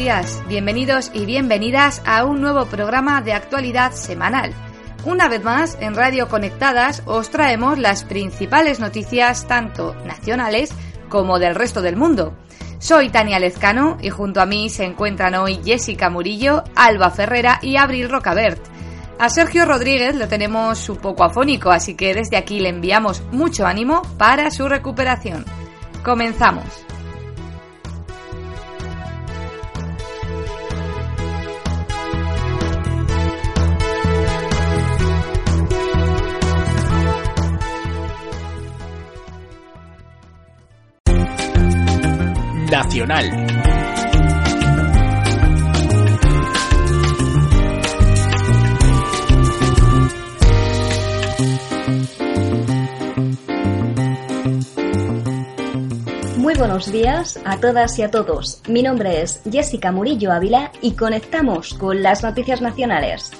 Días, 0.00 0.42
bienvenidos 0.48 1.10
y 1.12 1.26
bienvenidas 1.26 2.00
a 2.06 2.24
un 2.24 2.40
nuevo 2.40 2.64
programa 2.64 3.20
de 3.20 3.34
actualidad 3.34 3.92
semanal. 3.92 4.54
Una 5.04 5.28
vez 5.28 5.44
más, 5.44 5.76
en 5.78 5.94
Radio 5.94 6.26
Conectadas 6.26 7.02
os 7.04 7.28
traemos 7.28 7.78
las 7.78 8.04
principales 8.04 8.80
noticias 8.80 9.46
tanto 9.46 9.94
nacionales 10.06 10.72
como 11.10 11.38
del 11.38 11.54
resto 11.54 11.82
del 11.82 11.96
mundo. 11.96 12.34
Soy 12.78 13.10
Tania 13.10 13.38
Lezcano 13.38 13.98
y 14.00 14.08
junto 14.08 14.40
a 14.40 14.46
mí 14.46 14.70
se 14.70 14.86
encuentran 14.86 15.34
hoy 15.34 15.60
Jessica 15.62 16.08
Murillo, 16.08 16.64
Alba 16.74 17.10
Ferrera 17.10 17.58
y 17.60 17.76
Abril 17.76 18.08
Rocabert. 18.08 18.62
A 19.18 19.28
Sergio 19.28 19.66
Rodríguez 19.66 20.14
lo 20.14 20.28
tenemos 20.28 20.88
un 20.88 20.96
poco 20.96 21.24
afónico, 21.24 21.70
así 21.70 21.94
que 21.94 22.14
desde 22.14 22.38
aquí 22.38 22.58
le 22.58 22.70
enviamos 22.70 23.22
mucho 23.32 23.66
ánimo 23.66 24.00
para 24.16 24.50
su 24.50 24.66
recuperación. 24.66 25.44
Comenzamos. 26.02 26.89
Muy 56.38 56.54
buenos 56.54 56.90
días 56.90 57.38
a 57.44 57.58
todas 57.58 57.98
y 57.98 58.02
a 58.02 58.10
todos. 58.10 58.62
Mi 58.66 58.82
nombre 58.82 59.20
es 59.20 59.42
Jessica 59.50 59.92
Murillo 59.92 60.32
Ávila 60.32 60.72
y 60.80 60.92
conectamos 60.92 61.74
con 61.74 62.02
las 62.02 62.22
noticias 62.22 62.62
nacionales. 62.62 63.30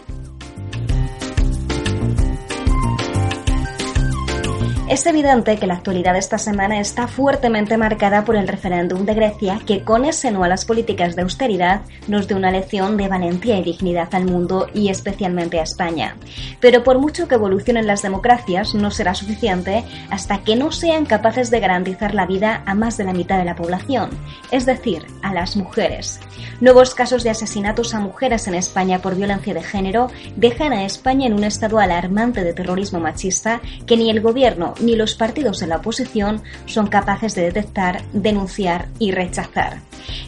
Es 4.91 5.06
evidente 5.06 5.56
que 5.56 5.69
la 5.69 5.74
actualidad 5.74 6.14
de 6.14 6.19
esta 6.19 6.36
semana 6.36 6.80
está 6.80 7.06
fuertemente 7.06 7.77
marcada 7.77 8.24
por 8.24 8.34
el 8.34 8.48
referéndum 8.48 9.05
de 9.05 9.14
Grecia, 9.14 9.60
que 9.64 9.84
con 9.84 10.05
ese 10.05 10.33
no 10.33 10.42
a 10.42 10.48
las 10.48 10.64
políticas 10.64 11.14
de 11.14 11.22
austeridad 11.22 11.83
nos 12.08 12.27
dio 12.27 12.36
una 12.36 12.50
lección 12.50 12.96
de 12.96 13.06
valentía 13.06 13.56
y 13.58 13.62
dignidad 13.62 14.12
al 14.12 14.24
mundo 14.24 14.66
y 14.74 14.88
especialmente 14.88 15.61
a 15.61 15.62
España. 15.62 16.16
Pero 16.58 16.83
por 16.83 16.98
mucho 16.98 17.28
que 17.28 17.36
evolucionen 17.36 17.86
las 17.86 18.02
democracias, 18.02 18.74
no 18.74 18.91
será 18.91 19.14
suficiente 19.14 19.84
hasta 20.11 20.42
que 20.42 20.56
no 20.56 20.72
sean 20.72 21.06
capaces 21.06 21.52
de 21.52 21.61
garantizar 21.61 22.12
la 22.12 22.27
vida 22.27 22.64
a 22.66 22.74
más 22.74 22.96
de 22.96 23.05
la 23.05 23.12
mitad 23.12 23.38
de 23.38 23.44
la 23.44 23.55
población, 23.55 24.11
es 24.50 24.66
decir, 24.66 25.06
a 25.22 25.33
las 25.33 25.55
mujeres. 25.55 26.18
Nuevos 26.61 26.96
casos 26.96 27.22
de 27.22 27.30
asesinatos 27.30 27.95
a 27.95 28.01
mujeres 28.01 28.48
en 28.48 28.55
España 28.55 28.98
por 28.98 29.14
violencia 29.14 29.55
de 29.55 29.62
género 29.62 30.08
dejan 30.34 30.72
a 30.72 30.84
España 30.84 31.28
en 31.28 31.34
un 31.34 31.45
estado 31.45 31.78
alarmante 31.78 32.42
de 32.42 32.55
terrorismo 32.55 32.98
machista 32.98 33.61
que 33.86 33.96
ni 33.96 34.11
el 34.11 34.20
gobierno 34.20 34.74
ni 34.80 34.96
los 34.96 35.14
partidos 35.14 35.58
de 35.61 35.67
la 35.67 35.77
oposición 35.77 36.42
son 36.67 36.86
capaces 36.86 37.35
de 37.35 37.42
detectar, 37.42 38.02
denunciar 38.13 38.89
y 38.98 39.13
rechazar. 39.13 39.80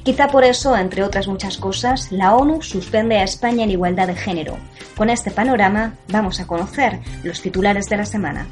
Quizá 0.03 0.29
por 0.29 0.45
eso, 0.45 0.77
entre 0.77 1.03
otras 1.03 1.29
muchas 1.29 1.57
cosas, 1.57 2.13
la 2.13 2.35
ONU 2.35 2.62
suspende 2.62 3.19
a 3.19 3.25
España 3.25 3.65
en 3.65 3.71
igualdad 3.71 4.07
de 4.07 4.15
género. 4.15 4.57
Con 4.97 5.11
este 5.11 5.31
panorama 5.31 5.95
vamos 6.09 6.41
a 6.41 6.47
conocer 6.47 7.01
los 7.23 7.41
titulares 7.41 7.87
de 7.87 7.97
la 7.97 8.07
semana. 8.07 8.47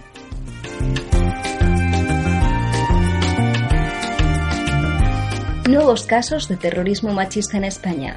Nuevos 5.68 6.04
casos 6.04 6.48
de 6.48 6.56
terrorismo 6.56 7.12
machista 7.12 7.56
en 7.56 7.64
España. 7.64 8.16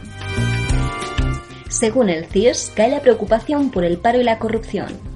Según 1.70 2.10
el 2.10 2.26
CIS, 2.26 2.72
cae 2.76 2.90
la 2.90 3.02
preocupación 3.02 3.70
por 3.70 3.84
el 3.84 3.98
paro 3.98 4.20
y 4.20 4.24
la 4.24 4.40
corrupción 4.40 5.13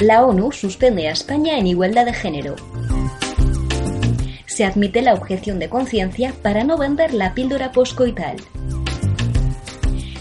la 0.00 0.24
ONU 0.24 0.50
suspende 0.50 1.08
a 1.08 1.12
España 1.12 1.58
en 1.58 1.66
igualdad 1.66 2.06
de 2.06 2.14
género. 2.14 2.56
Se 4.46 4.64
admite 4.64 5.02
la 5.02 5.12
objeción 5.12 5.58
de 5.58 5.68
conciencia 5.68 6.32
para 6.42 6.64
no 6.64 6.78
vender 6.78 7.12
la 7.12 7.34
píldora 7.34 7.70
poscoital. 7.70 8.36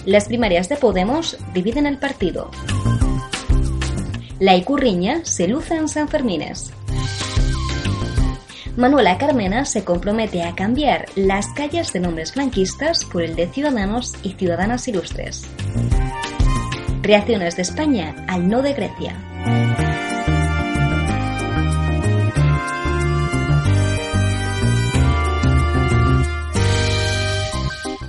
Las 0.05 0.25
primarias 0.25 0.67
de 0.67 0.75
Podemos 0.75 1.37
dividen 1.53 1.85
el 1.85 1.97
partido. 1.97 2.51
La 4.39 4.55
Icurriña 4.55 5.21
se 5.23 5.47
luce 5.47 5.75
en 5.75 5.87
San 5.87 6.09
Fermines. 6.09 6.73
Manuela 8.75 9.17
Carmena 9.17 9.65
se 9.65 9.83
compromete 9.83 10.43
a 10.43 10.55
cambiar 10.55 11.05
las 11.15 11.47
calles 11.53 11.91
de 11.93 11.99
nombres 12.01 12.33
franquistas 12.33 13.05
por 13.05 13.23
el 13.23 13.35
de 13.35 13.47
ciudadanos 13.47 14.13
y 14.23 14.33
ciudadanas 14.33 14.87
ilustres. 14.87 15.45
Reacciones 17.01 17.55
de 17.55 17.61
España 17.61 18.25
al 18.27 18.47
no 18.47 18.61
de 18.61 18.73
Grecia. 18.73 19.28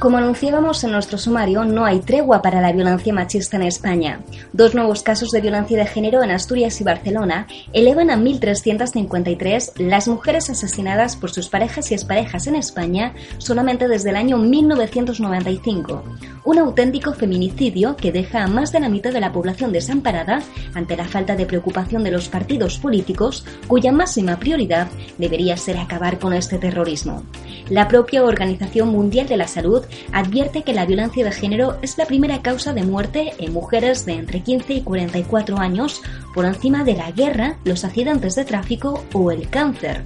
Como 0.00 0.16
anunciábamos 0.16 0.82
en 0.82 0.92
nuestro 0.92 1.18
sumario, 1.18 1.62
no 1.66 1.84
hay 1.84 2.00
tregua 2.00 2.40
para 2.40 2.62
la 2.62 2.72
violencia 2.72 3.12
machista 3.12 3.58
en 3.58 3.64
España. 3.64 4.22
Dos 4.54 4.74
nuevos 4.74 5.02
casos 5.02 5.30
de 5.30 5.42
violencia 5.42 5.76
de 5.76 5.84
género 5.84 6.22
en 6.22 6.30
Asturias 6.30 6.80
y 6.80 6.84
Barcelona 6.84 7.46
elevan 7.74 8.08
a 8.08 8.16
1.353 8.16 9.72
las 9.76 10.08
mujeres 10.08 10.48
asesinadas 10.48 11.16
por 11.16 11.30
sus 11.30 11.50
parejas 11.50 11.90
y 11.90 11.94
exparejas 11.94 12.46
en 12.46 12.56
España 12.56 13.12
solamente 13.36 13.88
desde 13.88 14.08
el 14.08 14.16
año 14.16 14.38
1995. 14.38 16.02
Un 16.44 16.58
auténtico 16.58 17.12
feminicidio 17.12 17.94
que 17.94 18.10
deja 18.10 18.42
a 18.42 18.48
más 18.48 18.72
de 18.72 18.80
la 18.80 18.88
mitad 18.88 19.12
de 19.12 19.20
la 19.20 19.32
población 19.32 19.70
desamparada 19.70 20.40
ante 20.72 20.96
la 20.96 21.04
falta 21.04 21.36
de 21.36 21.44
preocupación 21.44 22.02
de 22.04 22.10
los 22.10 22.30
partidos 22.30 22.78
políticos 22.78 23.44
cuya 23.66 23.92
máxima 23.92 24.38
prioridad 24.38 24.88
debería 25.18 25.58
ser 25.58 25.76
acabar 25.76 26.18
con 26.18 26.32
este 26.32 26.56
terrorismo. 26.56 27.22
La 27.68 27.86
propia 27.86 28.24
Organización 28.24 28.88
Mundial 28.88 29.28
de 29.28 29.36
la 29.36 29.46
Salud 29.46 29.84
advierte 30.12 30.62
que 30.62 30.72
la 30.72 30.86
violencia 30.86 31.24
de 31.24 31.32
género 31.32 31.76
es 31.82 31.98
la 31.98 32.06
primera 32.06 32.42
causa 32.42 32.72
de 32.72 32.82
muerte 32.82 33.32
en 33.38 33.52
mujeres 33.52 34.04
de 34.06 34.14
entre 34.14 34.40
15 34.40 34.74
y 34.74 34.82
44 34.82 35.58
años 35.58 36.02
por 36.34 36.44
encima 36.44 36.84
de 36.84 36.94
la 36.94 37.10
guerra, 37.10 37.58
los 37.64 37.84
accidentes 37.84 38.34
de 38.34 38.44
tráfico 38.44 39.04
o 39.12 39.30
el 39.30 39.48
cáncer. 39.48 40.04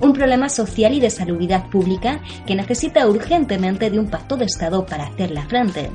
Un 0.00 0.12
problema 0.12 0.48
social 0.48 0.94
y 0.94 1.00
de 1.00 1.10
salubridad 1.10 1.68
pública 1.70 2.20
que 2.46 2.54
necesita 2.54 3.06
urgentemente 3.06 3.90
de 3.90 3.98
un 3.98 4.08
pacto 4.08 4.36
de 4.36 4.44
Estado 4.44 4.84
para 4.86 5.06
hacerla 5.06 5.46
frente. 5.46 5.90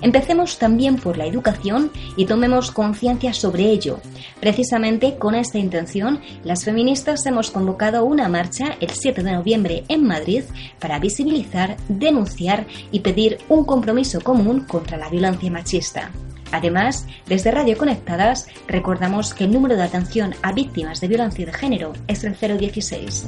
Empecemos 0.00 0.58
también 0.58 0.96
por 0.96 1.16
la 1.16 1.26
educación 1.26 1.90
y 2.16 2.26
tomemos 2.26 2.70
conciencia 2.70 3.32
sobre 3.32 3.64
ello. 3.64 4.00
Precisamente 4.40 5.16
con 5.16 5.34
esta 5.34 5.58
intención, 5.58 6.20
las 6.44 6.64
feministas 6.64 7.26
hemos 7.26 7.50
convocado 7.50 8.04
una 8.04 8.28
marcha 8.28 8.76
el 8.80 8.90
7 8.90 9.22
de 9.22 9.32
noviembre 9.32 9.84
en 9.88 10.06
Madrid 10.06 10.44
para 10.78 10.98
visibilizar, 10.98 11.76
denunciar 11.88 12.66
y 12.90 13.00
pedir 13.00 13.38
un 13.48 13.64
compromiso 13.64 14.20
común 14.20 14.60
contra 14.60 14.98
la 14.98 15.08
violencia 15.08 15.50
machista. 15.50 16.10
Además, 16.52 17.06
desde 17.26 17.50
Radio 17.50 17.76
Conectadas 17.76 18.46
recordamos 18.66 19.34
que 19.34 19.44
el 19.44 19.52
número 19.52 19.76
de 19.76 19.82
atención 19.82 20.34
a 20.42 20.52
víctimas 20.52 21.00
de 21.00 21.08
violencia 21.08 21.46
de 21.46 21.52
género 21.52 21.92
es 22.06 22.24
el 22.24 22.34
016. 22.34 23.26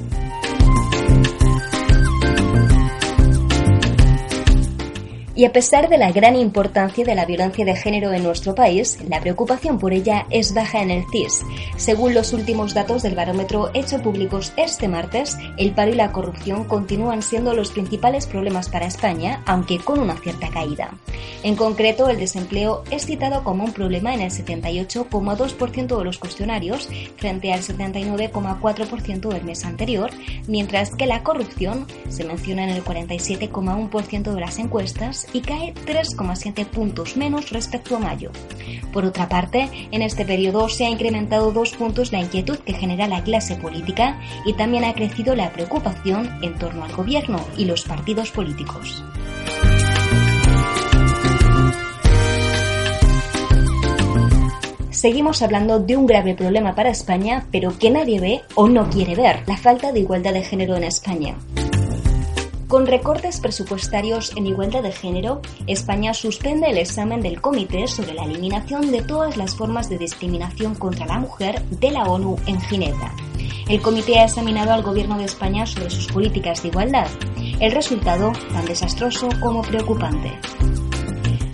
Y 5.41 5.47
a 5.47 5.53
pesar 5.55 5.89
de 5.89 5.97
la 5.97 6.13
gran 6.13 6.37
importancia 6.37 7.03
de 7.03 7.15
la 7.15 7.25
violencia 7.25 7.65
de 7.65 7.75
género 7.75 8.13
en 8.13 8.23
nuestro 8.23 8.55
país, 8.55 8.99
la 9.09 9.23
preocupación 9.23 9.79
por 9.79 9.95
ella 9.95 10.27
es 10.29 10.53
baja 10.53 10.83
en 10.83 10.91
el 10.91 11.05
CIS. 11.11 11.47
Según 11.79 12.13
los 12.13 12.35
últimos 12.35 12.75
datos 12.75 13.03
del 13.03 13.15
barómetro 13.15 13.71
hecho 13.73 14.03
públicos 14.03 14.53
este 14.59 14.87
martes, 14.87 15.39
el 15.57 15.73
paro 15.73 15.93
y 15.93 15.95
la 15.95 16.13
corrupción 16.13 16.65
continúan 16.65 17.23
siendo 17.23 17.55
los 17.55 17.71
principales 17.71 18.27
problemas 18.27 18.69
para 18.69 18.85
España, 18.85 19.43
aunque 19.47 19.79
con 19.79 20.01
una 20.01 20.19
cierta 20.19 20.51
caída. 20.51 20.91
En 21.43 21.57
concreto, 21.57 22.11
el 22.11 22.19
desempleo 22.19 22.85
es 22.91 23.07
citado 23.07 23.43
como 23.43 23.65
un 23.65 23.73
problema 23.73 24.13
en 24.13 24.21
el 24.21 24.31
78,2% 24.31 25.97
de 25.97 26.05
los 26.05 26.19
cuestionarios 26.19 26.87
frente 27.17 27.55
al 27.55 27.63
79,4% 27.63 29.29
del 29.31 29.45
mes 29.45 29.65
anterior, 29.65 30.11
mientras 30.47 30.95
que 30.95 31.07
la 31.07 31.23
corrupción 31.23 31.87
se 32.11 32.25
menciona 32.25 32.65
en 32.65 32.71
el 32.77 32.85
47,1% 32.85 34.35
de 34.35 34.41
las 34.41 34.59
encuestas 34.59 35.29
y 35.33 35.41
cae 35.41 35.75
3,7 35.75 36.67
puntos 36.67 37.17
menos 37.17 37.51
respecto 37.51 37.97
a 37.97 38.01
mayo. 38.01 38.31
Por 38.93 39.05
otra 39.05 39.29
parte, 39.29 39.69
en 39.91 40.03
este 40.03 40.25
periodo 40.25 40.69
se 40.69 40.87
ha 40.87 40.91
incrementado 40.91 41.53
dos 41.53 41.73
puntos 41.73 42.13
la 42.13 42.21
inquietud 42.21 42.59
que 42.59 42.75
genera 42.75 43.07
la 43.07 43.23
clase 43.23 43.57
política 43.57 44.21
y 44.45 44.55
también 44.55 44.85
ha 44.85 44.95
crecido 44.95 45.35
la 45.35 45.53
preocupación 45.53 46.31
en 46.43 46.59
torno 46.59 46.85
al 46.85 46.95
gobierno 46.95 47.45
y 47.57 47.65
los 47.65 47.85
partidos 47.85 48.31
políticos. 48.31 49.03
Seguimos 55.01 55.41
hablando 55.41 55.79
de 55.79 55.97
un 55.97 56.05
grave 56.05 56.35
problema 56.35 56.75
para 56.75 56.91
España, 56.91 57.47
pero 57.51 57.79
que 57.79 57.91
nadie 57.91 58.21
ve 58.21 58.43
o 58.55 58.69
no 58.69 58.91
quiere 58.91 59.15
ver, 59.15 59.45
la 59.47 59.57
falta 59.57 59.93
de 59.93 60.01
igualdad 60.01 60.35
de 60.35 60.43
género 60.43 60.77
en 60.77 60.85
España. 60.85 61.37
Con 62.71 62.87
recortes 62.87 63.41
presupuestarios 63.41 64.31
en 64.37 64.47
igualdad 64.47 64.85
de 64.85 64.93
género, 64.93 65.43
España 65.67 66.15
suspende 66.15 66.71
el 66.71 66.79
examen 66.79 67.21
del 67.21 67.41
Comité 67.41 67.89
sobre 67.89 68.15
la 68.15 68.23
eliminación 68.23 68.93
de 68.93 69.03
todas 69.03 69.37
las 69.37 69.57
formas 69.57 69.89
de 69.89 69.99
discriminación 69.99 70.77
contra 70.77 71.05
la 71.05 71.19
mujer 71.19 71.63
de 71.65 71.91
la 71.91 72.05
ONU 72.05 72.37
en 72.47 72.61
Ginebra. 72.61 73.13
El 73.69 73.83
comité 73.83 74.21
ha 74.21 74.25
examinado 74.27 74.73
al 74.73 74.85
Gobierno 74.85 75.19
de 75.19 75.25
España 75.25 75.67
sobre 75.67 75.91
sus 75.91 76.07
políticas 76.07 76.63
de 76.63 76.69
igualdad. 76.69 77.09
El 77.59 77.73
resultado 77.73 78.31
tan 78.53 78.65
desastroso 78.67 79.29
como 79.43 79.63
preocupante. 79.63 80.39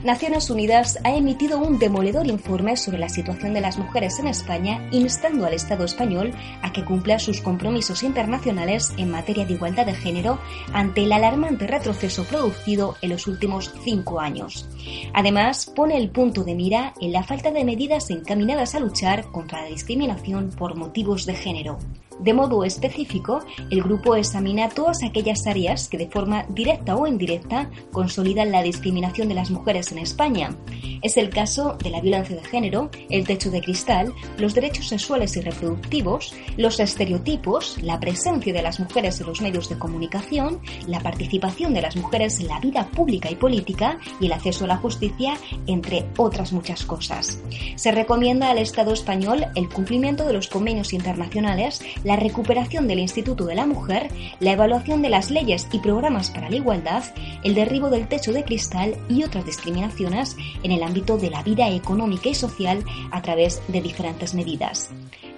Naciones 0.06 0.50
Unidas 0.50 1.00
ha 1.02 1.16
emitido 1.16 1.58
un 1.58 1.80
demoledor 1.80 2.28
informe 2.28 2.76
sobre 2.76 2.96
la 2.96 3.08
situación 3.08 3.54
de 3.54 3.60
las 3.60 3.76
mujeres 3.76 4.20
en 4.20 4.28
España, 4.28 4.88
instando 4.92 5.44
al 5.44 5.52
Estado 5.52 5.84
español 5.84 6.32
a 6.62 6.72
que 6.72 6.84
cumpla 6.84 7.18
sus 7.18 7.40
compromisos 7.40 8.04
internacionales 8.04 8.92
en 8.98 9.10
materia 9.10 9.44
de 9.44 9.54
igualdad 9.54 9.84
de 9.84 9.94
género 9.94 10.38
ante 10.72 11.02
el 11.02 11.12
alarmante 11.12 11.66
retroceso 11.66 12.22
producido 12.22 12.94
en 13.02 13.10
los 13.10 13.26
últimos 13.26 13.74
cinco 13.82 14.20
años. 14.20 14.68
Además, 15.12 15.66
pone 15.74 15.96
el 15.96 16.10
punto 16.10 16.44
de 16.44 16.54
mira 16.54 16.94
en 17.00 17.10
la 17.10 17.24
falta 17.24 17.50
de 17.50 17.64
medidas 17.64 18.08
encaminadas 18.10 18.76
a 18.76 18.80
luchar 18.80 19.24
contra 19.32 19.62
la 19.62 19.68
discriminación 19.68 20.50
por 20.50 20.76
motivos 20.76 21.26
de 21.26 21.34
género. 21.34 21.78
De 22.20 22.32
modo 22.32 22.64
específico, 22.64 23.40
el 23.70 23.82
grupo 23.82 24.16
examina 24.16 24.68
todas 24.68 25.02
aquellas 25.02 25.46
áreas 25.46 25.88
que 25.88 25.98
de 25.98 26.08
forma 26.08 26.44
directa 26.48 26.96
o 26.96 27.06
indirecta 27.06 27.70
consolidan 27.92 28.50
la 28.50 28.62
discriminación 28.62 29.28
de 29.28 29.34
las 29.34 29.50
mujeres 29.50 29.92
en 29.92 29.98
España. 29.98 30.56
Es 31.02 31.16
el 31.16 31.30
caso 31.30 31.76
de 31.82 31.90
la 31.90 32.00
violencia 32.00 32.36
de 32.36 32.44
género, 32.44 32.90
el 33.10 33.26
techo 33.26 33.50
de 33.50 33.60
cristal, 33.60 34.12
los 34.38 34.54
derechos 34.54 34.88
sexuales 34.88 35.36
y 35.36 35.42
reproductivos, 35.42 36.34
los 36.56 36.80
estereotipos, 36.80 37.82
la 37.82 38.00
presencia 38.00 38.52
de 38.52 38.62
las 38.62 38.80
mujeres 38.80 39.20
en 39.20 39.26
los 39.26 39.40
medios 39.40 39.68
de 39.68 39.78
comunicación, 39.78 40.60
la 40.86 41.00
participación 41.00 41.74
de 41.74 41.82
las 41.82 41.96
mujeres 41.96 42.40
en 42.40 42.48
la 42.48 42.60
vida 42.60 42.88
pública 42.90 43.30
y 43.30 43.34
política 43.34 43.98
y 44.20 44.26
el 44.26 44.32
acceso 44.32 44.64
a 44.64 44.68
la 44.68 44.76
justicia, 44.78 45.36
entre 45.66 46.06
otras 46.16 46.52
muchas 46.52 46.84
cosas. 46.84 47.40
Se 47.76 47.92
recomienda 47.92 48.50
al 48.50 48.58
Estado 48.58 48.92
español 48.92 49.46
el 49.54 49.68
cumplimiento 49.68 50.24
de 50.24 50.32
los 50.32 50.48
convenios 50.48 50.92
internacionales 50.92 51.80
la 52.06 52.14
recuperación 52.14 52.86
del 52.86 53.00
Instituto 53.00 53.46
de 53.46 53.56
la 53.56 53.66
Mujer, 53.66 54.08
la 54.38 54.52
evaluación 54.52 55.02
de 55.02 55.08
las 55.08 55.32
leyes 55.32 55.66
y 55.72 55.80
programas 55.80 56.30
para 56.30 56.48
la 56.48 56.54
igualdad, 56.54 57.02
el 57.42 57.56
derribo 57.56 57.90
del 57.90 58.06
techo 58.06 58.32
de 58.32 58.44
cristal 58.44 58.96
y 59.08 59.24
otras 59.24 59.44
discriminaciones 59.44 60.36
en 60.62 60.70
el 60.70 60.84
ámbito 60.84 61.18
de 61.18 61.30
la 61.30 61.42
vida 61.42 61.68
económica 61.68 62.28
y 62.28 62.34
social 62.36 62.84
a 63.10 63.22
través 63.22 63.60
de 63.66 63.82
diferentes 63.82 64.34
medidas. 64.34 64.90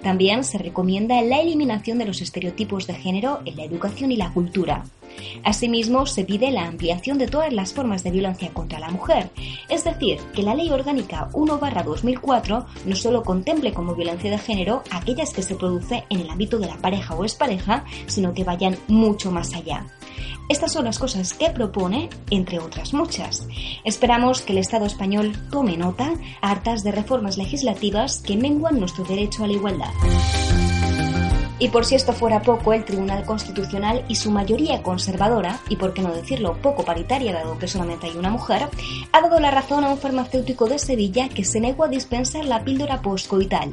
También 0.03 0.43
se 0.43 0.59
recomienda 0.59 1.19
la 1.23 1.41
eliminación 1.41 1.97
de 1.97 2.05
los 2.05 2.21
estereotipos 2.21 2.85
de 2.85 2.93
género 2.93 3.39
en 3.45 3.57
la 3.57 3.63
educación 3.63 4.11
y 4.11 4.17
la 4.17 4.31
cultura. 4.31 4.83
Asimismo, 5.43 6.05
se 6.05 6.23
pide 6.23 6.51
la 6.51 6.65
ampliación 6.65 7.17
de 7.17 7.27
todas 7.27 7.53
las 7.53 7.73
formas 7.73 8.03
de 8.03 8.11
violencia 8.11 8.49
contra 8.53 8.79
la 8.79 8.89
mujer, 8.89 9.29
es 9.69 9.83
decir, 9.83 10.19
que 10.33 10.43
la 10.43 10.55
Ley 10.55 10.69
Orgánica 10.71 11.29
1-2004 11.33 12.65
no 12.85 12.95
solo 12.95 13.23
contemple 13.23 13.73
como 13.73 13.95
violencia 13.95 14.31
de 14.31 14.37
género 14.37 14.83
aquellas 14.91 15.33
que 15.33 15.43
se 15.43 15.55
produce 15.55 16.03
en 16.09 16.21
el 16.21 16.29
ámbito 16.29 16.59
de 16.59 16.67
la 16.67 16.77
pareja 16.77 17.15
o 17.15 17.23
expareja, 17.23 17.85
sino 18.07 18.33
que 18.33 18.43
vayan 18.43 18.77
mucho 18.87 19.31
más 19.31 19.53
allá. 19.53 19.85
Estas 20.49 20.71
son 20.71 20.85
las 20.85 20.97
cosas 20.97 21.33
que 21.35 21.51
propone, 21.51 22.09
entre 22.31 22.57
otras 22.59 22.93
muchas. 22.93 23.47
Esperamos 23.83 24.41
que 24.41 24.53
el 24.53 24.57
Estado 24.57 24.87
español 24.87 25.33
tome 25.51 25.77
nota 25.77 26.11
hartas 26.41 26.83
de 26.83 26.91
reformas 26.91 27.37
legislativas 27.37 28.19
que 28.21 28.35
menguan 28.35 28.79
nuestro 28.79 29.03
derecho 29.03 29.43
a 29.43 29.47
la 29.47 29.53
igualdad. 29.53 29.91
Y 31.59 31.67
por 31.67 31.83
si 31.85 31.95
esto 31.95 32.13
fuera 32.13 32.41
poco, 32.41 32.71
el 32.71 32.85
Tribunal 32.85 33.25
Constitucional 33.25 34.05
y 34.07 34.15
su 34.15 34.31
mayoría 34.31 34.81
conservadora, 34.81 35.59
y 35.67 35.75
por 35.75 35.93
qué 35.93 36.01
no 36.01 36.13
decirlo 36.13 36.55
poco 36.61 36.85
paritaria 36.85 37.33
dado 37.33 37.59
que 37.59 37.67
solamente 37.67 38.07
hay 38.07 38.15
una 38.15 38.29
mujer, 38.29 38.69
ha 39.11 39.21
dado 39.21 39.41
la 39.41 39.51
razón 39.51 39.83
a 39.83 39.89
un 39.89 39.97
farmacéutico 39.97 40.67
de 40.69 40.79
Sevilla 40.79 41.27
que 41.27 41.43
se 41.43 41.59
negó 41.59 41.83
a 41.83 41.89
dispensar 41.89 42.45
la 42.45 42.63
píldora 42.63 43.01
postcoital. 43.01 43.71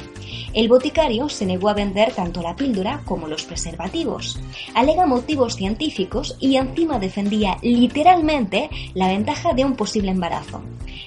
El 0.52 0.68
boticario 0.68 1.28
se 1.28 1.46
negó 1.46 1.68
a 1.68 1.74
vender 1.74 2.12
tanto 2.12 2.42
la 2.42 2.56
píldora 2.56 3.02
como 3.04 3.28
los 3.28 3.44
preservativos. 3.44 4.40
Alega 4.74 5.06
motivos 5.06 5.54
científicos 5.54 6.36
y 6.40 6.56
encima 6.56 6.98
defendía 6.98 7.58
literalmente 7.62 8.68
la 8.94 9.06
ventaja 9.08 9.52
de 9.52 9.64
un 9.64 9.76
posible 9.76 10.10
embarazo. 10.10 10.60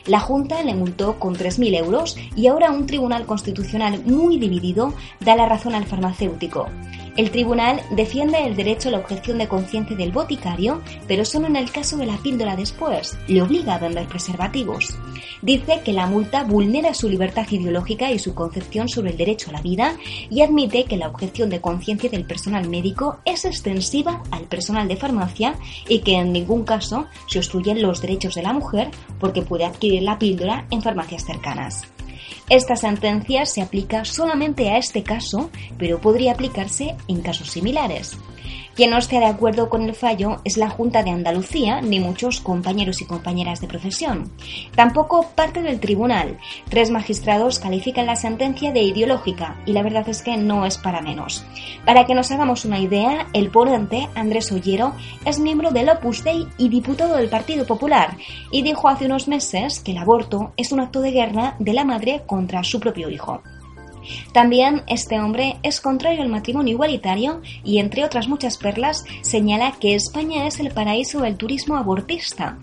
La 0.06 0.20
Junta 0.20 0.64
le 0.64 0.76
multó 0.76 1.20
con 1.20 1.36
3.000 1.36 1.78
euros 1.78 2.18
y 2.36 2.48
ahora 2.48 2.72
un 2.72 2.86
tribunal 2.86 3.26
constitucional 3.26 4.04
muy 4.06 4.38
dividido 4.38 4.94
da 5.20 5.36
la 5.36 5.46
razón 5.46 5.76
al 5.76 5.86
farmacéutico. 5.86 6.69
El 7.20 7.32
tribunal 7.32 7.82
defiende 7.92 8.46
el 8.46 8.56
derecho 8.56 8.88
a 8.88 8.94
la 8.94 9.00
objeción 9.00 9.40
de 9.40 9.48
conciencia 9.50 9.94
del 9.94 10.14
boticario, 10.14 10.82
pero 11.06 11.26
solo 11.26 11.48
en 11.48 11.58
el 11.58 11.70
caso 11.70 11.98
de 11.98 12.06
la 12.06 12.16
píldora 12.16 12.56
después. 12.56 13.18
Le 13.28 13.42
obliga 13.42 13.76
a 13.76 13.78
vender 13.80 14.08
preservativos. 14.08 14.98
Dice 15.42 15.82
que 15.84 15.92
la 15.92 16.08
multa 16.08 16.46
vulnera 16.46 16.94
su 16.94 17.10
libertad 17.10 17.46
ideológica 17.50 18.10
y 18.10 18.20
su 18.20 18.34
concepción 18.34 18.88
sobre 18.88 19.12
el 19.12 19.18
derecho 19.18 19.50
a 19.50 19.54
la 19.54 19.62
vida 19.62 19.98
y 20.30 20.42
admite 20.42 20.86
que 20.86 20.96
la 20.96 21.10
objeción 21.10 21.50
de 21.50 21.60
conciencia 21.60 22.10
del 22.10 22.26
personal 22.26 22.70
médico 22.70 23.20
es 23.26 23.44
extensiva 23.44 24.24
al 24.32 24.44
personal 24.44 24.88
de 24.88 24.96
farmacia 24.96 25.56
y 25.90 26.00
que 26.00 26.14
en 26.14 26.32
ningún 26.32 26.64
caso 26.64 27.08
se 27.28 27.40
obstruyen 27.40 27.82
los 27.82 28.02
derechos 28.02 28.36
de 28.36 28.44
la 28.44 28.54
mujer 28.54 28.92
porque 29.20 29.42
puede 29.42 29.66
adquirir 29.66 30.04
la 30.04 30.20
píldora 30.20 30.68
en 30.72 30.82
farmacias 30.82 31.26
cercanas. 31.26 31.84
Esta 32.50 32.76
sentencia 32.76 33.46
se 33.46 33.62
aplica 33.62 34.06
solamente 34.06 34.72
a 34.72 34.78
este 34.78 35.04
caso, 35.04 35.52
pero 35.78 36.02
podría 36.02 36.32
aplicarse 36.32 36.96
en 37.08 37.22
casos 37.22 37.52
similares. 37.52 38.18
Quien 38.80 38.92
no 38.92 38.98
esté 38.98 39.20
de 39.20 39.26
acuerdo 39.26 39.68
con 39.68 39.82
el 39.82 39.94
fallo 39.94 40.38
es 40.46 40.56
la 40.56 40.70
Junta 40.70 41.04
de 41.04 41.10
Andalucía, 41.10 41.82
ni 41.82 42.00
muchos 42.00 42.40
compañeros 42.40 43.02
y 43.02 43.06
compañeras 43.06 43.60
de 43.60 43.68
profesión. 43.68 44.32
Tampoco 44.74 45.32
parte 45.36 45.62
del 45.62 45.82
tribunal. 45.82 46.38
Tres 46.70 46.90
magistrados 46.90 47.60
califican 47.60 48.06
la 48.06 48.16
sentencia 48.16 48.72
de 48.72 48.82
ideológica 48.82 49.58
y 49.66 49.74
la 49.74 49.84
verdad 49.84 50.08
es 50.08 50.22
que 50.22 50.38
no 50.38 50.66
es 50.66 50.78
para 50.78 51.02
menos. 51.02 51.44
Para 51.86 52.06
que 52.06 52.16
nos 52.16 52.32
hagamos 52.32 52.64
una 52.64 52.80
idea, 52.80 53.28
el 53.34 53.50
ponente, 53.50 54.08
Andrés 54.16 54.50
Ollero, 54.50 54.94
es 55.26 55.40
miembro 55.40 55.72
del 55.72 55.90
Opus 55.90 56.24
Dei 56.24 56.48
y 56.58 56.70
diputado 56.70 57.18
del 57.18 57.28
Partido 57.28 57.66
Popular 57.66 58.16
y 58.50 58.62
dijo 58.62 58.88
hace 58.88 59.08
unos 59.08 59.28
meses 59.28 59.82
que 59.82 59.92
el 59.92 59.98
aborto 59.98 60.54
es 60.56 60.72
un 60.72 60.80
acto 60.80 61.02
de 61.02 61.12
guerra 61.12 61.56
de 61.60 61.74
la 61.74 61.84
madre 61.84 62.24
contra 62.26 62.64
su 62.64 62.80
propio 62.80 63.10
hijo. 63.10 63.44
También 64.34 64.84
este 64.88 65.20
hombre 65.20 65.58
es 65.64 65.82
contrario 65.82 66.22
al 66.22 66.30
matrimonio 66.30 66.74
igualitario 66.74 67.42
y, 67.64 67.80
entre 67.80 68.04
otras 68.04 68.28
muchas 68.28 68.58
perlas, 68.58 69.04
señala 69.22 69.74
que 69.80 69.96
España 69.96 70.48
es 70.48 70.60
el 70.60 70.72
paraíso 70.72 71.22
del 71.22 71.38
turismo 71.38 71.76
abortista. 71.76 72.58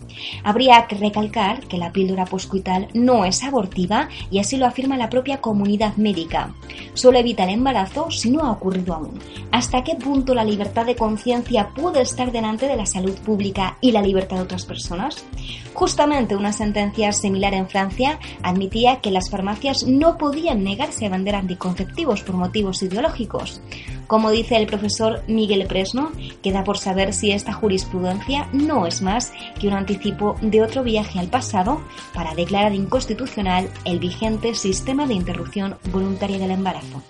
Habría 0.44 0.86
que 0.86 0.96
recalcar 0.96 1.66
que 1.66 1.78
la 1.78 1.92
píldora 1.92 2.24
poscuital 2.24 2.88
no 2.94 3.24
es 3.24 3.42
abortiva 3.42 4.08
y 4.30 4.38
así 4.38 4.56
lo 4.56 4.66
afirma 4.66 4.96
la 4.96 5.10
propia 5.10 5.40
comunidad 5.40 5.96
médica. 5.96 6.54
Solo 6.94 7.18
evita 7.18 7.44
el 7.44 7.50
embarazo 7.50 8.10
si 8.10 8.30
no 8.30 8.42
ha 8.42 8.52
ocurrido 8.52 8.94
aún. 8.94 9.18
¿Hasta 9.52 9.84
qué 9.84 9.94
punto 9.94 10.34
la 10.34 10.44
libertad 10.44 10.86
de 10.86 10.96
conciencia 10.96 11.70
puede 11.74 12.02
estar 12.02 12.32
delante 12.32 12.66
de 12.66 12.76
la 12.76 12.86
salud 12.86 13.14
pública 13.20 13.78
y 13.80 13.92
la 13.92 14.02
libertad 14.02 14.36
de 14.36 14.42
otras 14.42 14.66
personas? 14.66 15.24
Justamente 15.72 16.36
una 16.36 16.52
sentencia 16.52 17.12
similar 17.12 17.54
en 17.54 17.68
Francia 17.68 18.18
admitía 18.42 19.00
que 19.00 19.10
las 19.10 19.30
farmacias 19.30 19.86
no 19.86 20.18
podían 20.18 20.64
negarse 20.64 21.06
a 21.06 21.10
vender 21.10 21.35
anticonceptivos 21.38 22.22
por 22.22 22.36
motivos 22.36 22.82
ideológicos. 22.82 23.60
Como 24.06 24.30
dice 24.30 24.56
el 24.56 24.66
profesor 24.66 25.22
Miguel 25.26 25.66
Presno, 25.66 26.12
queda 26.42 26.64
por 26.64 26.78
saber 26.78 27.12
si 27.12 27.32
esta 27.32 27.52
jurisprudencia 27.52 28.48
no 28.52 28.86
es 28.86 29.02
más 29.02 29.32
que 29.58 29.68
un 29.68 29.74
anticipo 29.74 30.36
de 30.40 30.62
otro 30.62 30.82
viaje 30.82 31.18
al 31.18 31.28
pasado 31.28 31.80
para 32.14 32.34
declarar 32.34 32.74
inconstitucional 32.74 33.68
el 33.84 33.98
vigente 33.98 34.54
sistema 34.54 35.06
de 35.06 35.14
interrupción 35.14 35.76
voluntaria 35.90 36.38
del 36.38 36.52
embarazo. 36.52 37.02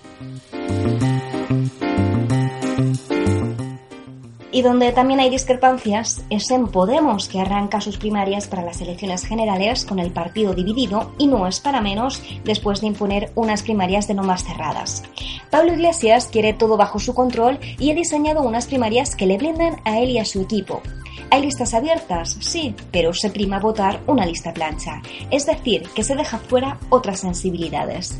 Y 4.56 4.62
donde 4.62 4.90
también 4.90 5.20
hay 5.20 5.28
discrepancias 5.28 6.22
es 6.30 6.50
en 6.50 6.68
Podemos, 6.68 7.28
que 7.28 7.40
arranca 7.40 7.82
sus 7.82 7.98
primarias 7.98 8.46
para 8.48 8.62
las 8.62 8.80
elecciones 8.80 9.26
generales 9.26 9.84
con 9.84 9.98
el 9.98 10.12
partido 10.12 10.54
dividido 10.54 11.12
y 11.18 11.26
no 11.26 11.46
es 11.46 11.60
para 11.60 11.82
menos 11.82 12.22
después 12.42 12.80
de 12.80 12.86
imponer 12.86 13.30
unas 13.34 13.62
primarias 13.62 14.08
de 14.08 14.14
no 14.14 14.22
más 14.22 14.44
cerradas. 14.44 15.02
Pablo 15.50 15.74
Iglesias 15.74 16.30
quiere 16.32 16.54
todo 16.54 16.78
bajo 16.78 16.98
su 16.98 17.12
control 17.12 17.58
y 17.78 17.90
ha 17.90 17.94
diseñado 17.94 18.40
unas 18.40 18.66
primarias 18.66 19.14
que 19.14 19.26
le 19.26 19.36
blindan 19.36 19.76
a 19.84 19.98
él 19.98 20.08
y 20.08 20.18
a 20.20 20.24
su 20.24 20.40
equipo. 20.40 20.80
¿Hay 21.28 21.42
listas 21.42 21.74
abiertas? 21.74 22.36
Sí, 22.40 22.74
pero 22.92 23.12
se 23.12 23.30
prima 23.30 23.58
votar 23.58 24.00
una 24.06 24.24
lista 24.24 24.54
plancha, 24.54 25.02
es 25.30 25.44
decir, 25.44 25.82
que 25.94 26.04
se 26.04 26.14
deja 26.14 26.38
fuera 26.38 26.78
otras 26.88 27.20
sensibilidades. 27.20 28.18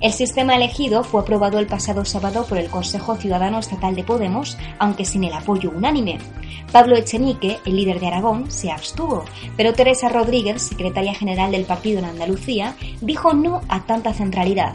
El 0.00 0.12
sistema 0.12 0.56
elegido 0.56 1.04
fue 1.04 1.20
aprobado 1.20 1.60
el 1.60 1.66
pasado 1.66 2.04
sábado 2.04 2.44
por 2.46 2.58
el 2.58 2.68
Consejo 2.68 3.16
Ciudadano 3.16 3.60
Estatal 3.60 3.94
de 3.94 4.02
Podemos, 4.02 4.58
aunque 4.78 5.04
sin 5.04 5.24
el 5.24 5.32
apoyo 5.32 5.70
unánime. 5.70 6.18
Pablo 6.72 6.96
Echenique, 6.96 7.58
el 7.64 7.76
líder 7.76 8.00
de 8.00 8.08
Aragón, 8.08 8.50
se 8.50 8.72
abstuvo, 8.72 9.24
pero 9.56 9.72
Teresa 9.72 10.08
Rodríguez, 10.08 10.62
secretaria 10.62 11.14
general 11.14 11.52
del 11.52 11.64
partido 11.64 12.00
en 12.00 12.06
Andalucía, 12.06 12.74
dijo 13.00 13.34
no 13.34 13.60
a 13.68 13.86
tanta 13.86 14.12
centralidad. 14.12 14.74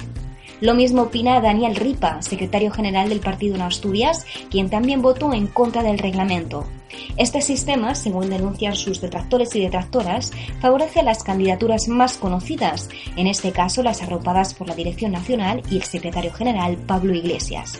Lo 0.62 0.74
mismo 0.74 1.04
opina 1.04 1.42
Daniel 1.42 1.76
Ripa, 1.76 2.22
secretario 2.22 2.72
general 2.72 3.10
del 3.10 3.20
partido 3.20 3.56
en 3.56 3.62
Asturias, 3.62 4.26
quien 4.50 4.70
también 4.70 5.02
votó 5.02 5.34
en 5.34 5.48
contra 5.48 5.84
del 5.84 6.00
reglamento. 6.00 6.66
Este 7.18 7.42
sistema, 7.42 7.96
según 7.96 8.30
denuncian 8.30 8.76
sus 8.76 9.02
detractores 9.02 9.56
y 9.56 9.62
detractoras, 9.62 10.32
favorece 10.62 11.04
las 11.04 11.24
candidaturas 11.24 11.88
más 11.88 12.18
conocidas, 12.18 12.90
en 13.16 13.28
este 13.28 13.52
caso 13.52 13.84
las 13.84 14.02
arropadas 14.02 14.54
por 14.54 14.68
la 14.68 14.76
Dirección 14.76 15.12
Nacional 15.12 15.62
y 15.70 15.78
el 15.78 15.84
secretario 15.84 16.34
general 16.34 16.78
Pablo 16.78 17.14
Iglesias. 17.14 17.80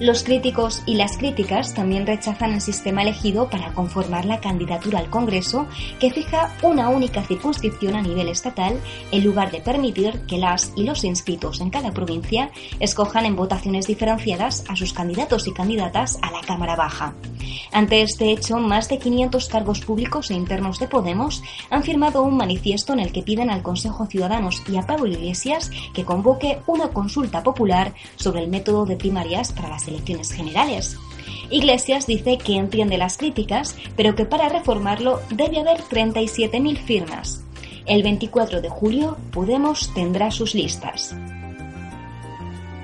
Los 0.00 0.24
críticos 0.24 0.82
y 0.86 0.96
las 0.96 1.16
críticas 1.16 1.72
también 1.72 2.04
rechazan 2.04 2.52
el 2.52 2.60
sistema 2.60 3.02
elegido 3.02 3.48
para 3.48 3.72
conformar 3.72 4.24
la 4.24 4.40
candidatura 4.40 4.98
al 4.98 5.08
Congreso 5.08 5.68
que 6.00 6.10
fija 6.10 6.52
una 6.62 6.88
única 6.88 7.22
circunscripción 7.22 7.94
a 7.94 8.02
nivel 8.02 8.28
estatal 8.28 8.80
en 9.12 9.24
lugar 9.24 9.52
de 9.52 9.60
permitir 9.60 10.22
que 10.26 10.38
las 10.38 10.72
y 10.74 10.82
los 10.82 11.04
inscritos 11.04 11.60
en 11.60 11.70
cada 11.70 11.92
provincia 11.92 12.50
escojan 12.80 13.24
en 13.24 13.36
votaciones 13.36 13.86
diferenciadas 13.86 14.64
a 14.68 14.74
sus 14.74 14.92
candidatos 14.92 15.46
y 15.46 15.52
candidatas 15.52 16.18
a 16.22 16.32
la 16.32 16.40
Cámara 16.40 16.74
Baja. 16.74 17.14
Ante 17.70 18.02
este 18.02 18.32
hecho, 18.32 18.58
más 18.58 18.88
de 18.88 18.98
500 18.98 19.48
cargos 19.48 19.80
públicos 19.80 20.30
e 20.30 20.34
internos 20.34 20.80
de 20.80 20.88
Podemos 20.88 21.42
han 21.70 21.84
firmado 21.84 22.22
un 22.22 22.36
manifiesto 22.36 22.92
en 22.92 23.00
el 23.00 23.12
que 23.12 23.22
piden 23.22 23.50
al 23.50 23.62
Consejo 23.62 24.06
Ciudadanos 24.06 24.62
y 24.68 24.76
a 24.76 24.86
Pablo 24.86 25.06
Iglesias 25.06 25.70
que 25.92 26.04
convoque 26.04 26.58
una 26.66 26.88
consulta 26.88 27.44
popular 27.44 27.94
sobre 28.16 28.42
el 28.42 28.48
método 28.48 28.86
de 28.86 28.96
primarias 28.96 29.52
para 29.52 29.68
las 29.68 29.83
elecciones 29.88 30.32
generales. 30.32 30.96
Iglesias 31.50 32.06
dice 32.06 32.38
que 32.38 32.56
entiende 32.56 32.98
las 32.98 33.16
críticas, 33.16 33.76
pero 33.96 34.14
que 34.14 34.24
para 34.24 34.48
reformarlo 34.48 35.20
debe 35.30 35.60
haber 35.60 35.80
37.000 35.82 36.76
firmas. 36.78 37.44
El 37.86 38.02
24 38.02 38.62
de 38.62 38.68
julio 38.70 39.16
Podemos 39.30 39.92
tendrá 39.94 40.30
sus 40.30 40.54
listas. 40.54 41.14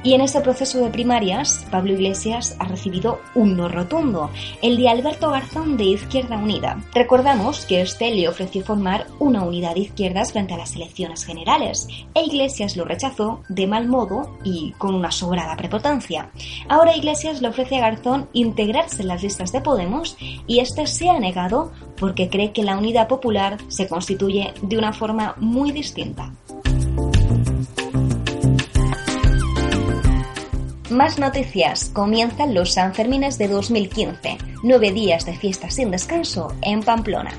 Y 0.03 0.15
en 0.15 0.23
este 0.23 0.41
proceso 0.41 0.79
de 0.79 0.89
primarias, 0.89 1.67
Pablo 1.71 1.93
Iglesias 1.93 2.57
ha 2.59 2.65
recibido 2.65 3.21
un 3.35 3.57
no 3.57 3.69
rotundo, 3.69 4.31
el 4.63 4.79
de 4.79 4.89
Alberto 4.89 5.31
Garzón 5.31 5.77
de 5.77 5.85
Izquierda 5.85 6.39
Unida. 6.39 6.83
Recordamos 6.95 7.67
que 7.67 7.83
este 7.83 8.11
le 8.11 8.27
ofreció 8.27 8.65
formar 8.65 9.07
una 9.19 9.43
unidad 9.43 9.75
de 9.75 9.81
izquierdas 9.81 10.33
frente 10.33 10.55
a 10.55 10.57
las 10.57 10.75
elecciones 10.75 11.27
generales, 11.27 11.87
e 12.15 12.25
Iglesias 12.25 12.79
lo 12.79 12.87
rechazó 12.87 13.43
de 13.51 13.67
mal 13.67 13.89
modo 13.89 14.39
y 14.43 14.73
con 14.79 14.95
una 14.95 15.11
sobrada 15.11 15.55
prepotencia. 15.57 16.31
Ahora 16.69 16.97
Iglesias 16.97 17.43
le 17.43 17.49
ofrece 17.49 17.77
a 17.77 17.81
Garzón 17.81 18.29
integrarse 18.33 19.03
en 19.03 19.09
las 19.09 19.23
listas 19.23 19.53
de 19.53 19.61
Podemos 19.61 20.17
y 20.47 20.61
este 20.61 20.87
se 20.87 21.11
ha 21.11 21.19
negado 21.19 21.73
porque 21.99 22.31
cree 22.31 22.53
que 22.53 22.65
la 22.65 22.79
unidad 22.79 23.07
popular 23.07 23.59
se 23.69 23.87
constituye 23.87 24.55
de 24.63 24.79
una 24.79 24.95
forma 24.95 25.35
muy 25.39 25.73
distinta. 25.73 26.33
Más 30.91 31.19
noticias. 31.19 31.91
Comienzan 31.93 32.53
los 32.53 32.73
Sanfermines 32.73 33.39
de 33.39 33.47
2015. 33.47 34.39
Nueve 34.65 34.91
días 34.91 35.25
de 35.25 35.37
fiesta 35.37 35.71
sin 35.71 35.91
descanso 35.91 36.53
en 36.63 36.83
Pamplona. 36.83 37.31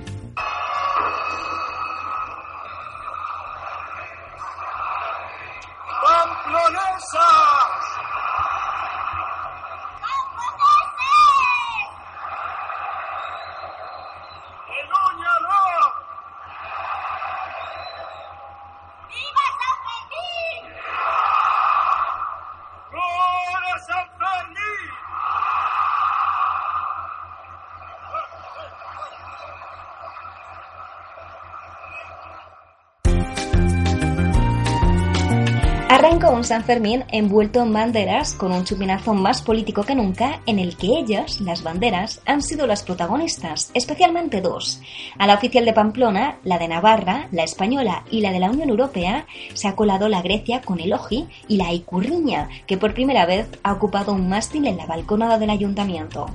San 36.43 36.63
Fermín 36.63 37.03
envuelto 37.09 37.61
en 37.61 37.73
banderas 37.73 38.33
con 38.33 38.51
un 38.51 38.63
chupinazo 38.63 39.13
más 39.13 39.41
político 39.41 39.83
que 39.83 39.95
nunca 39.95 40.41
en 40.45 40.59
el 40.59 40.77
que 40.77 40.87
ellas, 40.87 41.41
las 41.41 41.63
banderas, 41.63 42.21
han 42.25 42.41
sido 42.41 42.67
las 42.67 42.83
protagonistas, 42.83 43.71
especialmente 43.73 44.41
dos. 44.41 44.81
A 45.17 45.27
la 45.27 45.35
oficial 45.35 45.65
de 45.65 45.73
Pamplona, 45.73 46.37
la 46.43 46.57
de 46.57 46.67
Navarra, 46.67 47.27
la 47.31 47.43
española 47.43 48.03
y 48.09 48.21
la 48.21 48.31
de 48.31 48.39
la 48.39 48.49
Unión 48.49 48.69
Europea, 48.69 49.25
se 49.53 49.67
ha 49.67 49.75
colado 49.75 50.09
la 50.09 50.21
Grecia 50.21 50.61
con 50.61 50.79
el 50.79 50.93
Oji 50.93 51.27
y 51.47 51.57
la 51.57 51.73
Icurriña, 51.73 52.49
que 52.67 52.77
por 52.77 52.93
primera 52.93 53.25
vez 53.25 53.47
ha 53.63 53.73
ocupado 53.73 54.13
un 54.13 54.29
mástil 54.29 54.67
en 54.67 54.77
la 54.77 54.85
balconada 54.85 55.37
del 55.37 55.49
ayuntamiento. 55.49 56.27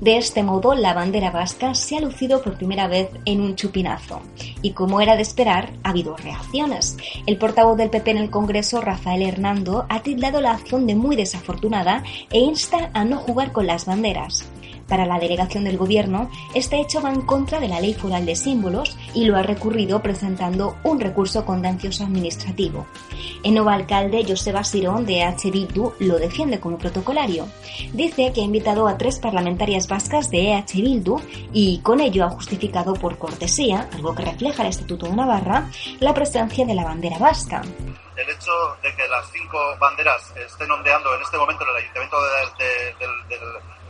De 0.00 0.16
este 0.16 0.42
modo, 0.42 0.74
la 0.74 0.94
bandera 0.94 1.30
vasca 1.30 1.74
se 1.74 1.96
ha 1.96 2.00
lucido 2.00 2.42
por 2.42 2.56
primera 2.56 2.86
vez 2.86 3.08
en 3.24 3.40
un 3.40 3.56
chupinazo. 3.56 4.20
Y 4.62 4.72
como 4.72 5.00
era 5.00 5.16
de 5.16 5.22
esperar, 5.22 5.72
ha 5.82 5.90
habido 5.90 6.16
reacciones. 6.16 6.96
El 7.26 7.38
portavoz 7.38 7.76
del 7.76 7.90
PP 7.90 8.12
en 8.12 8.18
el 8.18 8.30
Congreso, 8.30 8.80
Rafael 8.80 9.22
Ha 9.88 10.00
tildado 10.02 10.40
la 10.40 10.52
acción 10.52 10.86
de 10.86 10.94
muy 10.94 11.16
desafortunada 11.16 12.02
e 12.30 12.38
insta 12.38 12.90
a 12.94 13.04
no 13.04 13.18
jugar 13.18 13.52
con 13.52 13.66
las 13.66 13.84
banderas. 13.84 14.48
Para 14.88 15.06
la 15.06 15.18
delegación 15.18 15.64
del 15.64 15.78
Gobierno, 15.78 16.30
este 16.54 16.80
hecho 16.80 17.00
va 17.00 17.12
en 17.12 17.22
contra 17.22 17.60
de 17.60 17.68
la 17.68 17.80
Ley 17.80 17.94
Foral 17.94 18.26
de 18.26 18.36
Símbolos 18.36 18.96
y 19.14 19.24
lo 19.24 19.36
ha 19.36 19.42
recurrido 19.42 20.02
presentando 20.02 20.76
un 20.84 21.00
recurso 21.00 21.44
contencioso 21.44 22.04
administrativo. 22.04 22.86
El 23.42 23.54
nuevo 23.54 23.70
alcalde, 23.70 24.24
Joseba 24.26 24.64
Sirón, 24.64 25.06
de 25.06 25.22
H. 25.22 25.50
Lo 26.00 26.18
defiende 26.18 26.60
como 26.60 26.78
protocolario. 26.78 27.46
Dice 27.92 28.32
que 28.32 28.40
ha 28.40 28.44
invitado 28.44 28.88
a 28.88 28.98
tres 28.98 29.18
parlamentarias 29.18 29.88
vascas 29.88 30.30
de 30.30 30.52
EH 30.52 30.74
Bildu 30.74 31.16
y 31.52 31.78
con 31.80 32.00
ello 32.00 32.24
ha 32.24 32.30
justificado 32.30 32.94
por 32.94 33.18
cortesía, 33.18 33.88
algo 33.92 34.14
que 34.14 34.24
refleja 34.24 34.62
el 34.62 34.68
Estatuto 34.68 35.06
de 35.06 35.16
Navarra, 35.16 35.70
la 36.00 36.14
presencia 36.14 36.64
de 36.64 36.74
la 36.74 36.84
bandera 36.84 37.18
vasca 37.18 37.62
el 38.16 38.30
hecho 38.30 38.52
de 38.82 38.94
que 38.94 39.08
las 39.08 39.28
cinco 39.32 39.58
banderas 39.78 40.32
estén 40.36 40.70
ondeando 40.70 41.14
en 41.16 41.22
este 41.22 41.36
momento 41.36 41.64
en 41.64 41.70
el 41.70 41.76
ayuntamiento 41.76 42.16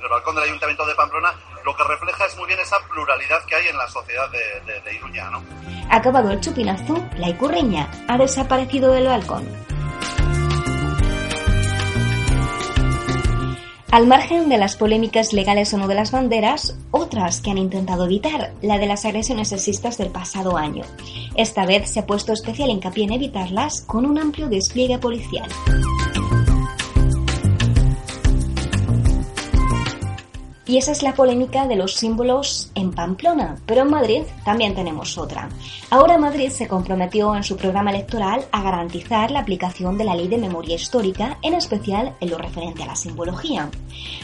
del, 0.04 0.10
balcón 0.10 0.34
del 0.34 0.44
ayuntamiento 0.44 0.86
de 0.86 0.94
Pamplona, 0.94 1.32
lo 1.64 1.74
que 1.74 1.84
refleja 1.84 2.26
es 2.26 2.36
muy 2.36 2.46
bien 2.46 2.60
esa 2.60 2.76
pluralidad 2.88 3.44
que 3.46 3.56
hay 3.56 3.68
en 3.68 3.76
la 3.76 3.88
sociedad 3.88 4.30
de, 4.30 4.80
de 4.80 4.94
Iruña, 4.94 5.30
¿no? 5.30 5.42
Acabado 5.90 6.30
el 6.30 6.40
chupinazo, 6.40 7.04
la 7.16 7.28
icurreña 7.28 7.88
ha 8.08 8.18
desaparecido 8.18 8.92
del 8.92 9.06
balcón. 9.06 9.48
Al 13.94 14.08
margen 14.08 14.48
de 14.48 14.58
las 14.58 14.74
polémicas 14.74 15.32
legales 15.32 15.72
o 15.72 15.78
no 15.78 15.86
de 15.86 15.94
las 15.94 16.10
banderas, 16.10 16.76
otras 16.90 17.40
que 17.40 17.52
han 17.52 17.58
intentado 17.58 18.06
evitar, 18.06 18.52
la 18.60 18.78
de 18.78 18.86
las 18.86 19.04
agresiones 19.04 19.50
sexistas 19.50 19.98
del 19.98 20.10
pasado 20.10 20.56
año. 20.56 20.82
Esta 21.36 21.64
vez 21.64 21.92
se 21.92 22.00
ha 22.00 22.06
puesto 22.06 22.32
especial 22.32 22.70
hincapié 22.70 23.04
en 23.04 23.12
evitarlas 23.12 23.82
con 23.86 24.04
un 24.04 24.18
amplio 24.18 24.48
despliegue 24.48 24.98
policial. 24.98 25.48
Y 30.66 30.78
esa 30.78 30.92
es 30.92 31.02
la 31.02 31.14
polémica 31.14 31.66
de 31.66 31.76
los 31.76 31.94
símbolos 31.94 32.70
en 32.74 32.90
Pamplona, 32.90 33.56
pero 33.66 33.82
en 33.82 33.90
Madrid 33.90 34.22
también 34.44 34.74
tenemos 34.74 35.18
otra. 35.18 35.50
Ahora 35.90 36.16
Madrid 36.16 36.48
se 36.48 36.66
comprometió 36.68 37.36
en 37.36 37.42
su 37.42 37.56
programa 37.56 37.90
electoral 37.90 38.46
a 38.50 38.62
garantizar 38.62 39.30
la 39.30 39.40
aplicación 39.40 39.98
de 39.98 40.04
la 40.04 40.14
ley 40.14 40.28
de 40.28 40.38
memoria 40.38 40.76
histórica, 40.76 41.38
en 41.42 41.52
especial 41.52 42.14
en 42.20 42.30
lo 42.30 42.38
referente 42.38 42.82
a 42.82 42.86
la 42.86 42.96
simbología. 42.96 43.70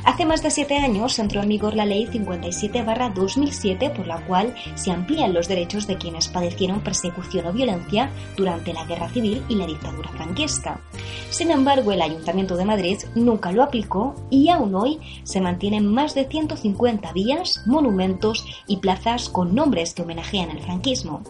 Hace 0.04 0.24
más 0.24 0.42
de 0.42 0.50
siete 0.50 0.78
años 0.78 1.18
entró 1.18 1.42
en 1.42 1.48
vigor 1.48 1.74
la 1.74 1.84
ley 1.84 2.06
57-2007 2.06 3.92
por 3.92 4.06
la 4.06 4.24
cual 4.26 4.54
se 4.76 4.90
amplían 4.90 5.34
los 5.34 5.46
derechos 5.46 5.86
de 5.86 5.98
quienes 5.98 6.28
padecieron 6.28 6.80
persecución 6.80 7.46
o 7.48 7.52
violencia 7.52 8.10
durante 8.36 8.72
la 8.72 8.84
guerra 8.84 9.10
civil 9.10 9.42
y 9.48 9.56
la 9.56 9.66
dictadura 9.66 10.08
franquista. 10.10 10.80
Sin 11.28 11.50
embargo, 11.50 11.92
el 11.92 12.02
Ayuntamiento 12.02 12.56
de 12.56 12.64
Madrid 12.64 12.98
nunca 13.14 13.52
lo 13.52 13.62
aplicó 13.62 14.14
y 14.30 14.48
aún 14.48 14.74
hoy 14.74 14.98
se 15.22 15.40
mantienen 15.40 15.86
más 15.86 16.14
de 16.14 16.29
150 16.30 17.12
vías, 17.12 17.62
monumentos 17.66 18.46
y 18.66 18.78
plazas 18.78 19.28
con 19.28 19.54
nombres 19.54 19.92
que 19.92 20.02
homenajean 20.02 20.50
el 20.50 20.60
franquismo. 20.60 21.22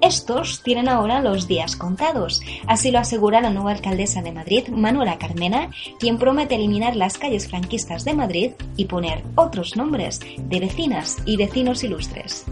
Estos 0.00 0.62
tienen 0.62 0.88
ahora 0.88 1.20
los 1.20 1.48
días 1.48 1.76
contados, 1.76 2.42
así 2.66 2.90
lo 2.90 2.98
asegura 2.98 3.40
la 3.40 3.50
nueva 3.50 3.72
alcaldesa 3.72 4.22
de 4.22 4.32
Madrid, 4.32 4.68
Manuela 4.68 5.18
Carmena, 5.18 5.70
quien 5.98 6.18
promete 6.18 6.54
eliminar 6.54 6.94
las 6.94 7.18
calles 7.18 7.48
franquistas 7.48 8.04
de 8.04 8.14
Madrid 8.14 8.52
y 8.76 8.84
poner 8.84 9.24
otros 9.34 9.76
nombres 9.76 10.20
de 10.20 10.60
vecinas 10.60 11.16
y 11.24 11.36
vecinos 11.36 11.82
ilustres. 11.82 12.44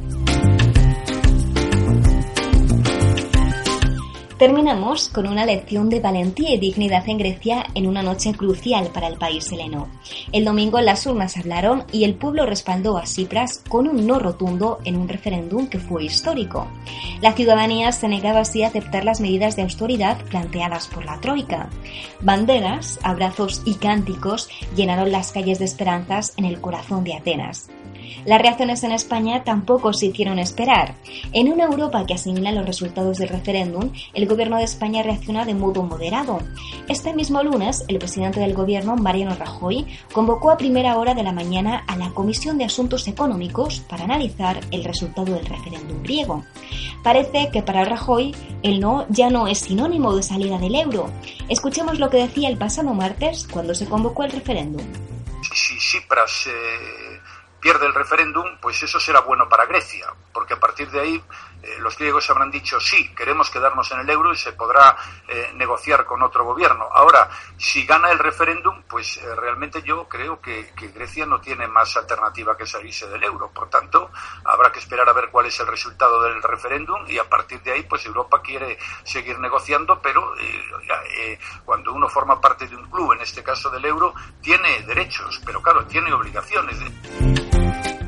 Terminamos 4.43 5.09
con 5.09 5.29
una 5.29 5.47
lección 5.47 5.89
de 5.89 6.01
valentía 6.01 6.53
y 6.53 6.59
dignidad 6.59 7.09
en 7.09 7.17
Grecia 7.17 7.65
en 7.77 7.87
una 7.87 8.03
noche 8.03 8.35
crucial 8.35 8.89
para 8.93 9.07
el 9.07 9.17
país 9.17 9.53
heleno. 9.53 9.89
El 10.33 10.45
domingo 10.45 10.81
las 10.81 11.07
urnas 11.07 11.37
hablaron 11.37 11.85
y 11.93 12.03
el 12.03 12.17
pueblo 12.17 12.45
respaldó 12.45 12.99
a 12.99 13.07
Cipras 13.07 13.63
con 13.69 13.87
un 13.87 14.05
no 14.05 14.19
rotundo 14.19 14.81
en 14.85 14.97
un 14.97 15.09
referéndum 15.09 15.69
que 15.69 15.79
fue 15.79 16.07
histórico. 16.07 16.67
La 17.21 17.35
ciudadanía 17.35 17.93
se 17.93 18.09
negaba 18.09 18.41
así 18.41 18.65
a 18.65 18.67
aceptar 18.67 19.05
las 19.05 19.21
medidas 19.21 19.55
de 19.55 19.63
austeridad 19.63 20.21
planteadas 20.25 20.89
por 20.89 21.05
la 21.05 21.21
Troika. 21.21 21.71
Banderas, 22.21 22.99
abrazos 23.05 23.63
y 23.65 23.75
cánticos 23.75 24.49
llenaron 24.75 25.13
las 25.13 25.31
calles 25.31 25.61
de 25.61 25.67
esperanzas 25.67 26.35
en 26.37 26.47
el 26.47 26.61
corazón 26.61 27.05
de 27.05 27.15
Atenas. 27.15 27.69
Las 28.25 28.41
reacciones 28.41 28.85
en 28.85 28.93
España 28.93 29.43
tampoco 29.45 29.93
se 29.93 30.07
hicieron 30.07 30.39
esperar. 30.39 30.95
En 31.33 31.53
una 31.53 31.65
Europa 31.65 32.05
que 32.07 32.15
asimila 32.15 32.53
los 32.53 32.67
resultados 32.67 33.19
del 33.19 33.29
referéndum, 33.29 33.91
el 34.15 34.27
gobierno 34.33 34.57
de 34.57 34.65
España 34.65 35.03
reacciona 35.03 35.45
de 35.45 35.55
modo 35.55 35.83
moderado. 35.83 36.41
Este 36.89 37.13
mismo 37.13 37.43
lunes, 37.43 37.85
el 37.89 37.99
presidente 37.99 38.41
del 38.41 38.55
gobierno, 38.55 38.97
Mariano 38.97 39.35
Rajoy, 39.35 39.87
convocó 40.13 40.51
a 40.51 40.57
primera 40.57 40.97
hora 40.97 41.15
de 41.15 41.23
la 41.23 41.33
mañana 41.33 41.85
a 41.87 41.97
la 41.97 42.11
Comisión 42.11 42.57
de 42.57 42.65
Asuntos 42.65 43.07
Económicos 43.09 43.81
para 43.81 44.05
analizar 44.05 44.59
el 44.71 44.85
resultado 44.85 45.35
del 45.35 45.45
referéndum 45.45 46.03
griego. 46.03 46.45
Parece 47.03 47.51
que 47.53 47.63
para 47.63 47.85
Rajoy 47.85 48.35
el 48.63 48.81
no 48.81 49.07
ya 49.11 49.29
no 49.29 49.49
es 49.49 49.59
sinónimo 49.59 50.17
de 50.17 50.23
salida 50.23 50.59
del 50.59 50.77
euro. 50.77 51.11
Escuchemos 51.49 51.99
lo 51.99 52.09
que 52.09 52.19
decía 52.19 52.49
el 52.49 52.57
pasado 52.57 52.95
martes 52.95 53.47
cuando 53.51 53.75
se 53.75 53.87
convocó 53.87 54.25
el 54.25 54.33
referéndum. 54.33 54.87
Si 55.55 55.79
Cipras 55.79 56.47
eh, 56.47 57.21
pierde 57.61 57.87
el 57.87 57.95
referéndum, 57.95 58.45
pues 58.61 58.83
eso 58.83 58.99
será 58.99 59.21
bueno 59.21 59.49
para 59.49 59.67
Grecia, 59.67 60.07
porque 60.33 60.55
a 60.55 60.61
partir 60.61 60.91
de 60.91 61.01
ahí 61.01 61.23
eh, 61.63 61.79
los 61.79 61.97
griegos 61.97 62.29
habrán 62.31 62.51
dicho 62.51 62.81
sí, 62.81 63.15
queremos 63.15 63.49
quedarnos 63.49 63.91
en 63.93 64.01
el 64.01 64.11
euro 64.11 64.33
y 64.33 64.37
se 64.37 64.53
podrá 64.53 64.97
eh, 65.29 65.53
negociar 65.55 66.05
con 66.05 66.23
otro 66.23 66.45
gobierno. 66.45 66.89
Ahora, 66.93 67.29
si 67.57 67.87
gana 67.87 68.11
el 68.11 68.19
referéndum, 68.19 68.83
pues 68.89 69.19
eh, 69.19 69.35
realmente 69.35 69.83
yo 69.83 70.09
creo 70.09 70.41
que, 70.41 70.73
Grecia 70.93 71.25
no 71.25 71.41
tiene 71.41 71.69
más 71.69 71.97
alternativa 71.97 72.57
que 72.57 72.67
salirse 72.67 73.09
del 73.09 73.23
euro. 73.23 73.51
Por 73.51 73.71
tanto, 73.71 74.11
habrá 74.45 74.73
que 74.73 74.81
esperar 74.81 75.09
a 75.09 75.13
ver 75.13 75.31
cuál 75.31 75.47
es 75.47 75.59
el 75.61 75.67
resultado 75.67 76.23
del 76.23 76.43
referéndum 76.43 77.05
y 77.07 77.19
a 77.19 77.29
partir 77.29 77.63
de 77.63 77.73
ahí, 77.73 77.83
pues 77.85 78.05
Europa 78.05 78.43
quiere 78.43 78.79
seguir 79.05 79.39
negociando, 79.39 80.01
pero 80.03 80.35
cuando 81.65 81.93
uno 81.93 82.09
forma 82.09 82.41
parte 82.41 82.67
de 82.67 82.77
un 82.77 82.91
club, 82.91 83.13
en 83.13 83.21
este 83.21 83.43
caso 83.43 83.71
del 83.71 83.85
euro, 83.85 84.13
tiene 84.41 84.83
derechos, 84.83 85.41
pero 85.45 85.63
claro, 85.63 85.87
tiene 85.87 86.13
obligaciones. 86.13 86.79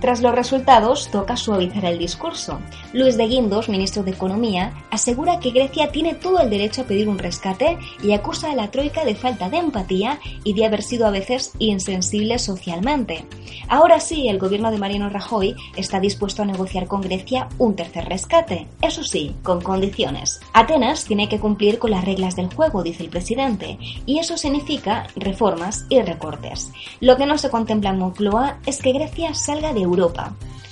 Tras 0.05 0.21
los 0.21 0.35
resultados, 0.35 1.09
toca 1.11 1.35
suavizar 1.35 1.87
el 1.87 1.99
discurso. 1.99 2.61
Luis 2.93 3.17
de 3.17 3.27
Guindos, 3.27 3.71
ministro 3.71 4.03
de 4.03 4.11
Economía, 4.11 4.75
asegura 4.91 5.41
que 5.41 5.51
Grecia 5.51 5.91
tiene 5.93 6.13
todo 6.13 6.41
el 6.41 6.51
derecho 6.51 6.83
a 6.83 6.85
pedir 6.85 7.09
un 7.09 7.19
rescate 7.19 7.79
y 8.03 8.13
acusa 8.13 8.51
a 8.51 8.55
la 8.55 8.71
Troika 8.71 9.07
de 9.07 9.15
falta 9.15 9.49
de 9.49 9.57
empatía 9.57 10.21
y 10.45 10.53
de 10.53 10.67
haber 10.67 10.83
sido 10.83 11.07
a 11.07 11.11
veces 11.11 11.53
insensible 11.59 12.39
socialmente. 12.39 13.25
Ahora 13.67 13.99
sí, 13.99 14.29
el 14.29 14.39
gobierno 14.39 14.71
de 14.71 14.77
Mariano 14.77 15.09
Rajoy 15.09 15.57
está 15.75 16.01
dispuesto 16.01 16.43
a 16.43 16.45
negociar 16.45 16.87
con 16.87 17.01
Grecia 17.01 17.49
un 17.57 17.75
tercer 17.75 18.05
rescate, 18.05 18.69
eso 18.83 19.05
sí, 19.05 19.35
con 19.43 19.63
condiciones. 19.63 20.39
Atenas 20.53 21.07
tiene 21.07 21.31
que 21.31 21.41
cumplir 21.41 21.79
con 21.79 21.93
las 21.93 22.05
reglas 22.05 22.37
del 22.37 22.53
juego, 22.53 22.83
dice 22.83 23.05
el 23.05 23.09
presidente, 23.09 23.79
y 24.05 24.19
eso 24.19 24.37
significa 24.37 25.07
reformas 25.17 25.87
y 25.89 26.03
recortes. 26.03 26.71
Lo 27.01 27.17
que 27.17 27.25
no 27.25 27.39
se 27.39 27.49
contempla 27.49 27.89
en 27.89 28.01
Moncloa 28.01 28.59
es 28.67 28.83
que 28.83 28.93
Grecia 28.93 29.33
salga 29.33 29.73
de 29.73 29.81
Europa. 29.81 29.94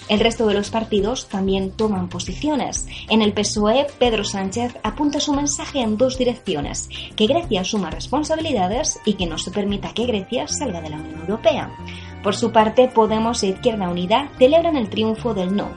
El 0.09 0.21
resto 0.21 0.47
de 0.47 0.55
los 0.55 0.69
partidos 0.69 1.29
también 1.29 1.71
toman 1.71 2.09
posiciones. 2.09 2.87
En 3.09 3.23
el 3.23 3.33
PSOE, 3.33 3.87
Pedro 3.99 4.25
Sánchez 4.25 4.77
apunta 4.83 5.21
su 5.21 5.33
mensaje 5.33 5.81
en 5.81 5.97
dos 5.97 6.19
direcciones, 6.19 6.89
que 7.17 7.27
Grecia 7.27 7.63
asuma 7.63 7.91
responsabilidades 7.91 8.99
y 9.07 9.15
que 9.15 9.27
no 9.27 9.39
se 9.39 9.51
permita 9.51 9.95
que 9.95 10.07
Grecia 10.07 10.49
salga 10.49 10.81
de 10.81 10.91
la 10.91 10.97
Unión 10.97 11.21
Europea. 11.21 11.71
Por 12.23 12.35
su 12.35 12.53
parte, 12.53 12.89
Podemos 12.89 13.43
e 13.43 13.49
Izquierda 13.49 13.89
Unida 13.89 14.31
celebran 14.39 14.77
el 14.77 14.91
triunfo 14.91 15.35
del 15.35 15.57
no. 15.57 15.71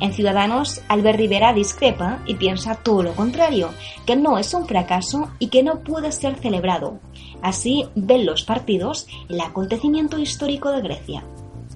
En 0.00 0.12
Ciudadanos, 0.12 0.82
Albert 0.88 1.18
Rivera 1.18 1.52
discrepa 1.52 2.22
y 2.26 2.34
piensa 2.34 2.74
todo 2.74 3.02
lo 3.02 3.14
contrario, 3.14 3.70
que 4.06 4.16
no 4.16 4.38
es 4.38 4.52
un 4.52 4.66
fracaso 4.66 5.30
y 5.38 5.48
que 5.48 5.62
no 5.62 5.80
puede 5.80 6.12
ser 6.12 6.36
celebrado. 6.36 6.98
Así 7.42 7.86
ven 7.94 8.26
los 8.26 8.44
partidos 8.44 9.06
el 9.28 9.40
acontecimiento 9.40 10.18
histórico 10.18 10.70
de 10.72 10.82
Grecia. 10.82 11.24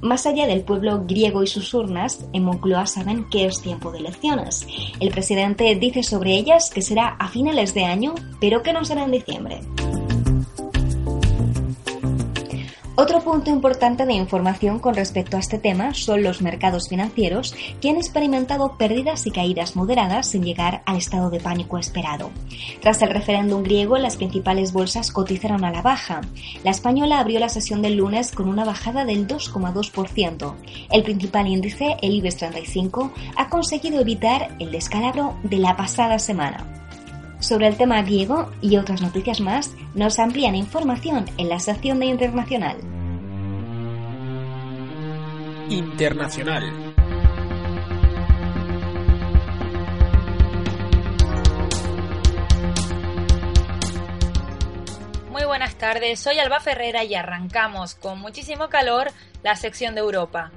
Más 0.01 0.27
allá 0.27 0.47
del 0.47 0.63
pueblo 0.63 1.05
griego 1.07 1.43
y 1.43 1.47
sus 1.47 1.75
urnas, 1.75 2.25
en 2.33 2.45
Moncloa 2.45 2.87
saben 2.87 3.29
que 3.31 3.47
es 3.47 3.61
tiempo 3.61 3.91
de 3.91 3.99
elecciones. 3.99 4.67
El 5.01 5.11
presidente 5.11 5.75
dice 5.75 6.03
sobre 6.03 6.37
ellas 6.37 6.71
que 6.71 6.83
será 6.83 7.17
a 7.19 7.29
finales 7.29 7.75
de 7.75 7.85
año, 7.85 8.15
pero 8.41 8.63
que 8.63 8.73
no 8.73 8.85
será 8.85 9.05
en 9.05 9.13
diciembre. 9.13 9.61
Otro 13.01 13.21
punto 13.21 13.49
importante 13.51 14.07
de 14.07 14.15
información 14.15 14.81
con 14.81 14.93
respecto 14.97 15.37
a 15.37 15.41
este 15.41 15.57
tema 15.57 15.95
son 15.95 16.25
los 16.25 16.43
mercados 16.43 16.89
financieros 16.89 17.55
que 17.81 17.91
han 17.91 17.97
experimentado 17.97 18.77
pérdidas 18.77 19.25
y 19.25 19.31
caídas 19.31 19.77
moderadas 19.77 20.27
sin 20.27 20.43
llegar 20.43 20.83
al 20.85 20.97
estado 20.97 21.31
de 21.31 21.39
pánico 21.39 21.79
esperado. 21.79 22.33
Tras 22.81 23.01
el 23.03 23.11
referéndum 23.11 23.63
griego, 23.63 23.99
las 23.99 24.17
principales 24.17 24.73
bolsas 24.73 25.13
cotizaron 25.13 25.65
a 25.65 25.71
la 25.71 25.81
baja. 25.81 26.23
La 26.65 26.73
española 26.73 27.21
abrió 27.21 27.39
la 27.39 27.51
sesión 27.51 27.83
del 27.83 27.95
lunes 27.95 28.33
con 28.33 28.49
una 28.49 28.65
bajada 28.65 29.05
del 29.05 29.29
2,2%. 29.29 30.55
El 30.91 31.05
principal 31.05 31.47
índice, 31.47 31.99
el 32.03 32.15
IBEX 32.15 32.39
35, 32.39 33.13
ha 33.37 33.49
conseguido 33.49 34.01
evitar 34.01 34.57
el 34.59 34.73
descalabro 34.73 35.37
de 35.45 35.59
la 35.59 35.77
pasada 35.77 36.19
semana. 36.19 36.88
Sobre 37.41 37.69
el 37.69 37.77
tema 37.77 38.03
griego 38.03 38.51
y 38.61 38.77
otras 38.77 39.01
noticias 39.01 39.41
más, 39.41 39.75
nos 39.95 40.19
amplían 40.19 40.57
información 40.57 41.27
en 41.37 41.49
la 41.49 41.61
sección 41.61 42.01
de 42.01 42.07
Internacional. 42.07 42.77
Internacional. 45.71 46.65
Muy 55.31 55.45
buenas 55.45 55.77
tardes, 55.77 56.19
soy 56.19 56.41
Alba 56.41 56.59
Ferrera 56.59 57.05
y 57.05 57.15
arrancamos 57.15 57.95
con 57.95 58.19
muchísimo 58.19 58.69
calor 58.69 59.13
la 59.45 59.55
sección 59.55 59.95
de 59.95 60.01
Europa. 60.01 60.51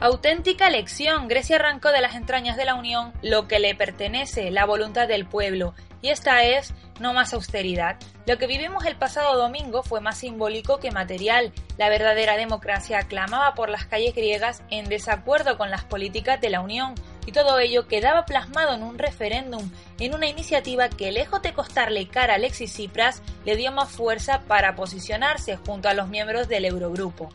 Auténtica 0.00 0.68
elección. 0.68 1.26
Grecia 1.26 1.56
arrancó 1.56 1.90
de 1.90 2.00
las 2.00 2.14
entrañas 2.14 2.56
de 2.56 2.64
la 2.64 2.76
Unión 2.76 3.12
lo 3.20 3.48
que 3.48 3.58
le 3.58 3.74
pertenece, 3.74 4.52
la 4.52 4.64
voluntad 4.64 5.08
del 5.08 5.26
pueblo. 5.26 5.74
Y 6.02 6.10
esta 6.10 6.44
es 6.44 6.72
no 7.00 7.12
más 7.14 7.34
austeridad. 7.34 7.96
Lo 8.24 8.38
que 8.38 8.46
vivimos 8.46 8.86
el 8.86 8.94
pasado 8.94 9.36
domingo 9.36 9.82
fue 9.82 10.00
más 10.00 10.18
simbólico 10.18 10.78
que 10.78 10.92
material. 10.92 11.52
La 11.78 11.88
verdadera 11.88 12.36
democracia 12.36 13.08
clamaba 13.08 13.54
por 13.56 13.70
las 13.70 13.86
calles 13.86 14.14
griegas 14.14 14.62
en 14.70 14.88
desacuerdo 14.88 15.58
con 15.58 15.68
las 15.68 15.82
políticas 15.82 16.40
de 16.40 16.50
la 16.50 16.60
Unión 16.60 16.94
y 17.26 17.32
todo 17.32 17.58
ello 17.58 17.88
quedaba 17.88 18.24
plasmado 18.24 18.74
en 18.74 18.84
un 18.84 18.98
referéndum, 18.98 19.68
en 19.98 20.14
una 20.14 20.28
iniciativa 20.28 20.88
que 20.88 21.10
lejos 21.10 21.42
de 21.42 21.54
costarle 21.54 22.06
cara 22.06 22.34
a 22.34 22.36
Alexis 22.36 22.72
Tsipras, 22.72 23.20
le 23.44 23.56
dio 23.56 23.72
más 23.72 23.90
fuerza 23.90 24.42
para 24.46 24.76
posicionarse 24.76 25.56
junto 25.56 25.88
a 25.88 25.94
los 25.94 26.06
miembros 26.06 26.46
del 26.46 26.66
Eurogrupo. 26.66 27.30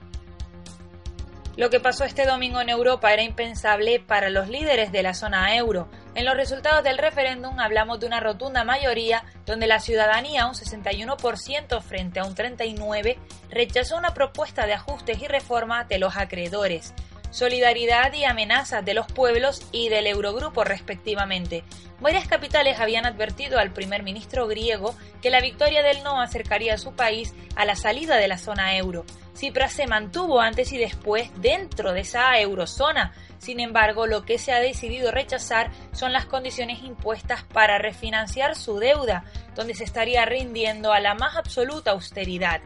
Lo 1.56 1.70
que 1.70 1.80
pasó 1.80 2.04
este 2.04 2.26
domingo 2.26 2.62
en 2.62 2.70
Europa 2.70 3.13
era 3.13 3.22
impensable 3.22 4.00
para 4.00 4.32
los 4.32 4.50
líderes 4.50 4.92
de 4.92 5.04
la 5.04 5.13
zona 5.13 5.56
euro. 5.56 5.88
En 6.16 6.26
los 6.26 6.36
resultados 6.36 6.84
del 6.84 6.98
referéndum 6.98 7.60
hablamos 7.60 8.00
de 8.00 8.08
una 8.08 8.20
rotunda 8.20 8.63
mayoría 8.63 9.24
donde 9.46 9.68
la 9.68 9.80
ciudadanía, 9.80 10.48
un 10.48 10.56
61% 10.56 11.82
frente 11.84 12.20
a 12.20 12.26
un 12.26 12.34
39%, 12.34 13.18
rechazó 13.52 13.98
una 13.98 14.16
propuesta 14.16 14.66
de 14.66 14.74
ajustes 14.74 15.22
y 15.22 15.28
reforma 15.28 15.84
de 15.84 16.00
los 16.00 16.18
acreedores 16.18 16.96
solidaridad 17.34 18.13
y 18.13 18.26
amenazas 18.26 18.86
de 18.86 18.93
los 18.93 19.08
pueblos 19.08 19.65
y 19.72 19.89
del 19.89 20.06
Eurogrupo 20.06 20.63
respectivamente. 20.63 21.63
Varias 22.00 22.28
capitales 22.28 22.80
habían 22.80 23.08
advertido 23.08 23.58
al 23.58 23.74
primer 23.74 24.04
ministro 24.04 24.46
griego 24.46 24.96
que 25.19 25.32
la 25.32 25.41
victoria 25.41 25.82
del 25.82 26.04
no 26.04 26.22
acercaría 26.22 26.76
a 26.76 26.78
su 26.78 26.93
país 26.93 27.34
a 27.56 27.65
la 27.65 27.76
salida 27.76 28.17
de 28.17 28.28
la 28.28 28.38
zona 28.38 28.78
euro. 28.78 29.04
Cipras 29.36 29.74
se 29.74 29.88
mantuvo 29.88 30.41
antes 30.41 30.72
y 30.74 30.78
después 30.78 31.32
dentro 31.41 31.93
de 31.93 32.02
esa 32.02 32.38
eurozona. 32.39 33.13
Sin 33.39 33.60
embargo, 33.60 34.06
lo 34.06 34.26
que 34.26 34.38
se 34.38 34.52
ha 34.52 34.60
decidido 34.60 35.12
rechazar 35.12 35.72
son 35.91 36.13
las 36.13 36.26
condiciones 36.26 36.84
impuestas 36.84 37.43
para 37.46 37.80
refinanciar 37.80 38.56
su 38.56 38.78
deuda, 38.78 39.26
donde 39.56 39.74
se 39.74 39.86
estaría 39.86 40.24
rindiendo 40.26 40.93
a 40.93 41.00
la 41.00 41.15
más 41.15 41.36
absoluta 41.36 41.91
austeridad 41.91 42.62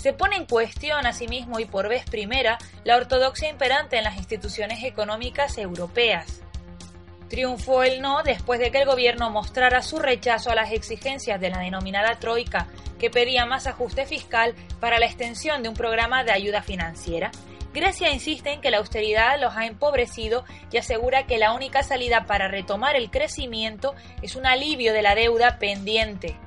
se 0.00 0.14
pone 0.14 0.36
en 0.36 0.46
cuestión 0.46 1.06
asimismo 1.06 1.60
y 1.60 1.66
por 1.66 1.86
vez 1.86 2.04
primera 2.08 2.56
la 2.84 2.96
ortodoxia 2.96 3.50
imperante 3.50 3.98
en 3.98 4.04
las 4.04 4.16
instituciones 4.16 4.82
económicas 4.82 5.58
europeas. 5.58 6.40
Triunfó 7.28 7.82
el 7.82 8.00
no 8.00 8.22
después 8.22 8.60
de 8.60 8.70
que 8.70 8.78
el 8.78 8.86
gobierno 8.86 9.28
mostrara 9.28 9.82
su 9.82 9.98
rechazo 9.98 10.50
a 10.50 10.54
las 10.54 10.72
exigencias 10.72 11.38
de 11.38 11.50
la 11.50 11.58
denominada 11.58 12.18
Troika, 12.18 12.66
que 12.98 13.10
pedía 13.10 13.44
más 13.44 13.66
ajuste 13.66 14.06
fiscal 14.06 14.54
para 14.80 14.98
la 14.98 15.04
extensión 15.04 15.62
de 15.62 15.68
un 15.68 15.74
programa 15.74 16.24
de 16.24 16.32
ayuda 16.32 16.62
financiera. 16.62 17.30
Grecia 17.74 18.10
insiste 18.10 18.52
en 18.52 18.62
que 18.62 18.70
la 18.70 18.78
austeridad 18.78 19.38
los 19.38 19.54
ha 19.54 19.66
empobrecido 19.66 20.44
y 20.72 20.78
asegura 20.78 21.26
que 21.26 21.36
la 21.36 21.52
única 21.52 21.82
salida 21.82 22.24
para 22.24 22.48
retomar 22.48 22.96
el 22.96 23.10
crecimiento 23.10 23.94
es 24.22 24.34
un 24.34 24.46
alivio 24.46 24.94
de 24.94 25.02
la 25.02 25.14
deuda 25.14 25.58
pendiente. 25.58 26.38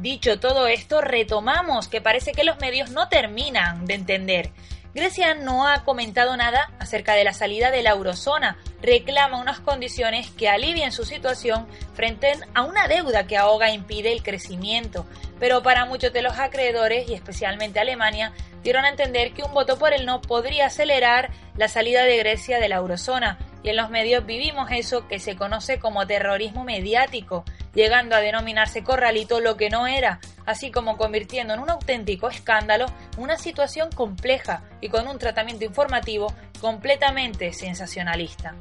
Dicho 0.00 0.40
todo 0.40 0.66
esto, 0.66 1.02
retomamos 1.02 1.86
que 1.88 2.00
parece 2.00 2.32
que 2.32 2.42
los 2.42 2.58
medios 2.58 2.90
no 2.90 3.08
terminan 3.08 3.84
de 3.84 3.94
entender. 3.94 4.50
Grecia 4.94 5.34
no 5.34 5.68
ha 5.68 5.84
comentado 5.84 6.36
nada 6.38 6.72
acerca 6.78 7.12
de 7.12 7.22
la 7.22 7.34
salida 7.34 7.70
de 7.70 7.82
la 7.82 7.90
eurozona, 7.90 8.56
reclama 8.80 9.38
unas 9.38 9.60
condiciones 9.60 10.30
que 10.30 10.48
alivien 10.48 10.90
su 10.90 11.04
situación 11.04 11.68
frente 11.92 12.32
a 12.54 12.62
una 12.62 12.88
deuda 12.88 13.26
que 13.26 13.36
ahoga 13.36 13.68
e 13.68 13.74
impide 13.74 14.10
el 14.10 14.22
crecimiento, 14.22 15.04
pero 15.40 15.62
para 15.62 15.86
muchos 15.86 16.12
de 16.12 16.22
los 16.22 16.38
acreedores 16.38 17.08
y 17.08 17.14
especialmente 17.14 17.80
Alemania 17.80 18.32
dieron 18.62 18.84
a 18.84 18.90
entender 18.90 19.32
que 19.32 19.42
un 19.42 19.52
voto 19.52 19.78
por 19.78 19.92
el 19.92 20.06
no 20.06 20.20
podría 20.20 20.66
acelerar 20.66 21.30
la 21.56 21.66
salida 21.66 22.04
de 22.04 22.18
Grecia 22.18 22.60
de 22.60 22.68
la 22.68 22.76
eurozona, 22.76 23.38
y 23.62 23.70
en 23.70 23.76
los 23.76 23.90
medios 23.90 24.24
vivimos 24.24 24.70
eso 24.70 25.08
que 25.08 25.18
se 25.18 25.36
conoce 25.36 25.78
como 25.78 26.06
terrorismo 26.06 26.64
mediático, 26.64 27.44
llegando 27.74 28.16
a 28.16 28.20
denominarse 28.20 28.82
corralito 28.82 29.40
lo 29.40 29.56
que 29.56 29.70
no 29.70 29.86
era, 29.86 30.20
así 30.46 30.70
como 30.70 30.96
convirtiendo 30.96 31.54
en 31.54 31.60
un 31.60 31.70
auténtico 31.70 32.28
escándalo 32.28 32.86
una 33.16 33.36
situación 33.36 33.90
compleja 33.92 34.62
y 34.80 34.88
con 34.88 35.08
un 35.08 35.18
tratamiento 35.18 35.64
informativo 35.64 36.32
completamente 36.60 37.52
sensacionalista. 37.52 38.54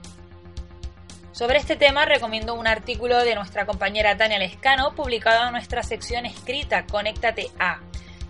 Sobre 1.39 1.57
este 1.57 1.77
tema 1.77 2.03
recomiendo 2.03 2.53
un 2.53 2.67
artículo 2.67 3.17
de 3.23 3.33
nuestra 3.33 3.65
compañera 3.65 4.17
Tania 4.17 4.37
Lescano 4.37 4.93
publicado 4.93 5.45
en 5.45 5.53
nuestra 5.53 5.83
sección 5.83 6.25
escrita 6.25 6.85
Conéctate 6.85 7.49
a 7.57 7.79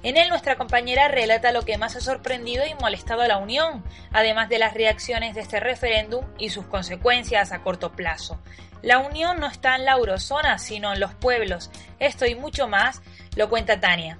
en 0.03 0.15
él 0.15 0.29
nuestra 0.29 0.57
compañera 0.57 1.07
relata 1.07 1.51
lo 1.51 1.65
que 1.65 1.79
más 1.79 1.95
ha 1.95 2.01
sorprendido 2.01 2.67
y 2.67 2.75
molestado 2.75 3.23
a 3.23 3.27
la 3.27 3.39
Unión, 3.39 3.83
además 4.11 4.47
de 4.47 4.59
las 4.59 4.75
reacciones 4.75 5.33
de 5.33 5.41
este 5.41 5.59
referéndum 5.59 6.23
y 6.37 6.51
sus 6.51 6.67
consecuencias 6.67 7.51
a 7.51 7.63
corto 7.63 7.93
plazo. 7.93 8.39
La 8.83 8.99
Unión 8.99 9.39
no 9.39 9.47
está 9.47 9.75
en 9.75 9.85
la 9.85 9.93
eurozona, 9.93 10.59
sino 10.59 10.93
en 10.93 10.99
los 10.99 11.15
pueblos. 11.15 11.71
Esto 11.97 12.27
y 12.27 12.35
mucho 12.35 12.67
más 12.67 13.01
lo 13.35 13.49
cuenta 13.49 13.79
Tania. 13.79 14.19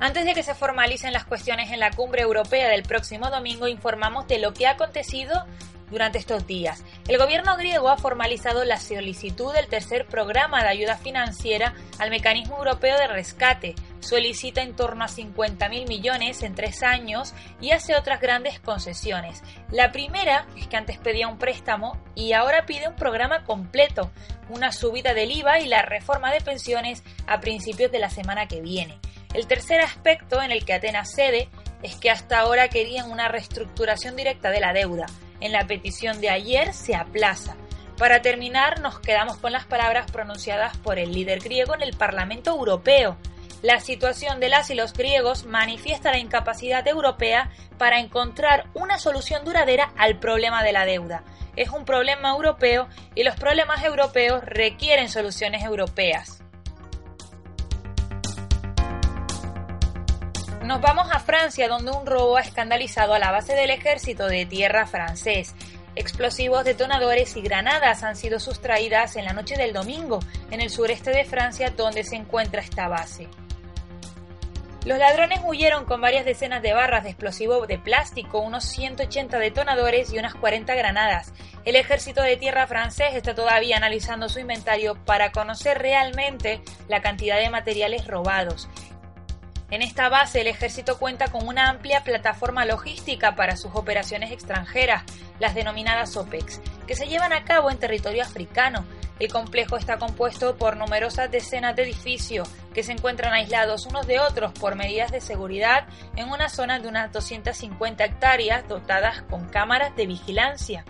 Antes 0.00 0.24
de 0.26 0.34
que 0.34 0.44
se 0.44 0.54
formalicen 0.54 1.12
las 1.12 1.24
cuestiones 1.24 1.72
en 1.72 1.80
la 1.80 1.90
cumbre 1.90 2.22
europea 2.22 2.68
del 2.68 2.84
próximo 2.84 3.30
domingo, 3.30 3.66
informamos 3.66 4.28
de 4.28 4.38
lo 4.38 4.52
que 4.52 4.66
ha 4.66 4.72
acontecido 4.72 5.46
durante 5.90 6.18
estos 6.18 6.46
días. 6.46 6.84
El 7.06 7.18
gobierno 7.18 7.56
griego 7.56 7.88
ha 7.88 7.96
formalizado 7.96 8.64
la 8.64 8.78
solicitud 8.78 9.52
del 9.52 9.68
tercer 9.68 10.06
programa 10.06 10.62
de 10.62 10.68
ayuda 10.68 10.96
financiera 10.96 11.74
al 11.98 12.10
mecanismo 12.10 12.58
europeo 12.58 12.98
de 12.98 13.08
rescate. 13.08 13.74
Solicita 14.00 14.62
en 14.62 14.76
torno 14.76 15.04
a 15.04 15.08
50.000 15.08 15.88
millones 15.88 16.42
en 16.42 16.54
tres 16.54 16.82
años 16.82 17.34
y 17.60 17.72
hace 17.72 17.96
otras 17.96 18.20
grandes 18.20 18.60
concesiones. 18.60 19.42
La 19.70 19.92
primera 19.92 20.46
es 20.56 20.68
que 20.68 20.76
antes 20.76 20.98
pedía 20.98 21.28
un 21.28 21.38
préstamo 21.38 22.00
y 22.14 22.32
ahora 22.32 22.66
pide 22.66 22.88
un 22.88 22.96
programa 22.96 23.44
completo, 23.44 24.10
una 24.48 24.72
subida 24.72 25.14
del 25.14 25.32
IVA 25.32 25.60
y 25.60 25.68
la 25.68 25.82
reforma 25.82 26.32
de 26.32 26.40
pensiones 26.40 27.02
a 27.26 27.40
principios 27.40 27.90
de 27.90 27.98
la 27.98 28.10
semana 28.10 28.46
que 28.46 28.60
viene. 28.60 28.98
El 29.34 29.46
tercer 29.46 29.80
aspecto 29.80 30.40
en 30.42 30.52
el 30.52 30.64
que 30.64 30.74
Atenas 30.74 31.12
cede 31.14 31.48
es 31.82 31.96
que 31.96 32.10
hasta 32.10 32.40
ahora 32.40 32.68
querían 32.68 33.10
una 33.10 33.28
reestructuración 33.28 34.16
directa 34.16 34.50
de 34.50 34.60
la 34.60 34.72
deuda 34.72 35.06
en 35.40 35.52
la 35.52 35.66
petición 35.66 36.20
de 36.20 36.30
ayer 36.30 36.72
se 36.74 36.94
aplaza. 36.94 37.56
Para 37.98 38.22
terminar, 38.22 38.80
nos 38.80 39.00
quedamos 39.00 39.38
con 39.38 39.52
las 39.52 39.64
palabras 39.64 40.10
pronunciadas 40.10 40.76
por 40.78 40.98
el 40.98 41.12
líder 41.12 41.40
griego 41.40 41.74
en 41.74 41.82
el 41.82 41.96
Parlamento 41.96 42.50
Europeo. 42.50 43.16
La 43.60 43.80
situación 43.80 44.38
de 44.38 44.48
las 44.48 44.70
y 44.70 44.76
los 44.76 44.92
griegos 44.92 45.44
manifiesta 45.44 46.12
la 46.12 46.18
incapacidad 46.18 46.86
europea 46.86 47.50
para 47.76 47.98
encontrar 47.98 48.66
una 48.74 48.98
solución 48.98 49.44
duradera 49.44 49.92
al 49.96 50.20
problema 50.20 50.62
de 50.62 50.72
la 50.72 50.84
deuda. 50.84 51.24
Es 51.56 51.70
un 51.70 51.84
problema 51.84 52.30
europeo 52.30 52.88
y 53.16 53.24
los 53.24 53.34
problemas 53.34 53.82
europeos 53.82 54.44
requieren 54.44 55.08
soluciones 55.08 55.64
europeas. 55.64 56.44
Nos 60.68 60.82
vamos 60.82 61.08
a 61.10 61.18
Francia, 61.18 61.66
donde 61.66 61.92
un 61.92 62.04
robo 62.04 62.36
ha 62.36 62.42
escandalizado 62.42 63.14
a 63.14 63.18
la 63.18 63.30
base 63.30 63.54
del 63.54 63.70
ejército 63.70 64.26
de 64.26 64.44
tierra 64.44 64.86
francés. 64.86 65.54
Explosivos, 65.94 66.62
detonadores 66.62 67.38
y 67.38 67.40
granadas 67.40 68.02
han 68.02 68.16
sido 68.16 68.38
sustraídas 68.38 69.16
en 69.16 69.24
la 69.24 69.32
noche 69.32 69.56
del 69.56 69.72
domingo 69.72 70.20
en 70.50 70.60
el 70.60 70.68
sureste 70.68 71.10
de 71.10 71.24
Francia, 71.24 71.72
donde 71.74 72.04
se 72.04 72.16
encuentra 72.16 72.60
esta 72.60 72.86
base. 72.86 73.28
Los 74.84 74.98
ladrones 74.98 75.40
huyeron 75.42 75.86
con 75.86 76.02
varias 76.02 76.26
decenas 76.26 76.60
de 76.60 76.74
barras 76.74 77.02
de 77.02 77.10
explosivo 77.10 77.66
de 77.66 77.78
plástico, 77.78 78.38
unos 78.40 78.64
180 78.64 79.38
detonadores 79.38 80.12
y 80.12 80.18
unas 80.18 80.34
40 80.34 80.74
granadas. 80.74 81.32
El 81.64 81.76
ejército 81.76 82.22
de 82.22 82.36
tierra 82.36 82.66
francés 82.66 83.14
está 83.14 83.34
todavía 83.34 83.78
analizando 83.78 84.28
su 84.28 84.38
inventario 84.38 85.02
para 85.06 85.32
conocer 85.32 85.78
realmente 85.78 86.60
la 86.88 87.00
cantidad 87.00 87.38
de 87.38 87.50
materiales 87.50 88.06
robados. 88.06 88.68
En 89.70 89.82
esta 89.82 90.08
base 90.08 90.40
el 90.40 90.46
ejército 90.46 90.98
cuenta 90.98 91.28
con 91.28 91.46
una 91.46 91.68
amplia 91.68 92.02
plataforma 92.02 92.64
logística 92.64 93.36
para 93.36 93.56
sus 93.56 93.74
operaciones 93.74 94.32
extranjeras, 94.32 95.02
las 95.40 95.54
denominadas 95.54 96.16
OPEX, 96.16 96.62
que 96.86 96.96
se 96.96 97.06
llevan 97.06 97.34
a 97.34 97.44
cabo 97.44 97.70
en 97.70 97.78
territorio 97.78 98.22
africano. 98.22 98.86
El 99.20 99.30
complejo 99.30 99.76
está 99.76 99.98
compuesto 99.98 100.56
por 100.56 100.78
numerosas 100.78 101.30
decenas 101.30 101.76
de 101.76 101.82
edificios 101.82 102.48
que 102.72 102.82
se 102.82 102.92
encuentran 102.92 103.34
aislados 103.34 103.84
unos 103.84 104.06
de 104.06 104.20
otros 104.20 104.52
por 104.52 104.74
medidas 104.74 105.12
de 105.12 105.20
seguridad 105.20 105.86
en 106.16 106.30
una 106.30 106.48
zona 106.48 106.78
de 106.78 106.88
unas 106.88 107.12
250 107.12 108.04
hectáreas 108.04 108.66
dotadas 108.68 109.20
con 109.22 109.48
cámaras 109.48 109.94
de 109.96 110.06
vigilancia. 110.06 110.86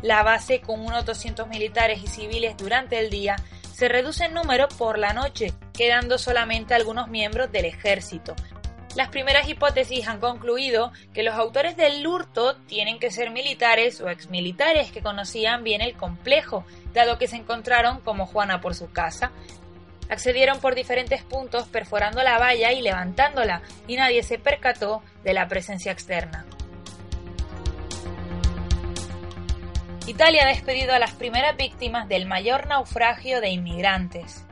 La 0.00 0.22
base, 0.22 0.60
con 0.60 0.80
unos 0.80 1.04
200 1.04 1.46
militares 1.48 2.02
y 2.02 2.06
civiles 2.06 2.56
durante 2.56 2.98
el 2.98 3.10
día, 3.10 3.36
se 3.74 3.88
reduce 3.88 4.26
en 4.26 4.34
número 4.34 4.68
por 4.68 4.98
la 4.98 5.12
noche, 5.12 5.52
quedando 5.72 6.16
solamente 6.16 6.74
algunos 6.74 7.08
miembros 7.08 7.50
del 7.50 7.64
ejército. 7.64 8.36
Las 8.94 9.08
primeras 9.08 9.48
hipótesis 9.48 10.06
han 10.06 10.20
concluido 10.20 10.92
que 11.12 11.24
los 11.24 11.34
autores 11.34 11.76
del 11.76 12.06
hurto 12.06 12.54
tienen 12.68 13.00
que 13.00 13.10
ser 13.10 13.32
militares 13.32 14.00
o 14.00 14.08
exmilitares 14.08 14.92
que 14.92 15.02
conocían 15.02 15.64
bien 15.64 15.80
el 15.80 15.94
complejo, 15.94 16.64
dado 16.92 17.18
que 17.18 17.26
se 17.26 17.34
encontraron 17.34 17.98
como 18.00 18.26
Juana 18.26 18.60
por 18.60 18.76
su 18.76 18.92
casa. 18.92 19.32
Accedieron 20.08 20.60
por 20.60 20.76
diferentes 20.76 21.24
puntos 21.24 21.66
perforando 21.66 22.22
la 22.22 22.38
valla 22.38 22.70
y 22.70 22.80
levantándola, 22.80 23.62
y 23.88 23.96
nadie 23.96 24.22
se 24.22 24.38
percató 24.38 25.02
de 25.24 25.34
la 25.34 25.48
presencia 25.48 25.90
externa. 25.90 26.46
Italia 30.06 30.44
ha 30.44 30.48
despedido 30.48 30.92
a 30.92 30.98
las 30.98 31.12
primeras 31.12 31.56
víctimas 31.56 32.06
del 32.08 32.26
mayor 32.26 32.66
naufragio 32.66 33.40
de 33.40 33.48
inmigrantes. 33.48 34.44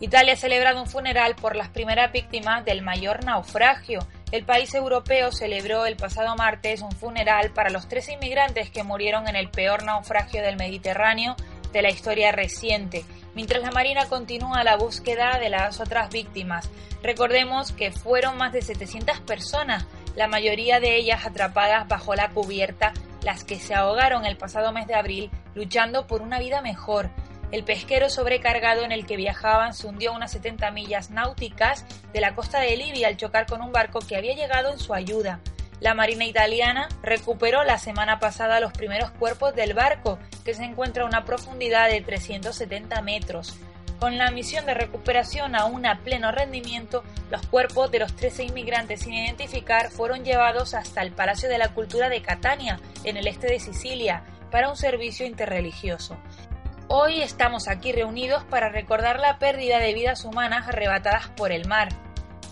Italia 0.00 0.32
ha 0.32 0.36
celebrado 0.36 0.80
un 0.82 0.88
funeral 0.88 1.36
por 1.36 1.54
las 1.54 1.68
primeras 1.68 2.10
víctimas 2.10 2.64
del 2.64 2.82
mayor 2.82 3.24
naufragio. 3.24 4.00
El 4.32 4.44
país 4.44 4.74
europeo 4.74 5.30
celebró 5.30 5.86
el 5.86 5.96
pasado 5.96 6.34
martes 6.34 6.82
un 6.82 6.90
funeral 6.90 7.52
para 7.52 7.70
los 7.70 7.88
tres 7.88 8.08
inmigrantes 8.08 8.70
que 8.70 8.82
murieron 8.82 9.28
en 9.28 9.36
el 9.36 9.48
peor 9.48 9.84
naufragio 9.84 10.42
del 10.42 10.56
Mediterráneo 10.56 11.36
de 11.72 11.82
la 11.82 11.90
historia 11.90 12.32
reciente, 12.32 13.04
mientras 13.34 13.62
la 13.62 13.70
Marina 13.70 14.06
continúa 14.06 14.64
la 14.64 14.76
búsqueda 14.76 15.38
de 15.38 15.50
las 15.50 15.78
otras 15.78 16.10
víctimas. 16.10 16.68
Recordemos 17.02 17.70
que 17.70 17.92
fueron 17.92 18.36
más 18.38 18.52
de 18.52 18.62
700 18.62 19.20
personas 19.20 19.86
la 20.18 20.26
mayoría 20.26 20.80
de 20.80 20.96
ellas 20.96 21.24
atrapadas 21.24 21.86
bajo 21.86 22.16
la 22.16 22.30
cubierta, 22.30 22.92
las 23.22 23.44
que 23.44 23.60
se 23.60 23.72
ahogaron 23.72 24.26
el 24.26 24.36
pasado 24.36 24.72
mes 24.72 24.88
de 24.88 24.96
abril 24.96 25.30
luchando 25.54 26.08
por 26.08 26.22
una 26.22 26.40
vida 26.40 26.60
mejor. 26.60 27.10
El 27.52 27.62
pesquero 27.62 28.10
sobrecargado 28.10 28.82
en 28.82 28.90
el 28.90 29.06
que 29.06 29.16
viajaban 29.16 29.74
se 29.74 29.86
hundió 29.86 30.12
unas 30.12 30.32
70 30.32 30.72
millas 30.72 31.10
náuticas 31.10 31.86
de 32.12 32.20
la 32.20 32.34
costa 32.34 32.58
de 32.58 32.76
Libia 32.76 33.06
al 33.06 33.16
chocar 33.16 33.46
con 33.46 33.62
un 33.62 33.70
barco 33.70 34.00
que 34.00 34.16
había 34.16 34.34
llegado 34.34 34.72
en 34.72 34.80
su 34.80 34.92
ayuda. 34.92 35.38
La 35.78 35.94
Marina 35.94 36.24
italiana 36.24 36.88
recuperó 37.00 37.62
la 37.62 37.78
semana 37.78 38.18
pasada 38.18 38.58
los 38.58 38.72
primeros 38.72 39.12
cuerpos 39.12 39.54
del 39.54 39.72
barco, 39.72 40.18
que 40.44 40.52
se 40.52 40.64
encuentra 40.64 41.04
a 41.04 41.06
una 41.06 41.24
profundidad 41.24 41.88
de 41.88 42.00
370 42.00 43.00
metros. 43.02 43.56
Con 43.98 44.16
la 44.16 44.30
misión 44.30 44.64
de 44.64 44.74
recuperación 44.74 45.56
aún 45.56 45.84
a 45.84 45.98
pleno 45.98 46.30
rendimiento, 46.30 47.02
los 47.30 47.44
cuerpos 47.46 47.90
de 47.90 47.98
los 47.98 48.14
13 48.14 48.44
inmigrantes 48.44 49.00
sin 49.00 49.14
identificar 49.14 49.90
fueron 49.90 50.24
llevados 50.24 50.74
hasta 50.74 51.02
el 51.02 51.10
Palacio 51.10 51.48
de 51.48 51.58
la 51.58 51.74
Cultura 51.74 52.08
de 52.08 52.22
Catania, 52.22 52.78
en 53.02 53.16
el 53.16 53.26
este 53.26 53.48
de 53.48 53.58
Sicilia, 53.58 54.22
para 54.52 54.68
un 54.68 54.76
servicio 54.76 55.26
interreligioso. 55.26 56.16
Hoy 56.86 57.22
estamos 57.22 57.66
aquí 57.66 57.90
reunidos 57.90 58.44
para 58.44 58.68
recordar 58.68 59.18
la 59.18 59.38
pérdida 59.40 59.80
de 59.80 59.92
vidas 59.92 60.24
humanas 60.24 60.68
arrebatadas 60.68 61.28
por 61.30 61.50
el 61.50 61.66
mar. 61.66 61.88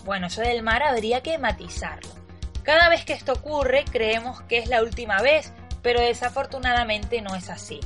Bueno, 0.03 0.27
eso 0.27 0.41
del 0.41 0.63
mar 0.63 0.83
habría 0.83 1.23
que 1.23 1.37
matizarlo. 1.37 2.09
Cada 2.61 2.89
vez 2.89 3.05
que 3.05 3.13
esto 3.13 3.31
ocurre 3.31 3.85
creemos 3.89 4.41
que 4.41 4.57
es 4.57 4.67
la 4.67 4.83
última 4.83 5.21
vez, 5.21 5.53
pero 5.81 6.01
desafortunadamente 6.01 7.21
no 7.21 7.35
es 7.35 7.49
así. 7.49 7.79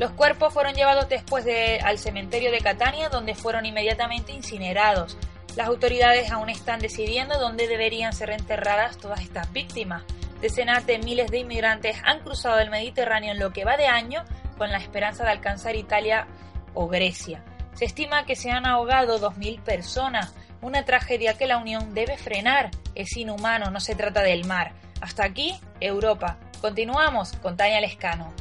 Los 0.00 0.12
cuerpos 0.12 0.54
fueron 0.54 0.72
llevados 0.72 1.10
después 1.10 1.44
al 1.84 1.98
cementerio 1.98 2.50
de 2.50 2.62
Catania, 2.62 3.10
donde 3.10 3.34
fueron 3.34 3.66
inmediatamente 3.66 4.32
incinerados. 4.32 5.18
Las 5.56 5.68
autoridades 5.68 6.32
aún 6.32 6.48
están 6.48 6.80
decidiendo 6.80 7.38
dónde 7.38 7.68
deberían 7.68 8.14
ser 8.14 8.30
enterradas 8.30 8.96
todas 8.96 9.20
estas 9.20 9.52
víctimas. 9.52 10.02
Decenas 10.40 10.86
de 10.86 11.00
miles 11.00 11.30
de 11.30 11.40
inmigrantes 11.40 11.98
han 12.02 12.20
cruzado 12.20 12.60
el 12.60 12.70
Mediterráneo 12.70 13.32
en 13.32 13.38
lo 13.38 13.52
que 13.52 13.66
va 13.66 13.76
de 13.76 13.88
año 13.88 14.24
con 14.56 14.72
la 14.72 14.78
esperanza 14.78 15.24
de 15.24 15.32
alcanzar 15.32 15.76
Italia 15.76 16.26
o 16.72 16.88
Grecia. 16.88 17.44
Se 17.74 17.84
estima 17.84 18.24
que 18.24 18.36
se 18.36 18.50
han 18.50 18.64
ahogado 18.64 19.20
2.000 19.20 19.60
personas, 19.60 20.34
una 20.62 20.86
tragedia 20.86 21.36
que 21.36 21.46
la 21.46 21.58
Unión 21.58 21.92
debe 21.92 22.16
frenar. 22.16 22.70
Es 22.94 23.18
inhumano, 23.18 23.70
no 23.70 23.80
se 23.80 23.94
trata 23.94 24.22
del 24.22 24.46
mar. 24.46 24.72
Hasta 25.02 25.26
aquí, 25.26 25.60
Europa. 25.78 26.38
Continuamos 26.62 27.32
con 27.42 27.58
Tania 27.58 27.82
Lescano. 27.82 28.32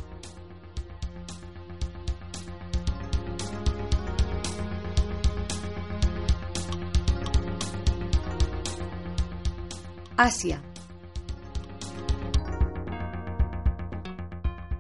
Asia. 10.20 10.62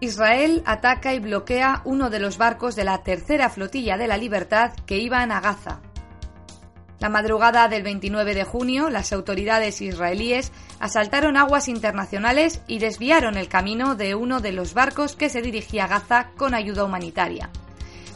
Israel 0.02 0.63
ataca 0.65 1.13
y 1.13 1.19
bloquea 1.19 1.82
uno 1.86 2.10
de 2.10 2.19
los 2.19 2.38
barcos 2.38 2.75
de 2.75 2.84
la 2.84 3.04
tercera 3.04 3.49
flotilla 3.49 3.97
de 3.97 4.08
la 4.08 4.17
Libertad 4.17 4.73
que 4.86 4.97
iban 4.97 5.32
a 5.32 5.39
Gaza. 5.39 5.80
La 6.99 7.08
madrugada 7.08 7.69
del 7.69 7.84
29 7.84 8.36
de 8.36 8.43
junio, 8.43 8.89
las 8.89 9.13
autoridades 9.13 9.80
israelíes 9.80 10.52
asaltaron 10.82 11.38
aguas 11.38 11.69
internacionales 11.69 12.62
y 12.67 12.80
desviaron 12.80 13.38
el 13.38 13.47
camino 13.47 13.95
de 13.95 14.15
uno 14.15 14.41
de 14.41 14.52
los 14.52 14.73
barcos 14.73 15.15
que 15.15 15.30
se 15.30 15.41
dirigía 15.41 15.86
a 15.86 15.88
Gaza 15.88 16.32
con 16.36 16.54
ayuda 16.54 16.84
humanitaria. 16.84 17.49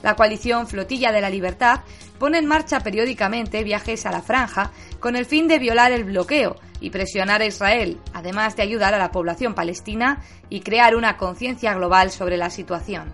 La 0.01 0.17
coalición 0.17 0.67
Flotilla 0.67 1.13
de 1.13 1.21
la 1.21 1.29
Libertad 1.29 1.79
pone 2.19 2.37
en 2.37 2.47
marcha 2.47 2.81
periódicamente 2.81 3.63
viajes 3.63 4.05
a 4.05 4.11
la 4.11 4.21
franja 4.21 4.71
con 4.99 5.15
el 5.15 5.25
fin 5.25 5.47
de 5.47 5.59
violar 5.59 5.93
el 5.93 6.03
bloqueo 6.03 6.57
y 6.83 6.89
presionar 6.89 7.41
a 7.41 7.45
Israel, 7.45 7.97
además 8.13 8.57
de 8.57 8.63
ayudar 8.63 8.93
a 8.93 8.97
la 8.97 9.09
población 9.09 9.55
palestina 9.55 10.21
y 10.49 10.59
crear 10.59 10.97
una 10.97 11.15
conciencia 11.15 11.73
global 11.73 12.11
sobre 12.11 12.35
la 12.35 12.49
situación. 12.49 13.13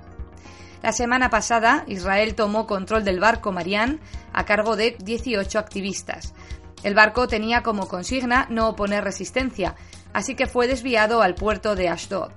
La 0.82 0.92
semana 0.92 1.30
pasada, 1.30 1.84
Israel 1.86 2.34
tomó 2.34 2.66
control 2.66 3.04
del 3.04 3.20
barco 3.20 3.52
Marian 3.52 4.00
a 4.34 4.44
cargo 4.44 4.76
de 4.76 4.98
18 5.04 5.60
activistas. 5.60 6.34
El 6.82 6.96
barco 6.96 7.28
tenía 7.28 7.62
como 7.62 7.88
consigna 7.88 8.48
no 8.50 8.70
oponer 8.70 9.04
resistencia, 9.04 9.76
así 10.14 10.34
que 10.34 10.48
fue 10.48 10.68
desviado 10.68 11.22
al 11.22 11.36
puerto 11.36 11.76
de 11.76 11.90
Ashdod. 11.90 12.32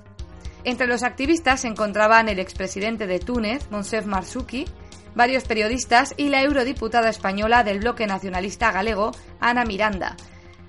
Entre 0.65 0.87
los 0.87 1.03
activistas 1.03 1.61
se 1.61 1.69
encontraban 1.69 2.29
el 2.29 2.41
expresidente 2.41 3.07
de 3.07 3.21
Túnez, 3.21 3.71
Monsef 3.71 4.05
Marzouki, 4.05 4.67
varios 5.15 5.45
periodistas 5.45 6.13
y 6.19 6.29
la 6.29 6.43
eurodiputada 6.43 7.09
española 7.09 7.65
del 7.65 7.79
bloque 7.79 8.07
nacionalista 8.07 8.71
galego, 8.71 9.13
Ana 9.41 9.65
Miranda, 9.65 10.15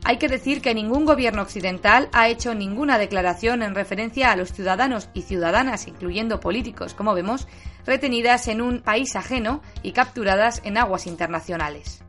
hay 0.05 0.17
que 0.17 0.27
decir 0.27 0.61
que 0.61 0.75
ningún 0.75 1.05
gobierno 1.05 1.41
occidental 1.41 2.09
ha 2.11 2.27
hecho 2.27 2.53
ninguna 2.53 2.97
declaración 2.97 3.63
en 3.63 3.73
referencia 3.73 4.31
a 4.31 4.35
los 4.35 4.51
ciudadanos 4.51 5.09
y 5.13 5.21
ciudadanas, 5.21 5.87
incluyendo 5.87 6.41
políticos, 6.41 6.93
como 6.93 7.13
vemos, 7.13 7.47
retenidas 7.85 8.47
en 8.49 8.61
un 8.61 8.81
país 8.81 9.15
ajeno 9.15 9.61
y 9.81 9.93
capturadas 9.93 10.61
en 10.65 10.77
aguas 10.77 11.07
internacionales. 11.07 12.03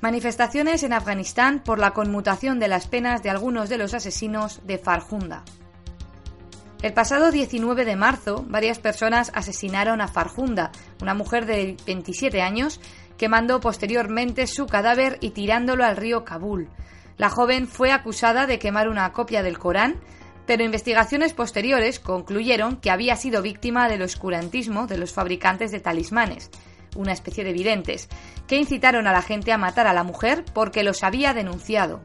Manifestaciones 0.00 0.82
en 0.82 0.92
Afganistán 0.92 1.60
por 1.60 1.78
la 1.78 1.90
conmutación 1.90 2.58
de 2.58 2.68
las 2.68 2.86
penas 2.86 3.22
de 3.22 3.30
algunos 3.30 3.68
de 3.68 3.76
los 3.76 3.92
asesinos 3.92 4.60
de 4.64 4.78
Farjunda. 4.78 5.44
El 6.80 6.94
pasado 6.94 7.30
19 7.30 7.84
de 7.84 7.96
marzo, 7.96 8.42
varias 8.48 8.78
personas 8.78 9.30
asesinaron 9.34 10.00
a 10.00 10.08
Farjunda, 10.08 10.70
una 11.02 11.12
mujer 11.12 11.44
de 11.44 11.76
27 11.84 12.40
años 12.40 12.80
quemando 13.20 13.60
posteriormente 13.60 14.46
su 14.46 14.64
cadáver 14.64 15.18
y 15.20 15.32
tirándolo 15.32 15.84
al 15.84 15.98
río 15.98 16.24
Kabul. 16.24 16.70
La 17.18 17.28
joven 17.28 17.68
fue 17.68 17.92
acusada 17.92 18.46
de 18.46 18.58
quemar 18.58 18.88
una 18.88 19.12
copia 19.12 19.42
del 19.42 19.58
Corán, 19.58 20.00
pero 20.46 20.64
investigaciones 20.64 21.34
posteriores 21.34 22.00
concluyeron 22.00 22.78
que 22.78 22.90
había 22.90 23.16
sido 23.16 23.42
víctima 23.42 23.90
del 23.90 24.00
oscurantismo 24.00 24.86
de 24.86 24.96
los 24.96 25.12
fabricantes 25.12 25.70
de 25.70 25.80
talismanes, 25.80 26.48
una 26.96 27.12
especie 27.12 27.44
de 27.44 27.52
videntes, 27.52 28.08
que 28.46 28.56
incitaron 28.56 29.06
a 29.06 29.12
la 29.12 29.20
gente 29.20 29.52
a 29.52 29.58
matar 29.58 29.86
a 29.86 29.92
la 29.92 30.02
mujer 30.02 30.46
porque 30.54 30.82
los 30.82 31.04
había 31.04 31.34
denunciado. 31.34 32.00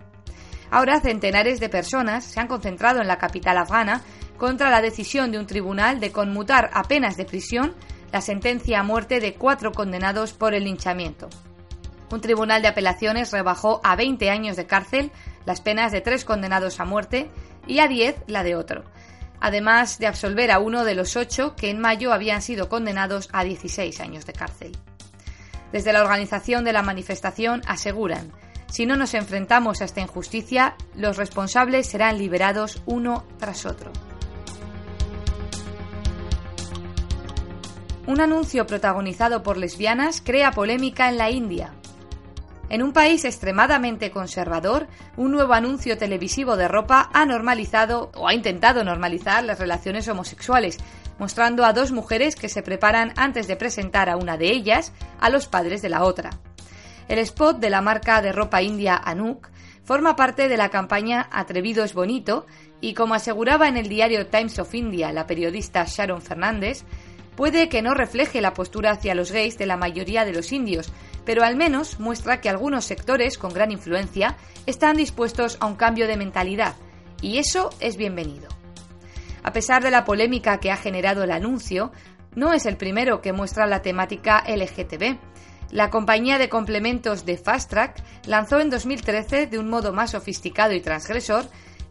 Ahora 0.70 1.00
centenares 1.00 1.62
de 1.62 1.70
personas 1.70 2.26
se 2.26 2.42
han 2.42 2.50
concentrado 2.50 3.00
en 3.00 3.08
la 3.08 3.20
capital 3.20 3.58
afgana 3.58 4.02
contra 4.36 4.70
la 4.70 4.82
decisión 4.82 5.32
de 5.32 5.40
un 5.40 5.48
tribunal 5.48 6.02
de 6.02 6.12
conmutar 6.12 6.72
a 6.74 6.84
penas 6.84 7.16
de 7.16 7.24
prisión 7.24 7.74
la 8.16 8.22
sentencia 8.22 8.80
a 8.80 8.84
muerte 8.84 9.20
de 9.20 9.34
cuatro 9.34 9.74
condenados 9.74 10.32
por 10.32 10.54
el 10.54 10.64
linchamiento. 10.64 11.28
Un 12.10 12.22
tribunal 12.22 12.62
de 12.62 12.70
apelaciones 12.70 13.34
rebajó 13.34 13.82
a 13.84 13.98
20 13.98 14.30
años 14.30 14.56
de 14.56 14.66
cárcel 14.66 15.12
las 15.46 15.60
penas 15.60 15.92
de 15.92 16.00
tres 16.00 16.24
condenados 16.24 16.80
a 16.80 16.86
muerte 16.86 17.30
y 17.68 17.80
a 17.80 17.90
10 17.90 18.16
la 18.28 18.44
de 18.44 18.56
otro, 18.56 18.86
además 19.42 20.00
de 20.00 20.08
absolver 20.08 20.50
a 20.52 20.60
uno 20.60 20.86
de 20.86 20.96
los 20.96 21.18
ocho 21.18 21.58
que 21.58 21.70
en 21.70 21.82
mayo 21.82 22.14
habían 22.14 22.42
sido 22.42 22.70
condenados 22.70 23.28
a 23.34 23.44
16 23.44 24.00
años 24.00 24.26
de 24.26 24.32
cárcel. 24.32 24.78
Desde 25.74 25.92
la 25.92 26.02
organización 26.02 26.64
de 26.64 26.72
la 26.72 26.84
manifestación 26.84 27.64
aseguran, 27.68 28.32
si 28.68 28.86
no 28.86 28.96
nos 28.96 29.14
enfrentamos 29.14 29.82
a 29.82 29.86
esta 29.86 30.00
injusticia, 30.00 30.78
los 30.96 31.18
responsables 31.18 31.86
serán 31.86 32.18
liberados 32.18 32.82
uno 32.86 33.26
tras 33.40 33.66
otro. 33.66 33.92
Un 38.08 38.22
anuncio 38.22 38.68
protagonizado 38.68 39.42
por 39.42 39.58
lesbianas 39.58 40.22
crea 40.22 40.52
polémica 40.52 41.10
en 41.10 41.18
la 41.18 41.32
India. 41.32 41.74
En 42.70 42.84
un 42.84 42.94
país 42.94 43.26
extremadamente 43.26 44.12
conservador, 44.12 44.88
un 45.18 45.32
nuevo 45.32 45.54
anuncio 45.54 45.98
televisivo 45.98 46.56
de 46.56 46.68
ropa 46.68 47.10
ha 47.14 47.26
normalizado 47.26 48.12
o 48.14 48.28
ha 48.28 48.36
intentado 48.36 48.84
normalizar 48.84 49.44
las 49.44 49.60
relaciones 49.60 50.08
homosexuales, 50.08 50.78
mostrando 51.18 51.66
a 51.66 51.74
dos 51.74 51.92
mujeres 51.92 52.36
que 52.36 52.48
se 52.48 52.62
preparan 52.62 53.12
antes 53.18 53.48
de 53.48 53.56
presentar 53.56 54.08
a 54.08 54.18
una 54.18 54.38
de 54.38 54.52
ellas 54.52 54.94
a 55.20 55.32
los 55.32 55.48
padres 55.48 55.82
de 55.82 55.90
la 55.90 56.04
otra. 56.04 56.30
El 57.08 57.18
spot 57.20 57.58
de 57.58 57.72
la 57.72 57.82
marca 57.82 58.22
de 58.22 58.32
ropa 58.32 58.62
india 58.62 59.02
Anuk 59.04 59.50
forma 59.84 60.16
parte 60.16 60.48
de 60.48 60.58
la 60.58 60.70
campaña 60.70 61.28
Atrevido 61.32 61.84
es 61.84 61.94
bonito 61.94 62.46
y 62.82 62.94
como 62.94 63.16
aseguraba 63.16 63.68
en 63.68 63.78
el 63.78 63.88
diario 63.88 64.28
Times 64.28 64.60
of 64.60 64.74
India 64.76 65.12
la 65.12 65.28
periodista 65.28 65.86
Sharon 65.88 66.22
Fernández, 66.22 66.84
puede 67.36 67.70
que 67.70 67.82
no 67.82 67.94
refleje 67.94 68.42
la 68.42 68.54
postura 68.54 68.92
hacia 68.92 69.16
los 69.16 69.32
gays 69.32 69.58
de 69.58 69.66
la 69.66 69.78
mayoría 69.78 70.26
de 70.26 70.34
los 70.34 70.52
indios, 70.52 70.92
pero 71.26 71.44
al 71.44 71.56
menos 71.56 72.00
muestra 72.00 72.42
que 72.42 72.50
algunos 72.50 72.86
sectores 72.86 73.38
con 73.38 73.54
gran 73.54 73.72
influencia 73.72 74.38
están 74.66 74.98
dispuestos 74.98 75.58
a 75.60 75.66
un 75.66 75.76
cambio 75.76 76.08
de 76.08 76.18
mentalidad, 76.18 76.76
y 77.22 77.38
eso 77.38 77.70
es 77.80 77.98
bienvenido. 77.98 78.48
A 79.44 79.54
pesar 79.54 79.84
de 79.84 79.92
la 79.92 80.06
polémica 80.06 80.60
que 80.60 80.72
ha 80.72 80.78
generado 80.78 81.24
el 81.24 81.32
anuncio, 81.32 81.92
no 82.36 82.54
es 82.54 82.66
el 82.66 82.78
primero 82.78 83.22
que 83.22 83.34
muestra 83.34 83.68
la 83.68 83.82
temática 83.82 84.44
LGTB. 84.48 85.18
La 85.72 85.90
compañía 85.90 86.38
de 86.38 86.50
complementos 86.50 87.26
de 87.26 87.38
Fast 87.38 87.70
Track 87.70 88.04
lanzó 88.28 88.60
en 88.60 88.70
2013, 88.70 89.48
de 89.48 89.60
un 89.60 89.70
modo 89.70 89.94
más 89.94 90.12
sofisticado 90.12 90.74
y 90.74 90.82
transgresor, 90.82 91.46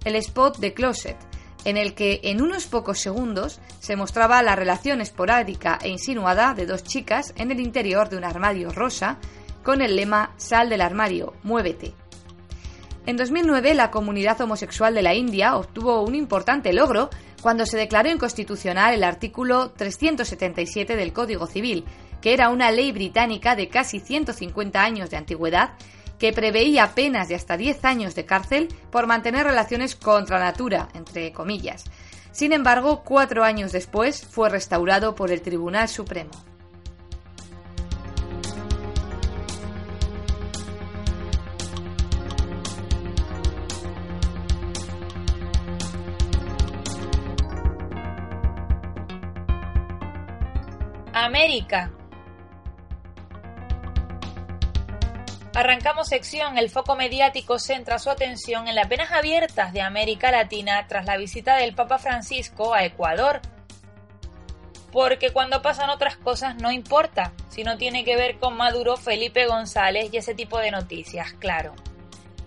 el 0.04 0.16
spot 0.16 0.58
de 0.58 0.74
Closet, 0.74 1.16
en 1.64 1.76
el 1.76 1.94
que 1.94 2.20
en 2.24 2.42
unos 2.42 2.66
pocos 2.66 3.00
segundos 3.00 3.60
se 3.80 3.96
mostraba 3.96 4.42
la 4.42 4.56
relación 4.56 5.00
esporádica 5.00 5.78
e 5.82 5.88
insinuada 5.88 6.54
de 6.54 6.66
dos 6.66 6.84
chicas 6.84 7.32
en 7.36 7.50
el 7.50 7.60
interior 7.60 8.08
de 8.08 8.16
un 8.16 8.24
armario 8.24 8.70
rosa 8.70 9.18
con 9.62 9.80
el 9.80 9.96
lema 9.96 10.32
Sal 10.36 10.68
del 10.68 10.82
armario, 10.82 11.34
muévete. 11.42 11.94
En 13.06 13.16
2009, 13.16 13.74
la 13.74 13.90
comunidad 13.90 14.40
homosexual 14.40 14.94
de 14.94 15.02
la 15.02 15.14
India 15.14 15.56
obtuvo 15.56 16.02
un 16.02 16.14
importante 16.14 16.72
logro 16.72 17.10
cuando 17.42 17.66
se 17.66 17.76
declaró 17.76 18.08
inconstitucional 18.10 18.94
el 18.94 19.04
artículo 19.04 19.72
377 19.72 20.96
del 20.96 21.12
Código 21.12 21.46
Civil, 21.46 21.84
que 22.22 22.32
era 22.32 22.48
una 22.48 22.70
ley 22.70 22.92
británica 22.92 23.56
de 23.56 23.68
casi 23.68 24.00
150 24.00 24.82
años 24.82 25.10
de 25.10 25.18
antigüedad 25.18 25.74
que 26.18 26.32
preveía 26.32 26.94
penas 26.94 27.28
de 27.28 27.34
hasta 27.34 27.56
10 27.56 27.84
años 27.84 28.14
de 28.14 28.24
cárcel 28.24 28.68
por 28.90 29.06
mantener 29.06 29.44
relaciones 29.46 29.96
contra 29.96 30.38
natura, 30.38 30.88
entre 30.94 31.32
comillas. 31.32 31.84
Sin 32.32 32.52
embargo, 32.52 33.02
cuatro 33.04 33.44
años 33.44 33.72
después 33.72 34.26
fue 34.26 34.48
restaurado 34.48 35.14
por 35.14 35.30
el 35.30 35.42
Tribunal 35.42 35.88
Supremo. 35.88 36.32
América. 51.12 51.90
Arrancamos 55.54 56.08
sección, 56.08 56.58
el 56.58 56.68
foco 56.68 56.96
mediático 56.96 57.60
centra 57.60 58.00
su 58.00 58.10
atención 58.10 58.66
en 58.66 58.74
las 58.74 58.88
penas 58.88 59.12
abiertas 59.12 59.72
de 59.72 59.82
América 59.82 60.32
Latina 60.32 60.84
tras 60.88 61.06
la 61.06 61.16
visita 61.16 61.54
del 61.54 61.76
Papa 61.76 61.98
Francisco 61.98 62.74
a 62.74 62.84
Ecuador. 62.84 63.40
Porque 64.90 65.30
cuando 65.30 65.62
pasan 65.62 65.90
otras 65.90 66.16
cosas 66.16 66.56
no 66.56 66.72
importa, 66.72 67.32
si 67.50 67.62
no 67.62 67.78
tiene 67.78 68.02
que 68.02 68.16
ver 68.16 68.38
con 68.40 68.56
Maduro, 68.56 68.96
Felipe 68.96 69.46
González 69.46 70.08
y 70.12 70.16
ese 70.16 70.34
tipo 70.34 70.58
de 70.58 70.72
noticias, 70.72 71.34
claro. 71.34 71.72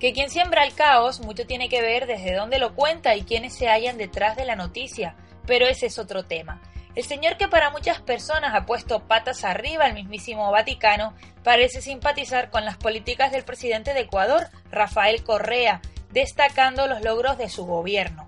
Que 0.02 0.12
quien 0.12 0.30
siembra 0.30 0.65
el 0.65 0.74
caos 0.74 1.22
mucho 1.22 1.46
tiene 1.48 1.70
que 1.70 1.82
ver 1.82 2.08
desde 2.08 2.36
dónde 2.36 2.60
lo 2.60 2.76
cuenta 2.76 3.15
y 3.15 3.22
quiénes 3.22 3.56
se 3.56 3.70
hallan 3.70 3.98
detrás 3.98 4.36
de 4.36 4.43
la 4.43 4.58
noticia, 4.58 5.15
pero 5.46 5.65
ese 5.65 5.86
es 5.86 5.98
otro 5.98 6.26
tema. 6.26 6.62
El 6.97 7.03
señor 7.03 7.38
que 7.38 7.47
para 7.47 7.69
muchas 7.69 8.01
personas 8.01 8.55
ha 8.55 8.65
puesto 8.65 9.03
patas 9.03 9.43
arriba 9.43 9.86
al 9.86 9.93
mismísimo 9.93 10.49
Vaticano 10.49 11.13
parece 11.43 11.79
simpatizar 11.79 12.49
con 12.49 12.65
las 12.65 12.75
políticas 12.77 13.31
del 13.31 13.43
presidente 13.43 13.93
de 13.93 13.99
Ecuador, 13.99 14.47
Rafael 14.71 15.23
Correa, 15.23 15.79
destacando 16.10 16.88
los 16.88 17.03
logros 17.03 17.38
de 17.38 17.49
su 17.49 17.67
gobierno. 17.67 18.27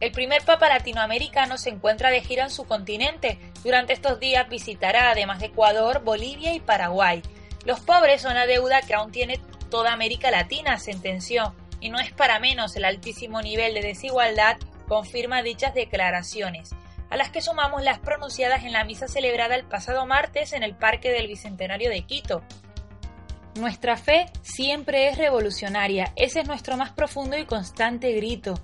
El 0.00 0.12
primer 0.12 0.44
papa 0.44 0.68
latinoamericano 0.68 1.56
se 1.56 1.70
encuentra 1.70 2.10
de 2.10 2.20
gira 2.20 2.44
en 2.44 2.50
su 2.50 2.66
continente. 2.66 3.38
Durante 3.64 3.94
estos 3.94 4.20
días 4.20 4.50
visitará, 4.50 5.10
además 5.10 5.40
de 5.40 5.46
Ecuador, 5.46 6.02
Bolivia 6.04 6.52
y 6.52 6.60
Paraguay. 6.60 7.22
Los 7.64 7.80
pobres 7.80 8.20
son 8.20 8.34
la 8.34 8.44
deuda 8.44 8.82
que 8.82 8.92
aún 8.92 9.12
tiene 9.12 9.40
toda 9.70 9.94
América 9.94 10.30
Latina, 10.30 10.78
sentenció, 10.78 11.54
y 11.80 11.88
no 11.88 11.98
es 12.00 12.12
para 12.12 12.38
menos 12.38 12.76
el 12.76 12.84
altísimo 12.84 13.40
nivel 13.40 13.72
de 13.72 13.80
desigualdad 13.80 14.58
confirma 14.88 15.42
dichas 15.42 15.72
declaraciones 15.72 16.74
a 17.12 17.16
las 17.18 17.28
que 17.28 17.42
sumamos 17.42 17.82
las 17.82 17.98
pronunciadas 17.98 18.64
en 18.64 18.72
la 18.72 18.84
misa 18.84 19.06
celebrada 19.06 19.54
el 19.54 19.64
pasado 19.64 20.06
martes 20.06 20.54
en 20.54 20.62
el 20.62 20.74
Parque 20.74 21.10
del 21.10 21.26
Bicentenario 21.26 21.90
de 21.90 22.06
Quito. 22.06 22.42
Nuestra 23.54 23.98
fe 23.98 24.30
siempre 24.40 25.08
es 25.08 25.18
revolucionaria, 25.18 26.14
ese 26.16 26.40
es 26.40 26.46
nuestro 26.46 26.78
más 26.78 26.90
profundo 26.92 27.36
y 27.36 27.44
constante 27.44 28.12
grito. 28.12 28.54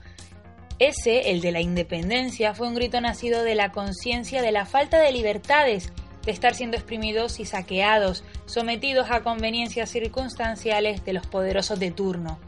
Ese, 0.78 1.30
el 1.30 1.42
de 1.42 1.52
la 1.52 1.61
independencia, 1.61 2.54
fue 2.54 2.68
un 2.68 2.74
grito 2.74 3.02
nacido 3.02 3.44
de 3.44 3.54
la 3.54 3.70
conciencia 3.70 4.40
de 4.40 4.50
la 4.50 4.64
falta 4.64 4.98
de 4.98 5.12
libertades, 5.12 5.92
de 6.24 6.32
estar 6.32 6.54
siendo 6.54 6.78
exprimidos 6.78 7.40
y 7.40 7.44
saqueados, 7.44 8.24
sometidos 8.46 9.11
a 9.11 9.20
conveniencias 9.20 9.90
circunstanciales 9.90 11.04
de 11.04 11.12
los 11.12 11.26
poderosos 11.26 11.78
de 11.78 11.90
turno. 11.90 12.38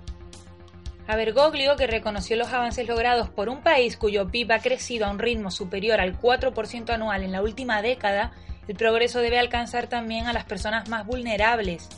A 1.10 1.16
Bergoglio, 1.16 1.74
que 1.74 1.88
reconoció 1.88 2.36
los 2.36 2.52
avances 2.52 2.86
logrados 2.86 3.28
por 3.30 3.48
un 3.48 3.64
país 3.64 3.96
cuyo 3.96 4.28
PIB 4.28 4.52
ha 4.52 4.60
crecido 4.60 5.06
a 5.06 5.10
un 5.10 5.18
ritmo 5.18 5.50
superior 5.50 6.00
al 6.00 6.16
4% 6.16 6.90
anual 6.90 7.24
en 7.24 7.32
la 7.32 7.42
última 7.42 7.82
década, 7.82 8.30
el 8.68 8.76
progreso 8.76 9.18
debe 9.18 9.40
alcanzar 9.40 9.88
también 9.88 10.28
a 10.28 10.32
las 10.32 10.44
personas 10.44 10.88
más 10.88 11.04
vulnerables. 11.04 11.88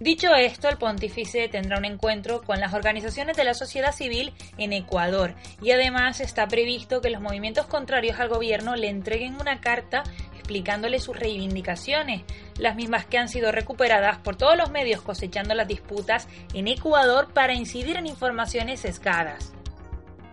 Dicho 0.00 0.34
esto, 0.34 0.70
el 0.70 0.78
pontífice 0.78 1.46
tendrá 1.48 1.76
un 1.76 1.84
encuentro 1.84 2.40
con 2.40 2.58
las 2.58 2.72
organizaciones 2.72 3.36
de 3.36 3.44
la 3.44 3.52
sociedad 3.52 3.92
civil 3.92 4.32
en 4.56 4.72
Ecuador 4.72 5.34
y 5.60 5.72
además 5.72 6.20
está 6.20 6.48
previsto 6.48 7.02
que 7.02 7.10
los 7.10 7.20
movimientos 7.20 7.66
contrarios 7.66 8.18
al 8.18 8.30
gobierno 8.30 8.76
le 8.76 8.88
entreguen 8.88 9.38
una 9.38 9.60
carta 9.60 10.04
explicándole 10.42 10.98
sus 10.98 11.16
reivindicaciones, 11.16 12.22
las 12.58 12.74
mismas 12.74 13.06
que 13.06 13.16
han 13.16 13.28
sido 13.28 13.52
recuperadas 13.52 14.18
por 14.18 14.36
todos 14.36 14.56
los 14.56 14.72
medios 14.72 15.00
cosechando 15.00 15.54
las 15.54 15.68
disputas 15.68 16.26
en 16.52 16.66
Ecuador 16.66 17.32
para 17.32 17.54
incidir 17.54 17.96
en 17.96 18.06
informaciones 18.06 18.80
sesgadas. 18.80 19.52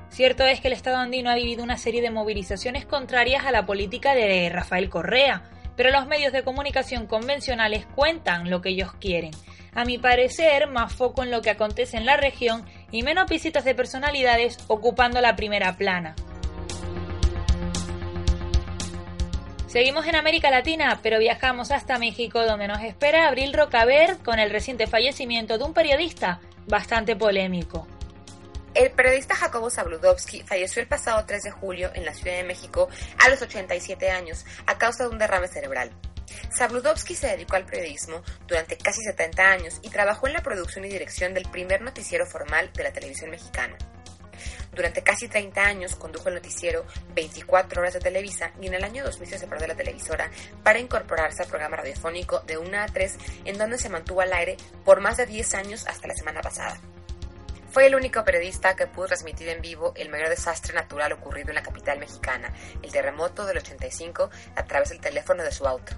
Cierto 0.10 0.44
es 0.44 0.62
que 0.62 0.68
el 0.68 0.74
Estado 0.74 0.98
andino 0.98 1.30
ha 1.30 1.36
vivido 1.36 1.64
una 1.64 1.78
serie 1.78 2.02
de 2.02 2.10
movilizaciones 2.10 2.88
contrarias 2.88 3.46
a 3.46 3.52
la 3.52 3.68
política 3.68 4.16
de 4.16 4.50
Rafael 4.50 4.90
Correa, 4.90 5.44
pero 5.76 5.92
los 5.92 6.08
medios 6.08 6.34
de 6.34 6.44
comunicación 6.44 7.06
convencionales 7.06 7.86
cuentan 7.86 8.50
lo 8.50 8.62
que 8.62 8.70
ellos 8.70 8.92
quieren. 9.00 9.32
A 9.76 9.86
mi 9.86 10.00
parecer, 10.00 10.68
más 10.68 10.92
foco 10.92 11.22
en 11.22 11.30
lo 11.30 11.44
que 11.44 11.52
acontece 11.52 11.98
en 11.98 12.08
la 12.08 12.18
región 12.18 12.66
y 12.92 13.04
menos 13.04 13.30
visitas 13.30 13.64
de 13.64 13.76
personalidades 13.76 14.58
ocupando 14.68 15.22
la 15.22 15.36
primera 15.36 15.78
plana. 15.78 16.16
Seguimos 19.70 20.08
en 20.08 20.16
América 20.16 20.50
Latina, 20.50 21.00
pero 21.04 21.20
viajamos 21.20 21.70
hasta 21.70 22.00
México, 22.00 22.44
donde 22.44 22.68
nos 22.68 22.82
espera 22.82 23.28
Abril 23.28 23.54
Rocaber 23.54 24.18
con 24.18 24.40
el 24.40 24.50
reciente 24.50 24.88
fallecimiento 24.88 25.60
de 25.60 25.64
un 25.64 25.76
periodista 25.76 26.42
bastante 26.66 27.16
polémico. 27.16 27.88
El 28.74 28.90
periodista 28.90 29.36
Jacobo 29.36 29.70
Zabludovsky 29.70 30.42
falleció 30.42 30.82
el 30.82 30.88
pasado 30.88 31.24
3 31.24 31.44
de 31.44 31.52
julio 31.52 31.92
en 31.94 32.04
la 32.04 32.16
Ciudad 32.16 32.38
de 32.38 32.46
México 32.46 32.90
a 33.24 33.30
los 33.30 33.44
87 33.44 34.10
años 34.10 34.44
a 34.66 34.80
causa 34.80 35.04
de 35.04 35.12
un 35.12 35.20
derrame 35.20 35.48
cerebral. 35.48 35.92
Zabludovsky 36.52 37.14
se 37.14 37.28
dedicó 37.28 37.56
al 37.56 37.68
periodismo 37.68 38.24
durante 38.48 38.76
casi 38.76 39.04
70 39.04 39.52
años 39.52 39.80
y 39.84 39.90
trabajó 39.90 40.26
en 40.26 40.34
la 40.34 40.42
producción 40.42 40.84
y 40.86 40.90
dirección 40.90 41.36
del 41.36 41.48
primer 41.48 41.82
noticiero 41.82 42.26
formal 42.26 42.72
de 42.74 42.86
la 42.86 42.92
televisión 42.92 43.30
mexicana. 43.30 43.78
Durante 44.74 45.04
casi 45.04 45.28
30 45.28 45.62
años 45.62 45.96
condujo 45.96 46.30
el 46.30 46.36
noticiero 46.36 46.86
24 47.16 47.82
horas 47.82 47.94
de 47.94 48.00
Televisa 48.00 48.52
y 48.62 48.68
en 48.68 48.74
el 48.74 48.84
año 48.84 49.04
2000 49.04 49.30
se 49.30 49.40
separó 49.40 49.62
de 49.62 49.68
la 49.68 49.76
televisora 49.76 50.32
para 50.64 50.80
incorporarse 50.80 51.44
al 51.44 51.50
programa 51.50 51.78
radiofónico 51.78 52.40
de 52.42 52.58
1 52.58 52.80
a 52.80 52.86
3 52.86 53.18
en 53.46 53.58
donde 53.58 53.78
se 53.78 53.90
mantuvo 53.90 54.22
al 54.22 54.34
aire 54.34 54.58
por 54.86 55.02
más 55.02 55.18
de 55.18 55.26
10 55.26 55.54
años 55.56 55.88
hasta 55.88 56.08
la 56.08 56.16
semana 56.16 56.42
pasada. 56.42 56.80
Fue 57.72 57.86
el 57.86 57.94
único 57.94 58.24
periodista 58.24 58.76
que 58.76 58.88
pudo 58.88 59.08
transmitir 59.08 59.48
en 59.50 59.62
vivo 59.62 59.94
el 59.96 60.10
mayor 60.10 60.30
desastre 60.30 60.74
natural 60.74 61.12
ocurrido 61.14 61.50
en 61.50 61.56
la 61.56 61.62
capital 61.62 62.00
mexicana, 62.00 62.52
el 62.82 62.92
terremoto 62.92 63.46
del 63.46 63.60
85, 63.60 64.32
a 64.56 64.66
través 64.66 64.90
del 64.90 65.00
teléfono 65.00 65.44
de 65.44 65.52
su 65.52 65.68
auto. 65.68 65.94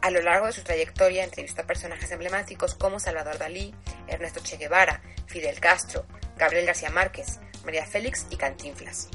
A 0.00 0.10
lo 0.10 0.22
largo 0.22 0.46
de 0.46 0.52
su 0.52 0.62
trayectoria 0.62 1.24
entrevistó 1.24 1.62
a 1.62 1.66
personajes 1.66 2.10
emblemáticos 2.10 2.74
como 2.74 2.98
Salvador 2.98 3.36
Dalí, 3.36 3.74
Ernesto 4.06 4.40
Che 4.42 4.56
Guevara, 4.56 5.02
Fidel 5.26 5.60
Castro, 5.60 6.06
Gabriel 6.36 6.66
García 6.66 6.90
Márquez, 6.90 7.40
María 7.64 7.86
Félix 7.86 8.26
y 8.30 8.36
Cantinflas. 8.36 9.08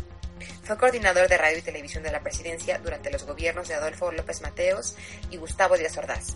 Fue 0.64 0.78
coordinador 0.78 1.28
de 1.28 1.38
radio 1.38 1.58
y 1.58 1.62
televisión 1.62 2.04
de 2.04 2.12
la 2.12 2.22
presidencia 2.22 2.80
durante 2.80 3.12
los 3.12 3.26
gobiernos 3.26 3.68
de 3.68 3.76
Adolfo 3.76 4.12
López 4.12 4.42
Mateos 4.42 4.96
y 5.30 5.38
Gustavo 5.38 5.78
Díaz 5.78 5.98
Ordaz. 5.98 6.36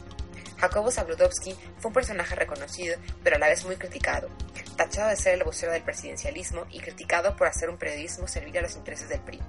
Jacobo 0.57 0.91
Zabludovsky 0.91 1.55
fue 1.79 1.89
un 1.89 1.93
personaje 1.93 2.35
reconocido, 2.35 2.95
pero 3.23 3.35
a 3.35 3.39
la 3.39 3.49
vez 3.49 3.65
muy 3.65 3.75
criticado, 3.75 4.29
tachado 4.77 5.09
de 5.09 5.15
ser 5.15 5.33
el 5.35 5.43
vocero 5.43 5.71
del 5.71 5.83
presidencialismo 5.83 6.65
y 6.71 6.79
criticado 6.79 7.35
por 7.35 7.47
hacer 7.47 7.69
un 7.69 7.77
periodismo 7.77 8.27
servir 8.27 8.57
a 8.59 8.61
los 8.61 8.75
intereses 8.75 9.09
del 9.09 9.19
PRI. 9.19 9.41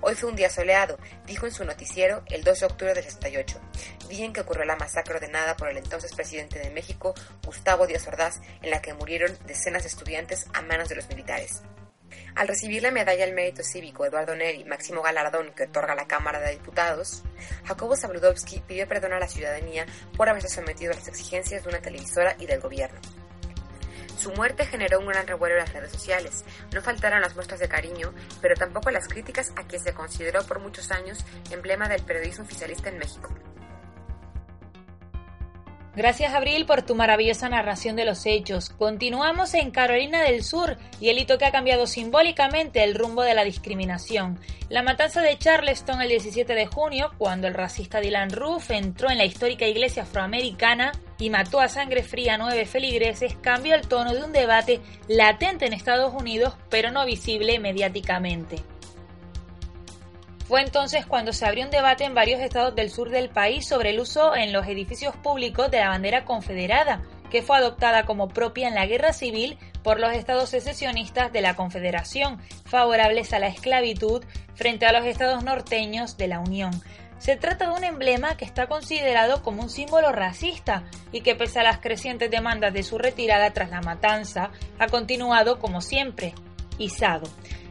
Hoy 0.00 0.14
fue 0.14 0.30
un 0.30 0.36
día 0.36 0.50
soleado, 0.50 0.98
dijo 1.26 1.46
en 1.46 1.52
su 1.52 1.64
noticiero 1.64 2.22
el 2.26 2.44
2 2.44 2.60
de 2.60 2.66
octubre 2.66 2.94
del 2.94 3.04
68, 3.04 3.60
día 4.08 4.24
en 4.24 4.32
que 4.32 4.40
ocurrió 4.40 4.64
la 4.64 4.76
masacre 4.76 5.14
ordenada 5.14 5.56
por 5.56 5.68
el 5.68 5.76
entonces 5.76 6.14
presidente 6.14 6.58
de 6.58 6.70
México, 6.70 7.14
Gustavo 7.44 7.86
Díaz 7.86 8.06
Ordaz, 8.06 8.40
en 8.62 8.70
la 8.70 8.82
que 8.82 8.94
murieron 8.94 9.36
decenas 9.46 9.82
de 9.82 9.88
estudiantes 9.88 10.46
a 10.52 10.62
manos 10.62 10.88
de 10.88 10.96
los 10.96 11.08
militares. 11.08 11.62
Al 12.34 12.48
recibir 12.48 12.82
la 12.82 12.90
medalla 12.90 13.24
al 13.24 13.32
mérito 13.32 13.62
cívico 13.62 14.04
Eduardo 14.04 14.34
Neri, 14.34 14.64
máximo 14.64 15.02
galardón 15.02 15.52
que 15.52 15.64
otorga 15.64 15.94
la 15.94 16.06
Cámara 16.06 16.40
de 16.40 16.52
Diputados, 16.52 17.22
Jacobo 17.64 17.96
Zabludovsky 17.96 18.60
pidió 18.60 18.88
perdón 18.88 19.12
a 19.12 19.20
la 19.20 19.28
ciudadanía 19.28 19.86
por 20.16 20.28
haberse 20.28 20.48
sometido 20.48 20.92
a 20.92 20.96
las 20.96 21.08
exigencias 21.08 21.62
de 21.62 21.68
una 21.68 21.80
televisora 21.80 22.36
y 22.38 22.46
del 22.46 22.60
gobierno. 22.60 23.00
Su 24.20 24.30
muerte 24.32 24.66
generó 24.66 24.98
un 24.98 25.06
gran 25.06 25.26
revuelo 25.26 25.54
en 25.54 25.62
las 25.62 25.72
redes 25.72 25.92
sociales. 25.92 26.44
No 26.74 26.82
faltaron 26.82 27.22
las 27.22 27.34
muestras 27.34 27.58
de 27.58 27.70
cariño, 27.70 28.12
pero 28.42 28.54
tampoco 28.54 28.90
las 28.90 29.08
críticas 29.08 29.50
a 29.56 29.66
quien 29.66 29.80
se 29.80 29.94
consideró 29.94 30.42
por 30.42 30.58
muchos 30.58 30.90
años 30.90 31.24
emblema 31.50 31.88
del 31.88 32.02
periodismo 32.02 32.44
oficialista 32.44 32.90
en 32.90 32.98
México. 32.98 33.30
Gracias 35.96 36.34
Abril 36.34 36.66
por 36.66 36.82
tu 36.82 36.94
maravillosa 36.94 37.48
narración 37.48 37.96
de 37.96 38.04
los 38.04 38.24
hechos. 38.24 38.70
Continuamos 38.70 39.54
en 39.54 39.72
Carolina 39.72 40.22
del 40.22 40.44
Sur 40.44 40.78
y 41.00 41.08
el 41.08 41.18
hito 41.18 41.36
que 41.36 41.46
ha 41.46 41.50
cambiado 41.50 41.88
simbólicamente 41.88 42.84
el 42.84 42.94
rumbo 42.94 43.22
de 43.24 43.34
la 43.34 43.42
discriminación. 43.42 44.38
La 44.68 44.84
matanza 44.84 45.20
de 45.20 45.36
Charleston 45.36 46.00
el 46.00 46.08
17 46.10 46.54
de 46.54 46.66
junio, 46.66 47.10
cuando 47.18 47.48
el 47.48 47.54
racista 47.54 48.00
Dylan 48.00 48.30
Roof 48.30 48.70
entró 48.70 49.10
en 49.10 49.18
la 49.18 49.24
histórica 49.24 49.66
iglesia 49.66 50.04
afroamericana 50.04 50.92
y 51.18 51.28
mató 51.28 51.60
a 51.60 51.68
sangre 51.68 52.04
fría 52.04 52.34
a 52.34 52.38
nueve 52.38 52.66
feligreses, 52.66 53.34
cambió 53.40 53.74
el 53.74 53.88
tono 53.88 54.14
de 54.14 54.22
un 54.22 54.32
debate 54.32 54.80
latente 55.08 55.66
en 55.66 55.72
Estados 55.72 56.14
Unidos, 56.14 56.54
pero 56.70 56.92
no 56.92 57.04
visible 57.04 57.58
mediáticamente. 57.58 58.62
Fue 60.50 60.62
entonces 60.62 61.06
cuando 61.06 61.32
se 61.32 61.46
abrió 61.46 61.64
un 61.64 61.70
debate 61.70 62.02
en 62.02 62.12
varios 62.12 62.40
estados 62.40 62.74
del 62.74 62.90
sur 62.90 63.08
del 63.08 63.28
país 63.28 63.64
sobre 63.68 63.90
el 63.90 64.00
uso 64.00 64.34
en 64.34 64.52
los 64.52 64.66
edificios 64.66 65.14
públicos 65.14 65.70
de 65.70 65.78
la 65.78 65.90
bandera 65.90 66.24
confederada, 66.24 67.02
que 67.30 67.40
fue 67.40 67.56
adoptada 67.56 68.04
como 68.04 68.26
propia 68.26 68.66
en 68.66 68.74
la 68.74 68.84
guerra 68.84 69.12
civil 69.12 69.56
por 69.84 70.00
los 70.00 70.12
estados 70.12 70.48
secesionistas 70.48 71.32
de 71.32 71.40
la 71.40 71.54
Confederación, 71.54 72.42
favorables 72.64 73.32
a 73.32 73.38
la 73.38 73.46
esclavitud 73.46 74.24
frente 74.56 74.86
a 74.86 74.92
los 74.92 75.06
estados 75.06 75.44
norteños 75.44 76.16
de 76.16 76.26
la 76.26 76.40
Unión. 76.40 76.72
Se 77.18 77.36
trata 77.36 77.70
de 77.70 77.76
un 77.76 77.84
emblema 77.84 78.36
que 78.36 78.44
está 78.44 78.66
considerado 78.66 79.44
como 79.44 79.62
un 79.62 79.70
símbolo 79.70 80.10
racista 80.10 80.82
y 81.12 81.20
que 81.20 81.36
pese 81.36 81.60
a 81.60 81.62
las 81.62 81.78
crecientes 81.78 82.28
demandas 82.28 82.74
de 82.74 82.82
su 82.82 82.98
retirada 82.98 83.52
tras 83.52 83.70
la 83.70 83.82
matanza, 83.82 84.50
ha 84.80 84.88
continuado 84.88 85.60
como 85.60 85.80
siempre, 85.80 86.34
izado. 86.76 87.28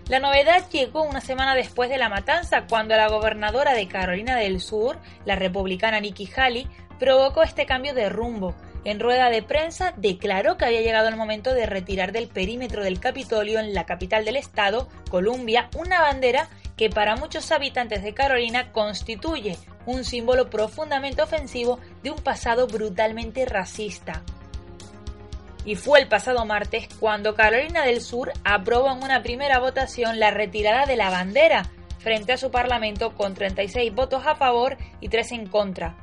La 0.10 0.20
novedad 0.20 0.68
llegó 0.72 1.04
una 1.04 1.22
semana 1.22 1.54
después 1.54 1.88
de 1.88 2.00
la 2.00 2.10
matanza, 2.10 2.66
cuando 2.68 2.96
la 2.96 3.10
gobernadora 3.10 3.76
de 3.76 3.88
Carolina 3.88 4.36
del 4.38 4.60
Sur, 4.60 4.98
la 5.24 5.36
republicana 5.36 6.00
Nikki 6.00 6.28
Haley, 6.36 6.68
provocó 6.98 7.44
este 7.44 7.68
cambio 7.68 7.94
de 7.94 8.10
rumbo. 8.10 8.56
En 8.86 9.00
rueda 9.00 9.30
de 9.30 9.44
prensa 9.44 9.94
declaró 9.98 10.58
que 10.58 10.66
había 10.66 10.82
llegado 10.82 11.10
el 11.10 11.16
momento 11.16 11.54
de 11.54 11.68
retirar 11.68 12.12
del 12.12 12.28
perímetro 12.28 12.84
del 12.84 13.00
Capitolio 13.00 13.60
en 13.60 13.76
la 13.76 13.86
capital 13.86 14.26
del 14.26 14.38
estado, 14.38 14.90
Columbia, 15.12 15.70
una 15.78 16.02
bandera 16.02 16.50
que 16.76 16.90
para 16.90 17.16
muchos 17.16 17.52
habitantes 17.52 18.02
de 18.02 18.16
Carolina 18.16 18.72
constituye 18.72 19.60
un 19.86 20.04
símbolo 20.04 20.50
profundamente 20.50 21.22
ofensivo 21.22 21.80
de 22.02 22.10
un 22.10 22.18
pasado 22.18 22.66
brutalmente 22.66 23.46
racista 23.46 24.24
y 25.66 25.76
fue 25.76 26.00
el 26.00 26.08
pasado 26.08 26.46
martes 26.46 26.88
cuando 27.00 27.36
Carolina 27.36 27.84
del 27.86 28.02
Sur 28.02 28.32
aprobó 28.44 28.92
en 28.92 29.04
una 29.04 29.22
primera 29.22 29.60
votación 29.60 30.20
la 30.20 30.32
retirada 30.32 30.86
de 30.86 30.96
la 30.96 31.10
bandera 31.10 31.70
frente 32.00 32.32
a 32.32 32.38
su 32.38 32.50
Parlamento 32.50 33.14
con 33.16 33.34
36 33.34 33.94
votos 33.94 34.26
a 34.26 34.36
favor 34.36 34.78
y 35.02 35.10
3 35.10 35.32
en 35.34 35.48
contra. 35.48 35.98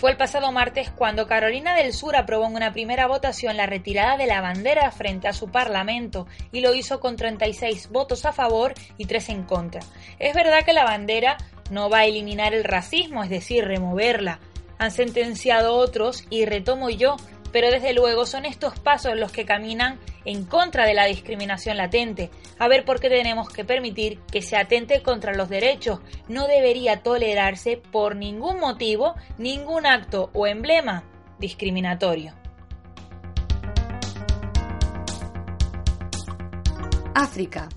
Fue 0.00 0.10
el 0.10 0.16
pasado 0.16 0.50
martes 0.50 0.90
cuando 0.90 1.26
Carolina 1.26 1.74
del 1.74 1.92
Sur 1.92 2.16
aprobó 2.16 2.46
en 2.46 2.54
una 2.54 2.72
primera 2.72 3.06
votación 3.06 3.58
la 3.58 3.66
retirada 3.66 4.16
de 4.16 4.26
la 4.26 4.40
bandera 4.40 4.90
frente 4.90 5.28
a 5.28 5.34
su 5.34 5.50
Parlamento 5.50 6.26
y 6.52 6.60
lo 6.60 6.74
hizo 6.74 7.00
con 7.00 7.16
36 7.16 7.90
votos 7.90 8.24
a 8.24 8.32
favor 8.32 8.72
y 8.96 9.04
3 9.04 9.28
en 9.28 9.42
contra. 9.44 9.82
Es 10.18 10.34
verdad 10.34 10.64
que 10.64 10.72
la 10.72 10.84
bandera 10.84 11.36
no 11.70 11.90
va 11.90 11.98
a 11.98 12.04
eliminar 12.06 12.54
el 12.54 12.64
racismo, 12.64 13.22
es 13.22 13.30
decir, 13.30 13.64
removerla. 13.66 14.40
Han 14.78 14.90
sentenciado 14.90 15.74
otros 15.74 16.24
y 16.30 16.46
retomo 16.46 16.88
yo 16.88 17.16
pero 17.52 17.70
desde 17.70 17.92
luego 17.92 18.26
son 18.26 18.44
estos 18.44 18.78
pasos 18.78 19.16
los 19.16 19.32
que 19.32 19.44
caminan 19.44 19.98
en 20.24 20.44
contra 20.44 20.86
de 20.86 20.94
la 20.94 21.06
discriminación 21.06 21.76
latente. 21.76 22.30
A 22.58 22.68
ver 22.68 22.84
por 22.84 23.00
qué 23.00 23.08
tenemos 23.08 23.48
que 23.48 23.64
permitir 23.64 24.20
que 24.30 24.42
se 24.42 24.56
atente 24.56 25.02
contra 25.02 25.34
los 25.34 25.48
derechos. 25.48 26.00
No 26.28 26.46
debería 26.46 27.02
tolerarse 27.02 27.76
por 27.76 28.16
ningún 28.16 28.60
motivo 28.60 29.14
ningún 29.38 29.86
acto 29.86 30.30
o 30.34 30.46
emblema 30.46 31.04
discriminatorio. 31.38 32.34
África. 37.14 37.68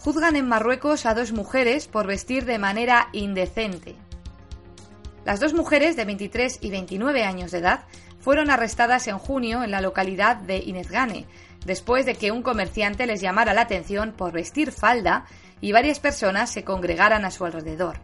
Juzgan 0.00 0.34
en 0.34 0.48
Marruecos 0.48 1.06
a 1.06 1.14
dos 1.14 1.32
mujeres 1.32 1.86
por 1.86 2.08
vestir 2.08 2.44
de 2.44 2.58
manera 2.58 3.08
indecente. 3.12 4.01
Las 5.24 5.38
dos 5.38 5.54
mujeres 5.54 5.94
de 5.96 6.04
23 6.04 6.58
y 6.60 6.70
29 6.70 7.24
años 7.24 7.52
de 7.52 7.58
edad 7.58 7.84
fueron 8.18 8.50
arrestadas 8.50 9.06
en 9.06 9.18
junio 9.18 9.62
en 9.62 9.70
la 9.70 9.80
localidad 9.80 10.36
de 10.36 10.58
Inezgane, 10.58 11.26
después 11.64 12.06
de 12.06 12.14
que 12.14 12.32
un 12.32 12.42
comerciante 12.42 13.06
les 13.06 13.20
llamara 13.20 13.54
la 13.54 13.62
atención 13.62 14.12
por 14.12 14.32
vestir 14.32 14.72
falda 14.72 15.26
y 15.60 15.72
varias 15.72 16.00
personas 16.00 16.50
se 16.50 16.64
congregaran 16.64 17.24
a 17.24 17.30
su 17.30 17.44
alrededor. 17.44 18.00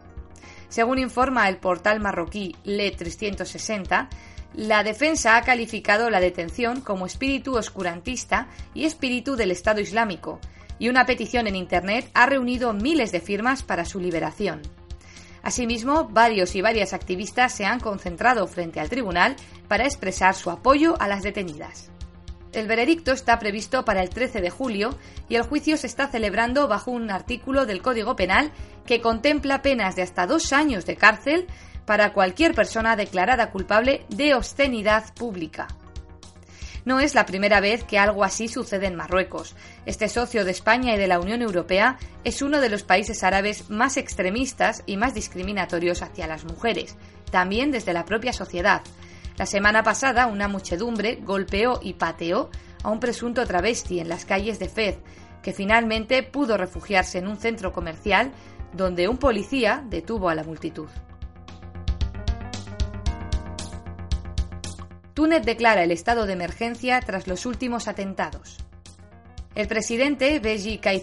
Según 0.69 0.99
informa 0.99 1.49
el 1.49 1.57
portal 1.57 1.99
marroquí 1.99 2.55
Le 2.63 2.91
360, 2.91 4.09
la 4.53 4.83
defensa 4.83 5.35
ha 5.35 5.41
calificado 5.41 6.09
la 6.09 6.19
detención 6.19 6.81
como 6.81 7.05
espíritu 7.05 7.57
oscurantista 7.57 8.47
y 8.73 8.85
espíritu 8.85 9.35
del 9.35 9.51
Estado 9.51 9.81
Islámico, 9.81 10.39
y 10.79 10.87
una 10.87 11.05
petición 11.05 11.47
en 11.47 11.57
Internet 11.57 12.09
ha 12.13 12.25
reunido 12.25 12.71
miles 12.71 13.11
de 13.11 13.19
firmas 13.19 13.63
para 13.63 13.83
su 13.83 13.99
liberación. 13.99 14.61
Asimismo, 15.49 16.07
varios 16.11 16.55
y 16.55 16.61
varias 16.61 16.93
activistas 16.93 17.51
se 17.51 17.65
han 17.65 17.79
concentrado 17.79 18.45
frente 18.45 18.79
al 18.79 18.87
tribunal 18.87 19.35
para 19.67 19.85
expresar 19.85 20.35
su 20.35 20.51
apoyo 20.51 20.95
a 21.01 21.07
las 21.07 21.23
detenidas. 21.23 21.89
El 22.51 22.67
veredicto 22.67 23.13
está 23.13 23.39
previsto 23.39 23.83
para 23.83 24.03
el 24.03 24.11
13 24.11 24.41
de 24.41 24.51
julio 24.51 24.95
y 25.27 25.37
el 25.37 25.41
juicio 25.41 25.75
se 25.75 25.87
está 25.87 26.07
celebrando 26.07 26.67
bajo 26.67 26.91
un 26.91 27.09
artículo 27.09 27.65
del 27.65 27.81
Código 27.81 28.15
Penal 28.15 28.51
que 28.85 29.01
contempla 29.01 29.63
penas 29.63 29.95
de 29.95 30.03
hasta 30.03 30.27
dos 30.27 30.53
años 30.53 30.85
de 30.85 30.97
cárcel 30.97 31.47
para 31.87 32.13
cualquier 32.13 32.53
persona 32.53 32.95
declarada 32.95 33.49
culpable 33.49 34.05
de 34.09 34.35
obscenidad 34.35 35.11
pública. 35.15 35.67
No 36.89 36.99
es 36.99 37.13
la 37.13 37.27
primera 37.27 37.59
vez 37.59 37.83
que 37.83 37.99
algo 37.99 38.23
así 38.23 38.47
sucede 38.47 38.87
en 38.87 38.95
Marruecos. 38.95 39.55
Este 39.85 40.09
socio 40.09 40.43
de 40.43 40.49
España 40.49 40.95
y 40.95 40.97
de 40.97 41.05
la 41.05 41.19
Unión 41.19 41.43
Europea 41.43 41.99
es 42.23 42.41
uno 42.41 42.59
de 42.59 42.69
los 42.69 42.81
países 42.81 43.23
árabes 43.23 43.69
más 43.69 43.95
extremistas 43.95 44.81
y 44.87 44.97
más 44.97 45.13
discriminatorios 45.13 46.01
hacia 46.01 46.25
las 46.25 46.45
mujeres, 46.45 46.95
también 47.29 47.69
desde 47.69 47.93
la 47.93 48.05
propia 48.05 48.33
sociedad. 48.33 48.81
La 49.37 49.45
semana 49.45 49.83
pasada 49.83 50.25
una 50.25 50.47
muchedumbre 50.47 51.19
golpeó 51.21 51.79
y 51.83 51.93
pateó 51.93 52.49
a 52.81 52.89
un 52.89 52.99
presunto 52.99 53.45
travesti 53.45 53.99
en 53.99 54.09
las 54.09 54.25
calles 54.25 54.57
de 54.57 54.67
Fez, 54.67 54.97
que 55.43 55.53
finalmente 55.53 56.23
pudo 56.23 56.57
refugiarse 56.57 57.19
en 57.19 57.27
un 57.27 57.37
centro 57.37 57.71
comercial 57.71 58.31
donde 58.73 59.07
un 59.07 59.19
policía 59.19 59.83
detuvo 59.87 60.27
a 60.27 60.33
la 60.33 60.43
multitud. 60.43 60.89
Túnez 65.19 65.43
declara 65.43 65.83
el 65.83 65.91
estado 65.91 66.25
de 66.25 66.31
emergencia 66.31 67.01
tras 67.01 67.27
los 67.27 67.45
últimos 67.45 67.89
atentados. 67.89 68.55
El 69.53 69.67
presidente 69.67 70.39
Beji 70.39 70.77
Caid 70.77 71.01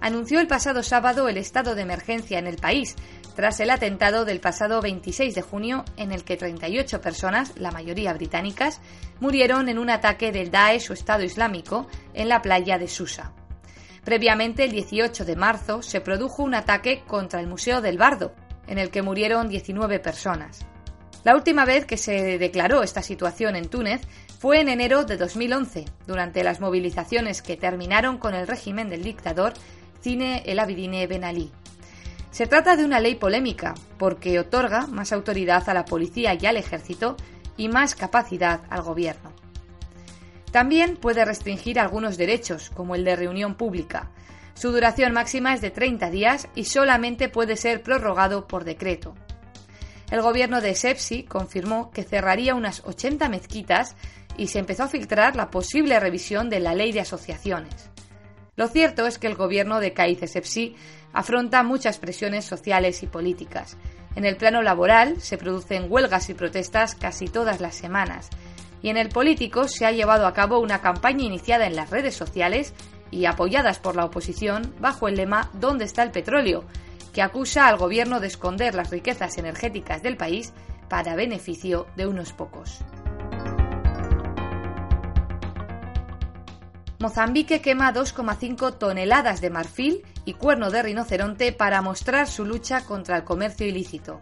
anunció 0.00 0.38
el 0.38 0.46
pasado 0.46 0.84
sábado 0.84 1.28
el 1.28 1.36
estado 1.36 1.74
de 1.74 1.82
emergencia 1.82 2.38
en 2.38 2.46
el 2.46 2.54
país 2.54 2.94
tras 3.34 3.58
el 3.58 3.70
atentado 3.70 4.24
del 4.24 4.38
pasado 4.38 4.80
26 4.80 5.34
de 5.34 5.42
junio 5.42 5.84
en 5.96 6.12
el 6.12 6.22
que 6.22 6.36
38 6.36 7.00
personas, 7.00 7.52
la 7.56 7.72
mayoría 7.72 8.12
británicas, 8.12 8.80
murieron 9.18 9.68
en 9.68 9.80
un 9.80 9.90
ataque 9.90 10.30
del 10.30 10.52
Daesh 10.52 10.92
o 10.92 10.94
Estado 10.94 11.24
Islámico 11.24 11.88
en 12.14 12.28
la 12.28 12.42
playa 12.42 12.78
de 12.78 12.86
Susa. 12.86 13.32
Previamente, 14.04 14.62
el 14.62 14.70
18 14.70 15.24
de 15.24 15.34
marzo, 15.34 15.82
se 15.82 16.00
produjo 16.00 16.44
un 16.44 16.54
ataque 16.54 17.02
contra 17.08 17.40
el 17.40 17.48
Museo 17.48 17.80
del 17.80 17.98
Bardo, 17.98 18.36
en 18.68 18.78
el 18.78 18.90
que 18.90 19.02
murieron 19.02 19.48
19 19.48 19.98
personas. 19.98 20.64
La 21.26 21.34
última 21.34 21.64
vez 21.64 21.86
que 21.86 21.96
se 21.96 22.38
declaró 22.38 22.84
esta 22.84 23.02
situación 23.02 23.56
en 23.56 23.66
Túnez 23.66 24.00
fue 24.38 24.60
en 24.60 24.68
enero 24.68 25.04
de 25.04 25.16
2011, 25.16 25.84
durante 26.06 26.44
las 26.44 26.60
movilizaciones 26.60 27.42
que 27.42 27.56
terminaron 27.56 28.18
con 28.18 28.36
el 28.36 28.46
régimen 28.46 28.88
del 28.88 29.02
dictador 29.02 29.52
Cine 30.00 30.44
El 30.46 30.60
Abidine 30.60 31.04
Ben 31.08 31.24
Ali. 31.24 31.50
Se 32.30 32.46
trata 32.46 32.76
de 32.76 32.84
una 32.84 33.00
ley 33.00 33.16
polémica, 33.16 33.74
porque 33.98 34.38
otorga 34.38 34.86
más 34.86 35.12
autoridad 35.12 35.68
a 35.68 35.74
la 35.74 35.84
policía 35.84 36.38
y 36.40 36.46
al 36.46 36.58
ejército 36.58 37.16
y 37.56 37.66
más 37.66 37.96
capacidad 37.96 38.60
al 38.70 38.82
gobierno. 38.82 39.32
También 40.52 40.96
puede 40.96 41.24
restringir 41.24 41.80
algunos 41.80 42.16
derechos, 42.16 42.70
como 42.70 42.94
el 42.94 43.02
de 43.02 43.16
reunión 43.16 43.56
pública. 43.56 44.12
Su 44.54 44.70
duración 44.70 45.12
máxima 45.12 45.54
es 45.54 45.60
de 45.60 45.72
30 45.72 46.08
días 46.10 46.46
y 46.54 46.66
solamente 46.66 47.28
puede 47.28 47.56
ser 47.56 47.82
prorrogado 47.82 48.46
por 48.46 48.62
decreto 48.62 49.16
el 50.10 50.22
gobierno 50.22 50.60
de 50.60 50.74
Sepsi 50.74 51.24
confirmó 51.24 51.90
que 51.90 52.04
cerraría 52.04 52.54
unas 52.54 52.82
80 52.84 53.28
mezquitas 53.28 53.96
y 54.36 54.48
se 54.48 54.58
empezó 54.58 54.84
a 54.84 54.88
filtrar 54.88 55.34
la 55.34 55.50
posible 55.50 55.98
revisión 55.98 56.48
de 56.48 56.60
la 56.60 56.74
ley 56.74 56.92
de 56.92 57.00
asociaciones. 57.00 57.90
Lo 58.54 58.68
cierto 58.68 59.06
es 59.06 59.18
que 59.18 59.26
el 59.26 59.34
gobierno 59.34 59.80
de 59.80 59.92
Caiz 59.92 60.20
Sepsi 60.30 60.76
afronta 61.12 61.62
muchas 61.62 61.98
presiones 61.98 62.44
sociales 62.44 63.02
y 63.02 63.06
políticas. 63.06 63.76
En 64.14 64.24
el 64.24 64.36
plano 64.36 64.62
laboral 64.62 65.20
se 65.20 65.36
producen 65.36 65.86
huelgas 65.90 66.30
y 66.30 66.34
protestas 66.34 66.94
casi 66.94 67.26
todas 67.26 67.60
las 67.60 67.74
semanas. 67.74 68.30
Y 68.82 68.88
en 68.88 68.96
el 68.96 69.08
político 69.08 69.68
se 69.68 69.84
ha 69.84 69.92
llevado 69.92 70.26
a 70.26 70.32
cabo 70.32 70.58
una 70.58 70.80
campaña 70.80 71.24
iniciada 71.24 71.66
en 71.66 71.76
las 71.76 71.90
redes 71.90 72.14
sociales 72.14 72.72
y 73.10 73.26
apoyadas 73.26 73.78
por 73.78 73.96
la 73.96 74.04
oposición 74.04 74.74
bajo 74.78 75.08
el 75.08 75.16
lema 75.16 75.50
¿Dónde 75.54 75.84
está 75.84 76.02
el 76.02 76.10
petróleo?, 76.10 76.64
que 77.16 77.22
acusa 77.22 77.66
al 77.66 77.78
gobierno 77.78 78.20
de 78.20 78.26
esconder 78.26 78.74
las 78.74 78.90
riquezas 78.90 79.38
energéticas 79.38 80.02
del 80.02 80.18
país 80.18 80.52
para 80.90 81.16
beneficio 81.16 81.86
de 81.96 82.06
unos 82.06 82.34
pocos. 82.34 82.80
Mozambique 86.98 87.62
quema 87.62 87.94
2,5 87.94 88.76
toneladas 88.76 89.40
de 89.40 89.48
marfil 89.48 90.02
y 90.26 90.34
cuerno 90.34 90.70
de 90.70 90.82
rinoceronte 90.82 91.54
para 91.54 91.80
mostrar 91.80 92.28
su 92.28 92.44
lucha 92.44 92.84
contra 92.84 93.16
el 93.16 93.24
comercio 93.24 93.66
ilícito. 93.66 94.20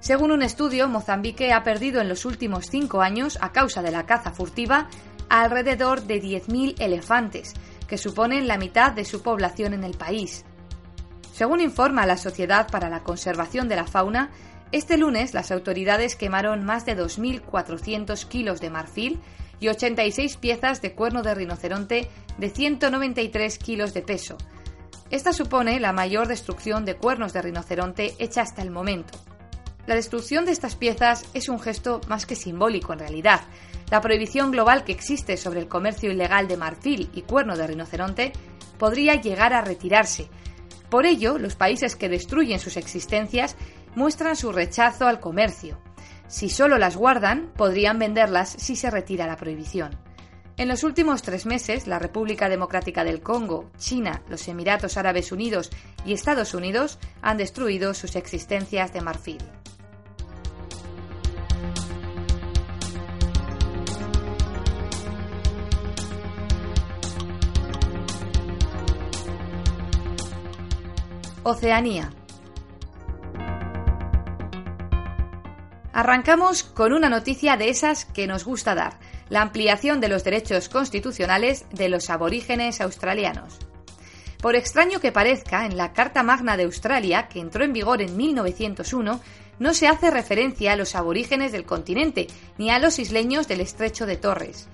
Según 0.00 0.30
un 0.30 0.40
estudio, 0.40 0.88
Mozambique 0.88 1.52
ha 1.52 1.62
perdido 1.62 2.00
en 2.00 2.08
los 2.08 2.24
últimos 2.24 2.68
cinco 2.70 3.02
años, 3.02 3.36
a 3.42 3.52
causa 3.52 3.82
de 3.82 3.90
la 3.90 4.06
caza 4.06 4.30
furtiva, 4.30 4.88
alrededor 5.28 6.04
de 6.04 6.22
10.000 6.22 6.80
elefantes, 6.80 7.52
que 7.86 7.98
suponen 7.98 8.48
la 8.48 8.56
mitad 8.56 8.92
de 8.92 9.04
su 9.04 9.22
población 9.22 9.74
en 9.74 9.84
el 9.84 9.98
país. 9.98 10.46
Según 11.32 11.60
informa 11.60 12.06
la 12.06 12.18
Sociedad 12.18 12.68
para 12.70 12.90
la 12.90 13.02
Conservación 13.02 13.68
de 13.68 13.76
la 13.76 13.86
Fauna, 13.86 14.30
este 14.70 14.98
lunes 14.98 15.32
las 15.32 15.50
autoridades 15.50 16.14
quemaron 16.14 16.62
más 16.62 16.84
de 16.84 16.96
2.400 16.96 18.26
kilos 18.28 18.60
de 18.60 18.70
marfil 18.70 19.18
y 19.58 19.68
86 19.68 20.36
piezas 20.36 20.82
de 20.82 20.94
cuerno 20.94 21.22
de 21.22 21.34
rinoceronte 21.34 22.08
de 22.36 22.50
193 22.50 23.58
kilos 23.58 23.94
de 23.94 24.02
peso. 24.02 24.36
Esta 25.10 25.32
supone 25.32 25.80
la 25.80 25.92
mayor 25.92 26.28
destrucción 26.28 26.84
de 26.84 26.96
cuernos 26.96 27.32
de 27.32 27.42
rinoceronte 27.42 28.14
hecha 28.18 28.42
hasta 28.42 28.62
el 28.62 28.70
momento. 28.70 29.18
La 29.86 29.94
destrucción 29.94 30.44
de 30.44 30.52
estas 30.52 30.76
piezas 30.76 31.24
es 31.34 31.48
un 31.48 31.60
gesto 31.60 32.00
más 32.08 32.24
que 32.24 32.36
simbólico 32.36 32.92
en 32.92 33.00
realidad. 33.00 33.40
La 33.90 34.00
prohibición 34.00 34.50
global 34.52 34.84
que 34.84 34.92
existe 34.92 35.36
sobre 35.36 35.60
el 35.60 35.68
comercio 35.68 36.10
ilegal 36.10 36.46
de 36.46 36.56
marfil 36.56 37.10
y 37.14 37.22
cuerno 37.22 37.56
de 37.56 37.66
rinoceronte 37.66 38.32
podría 38.78 39.16
llegar 39.16 39.52
a 39.52 39.60
retirarse. 39.60 40.28
Por 40.92 41.06
ello, 41.06 41.38
los 41.38 41.54
países 41.56 41.96
que 41.96 42.10
destruyen 42.10 42.60
sus 42.60 42.76
existencias 42.76 43.56
muestran 43.94 44.36
su 44.36 44.52
rechazo 44.52 45.06
al 45.06 45.20
comercio. 45.20 45.80
Si 46.28 46.50
solo 46.50 46.76
las 46.76 46.98
guardan, 46.98 47.50
podrían 47.56 47.98
venderlas 47.98 48.50
si 48.50 48.76
se 48.76 48.90
retira 48.90 49.26
la 49.26 49.38
prohibición. 49.38 49.98
En 50.58 50.68
los 50.68 50.84
últimos 50.84 51.22
tres 51.22 51.46
meses, 51.46 51.86
la 51.86 51.98
República 51.98 52.50
Democrática 52.50 53.04
del 53.04 53.22
Congo, 53.22 53.70
China, 53.78 54.22
los 54.28 54.46
Emiratos 54.48 54.98
Árabes 54.98 55.32
Unidos 55.32 55.70
y 56.04 56.12
Estados 56.12 56.52
Unidos 56.52 56.98
han 57.22 57.38
destruido 57.38 57.94
sus 57.94 58.14
existencias 58.14 58.92
de 58.92 59.00
marfil. 59.00 59.38
Oceanía. 71.44 72.12
Arrancamos 75.92 76.62
con 76.62 76.92
una 76.92 77.08
noticia 77.08 77.56
de 77.56 77.68
esas 77.68 78.04
que 78.04 78.28
nos 78.28 78.44
gusta 78.44 78.76
dar, 78.76 79.00
la 79.28 79.42
ampliación 79.42 80.00
de 80.00 80.08
los 80.08 80.22
derechos 80.22 80.68
constitucionales 80.68 81.66
de 81.72 81.88
los 81.88 82.10
aborígenes 82.10 82.80
australianos. 82.80 83.58
Por 84.40 84.54
extraño 84.54 85.00
que 85.00 85.10
parezca, 85.10 85.66
en 85.66 85.76
la 85.76 85.92
Carta 85.92 86.22
Magna 86.22 86.56
de 86.56 86.62
Australia, 86.62 87.26
que 87.26 87.40
entró 87.40 87.64
en 87.64 87.72
vigor 87.72 88.02
en 88.02 88.16
1901, 88.16 89.20
no 89.58 89.74
se 89.74 89.88
hace 89.88 90.12
referencia 90.12 90.72
a 90.72 90.76
los 90.76 90.94
aborígenes 90.94 91.50
del 91.50 91.64
continente 91.64 92.28
ni 92.56 92.70
a 92.70 92.78
los 92.78 93.00
isleños 93.00 93.48
del 93.48 93.60
estrecho 93.60 94.06
de 94.06 94.16
Torres. 94.16 94.68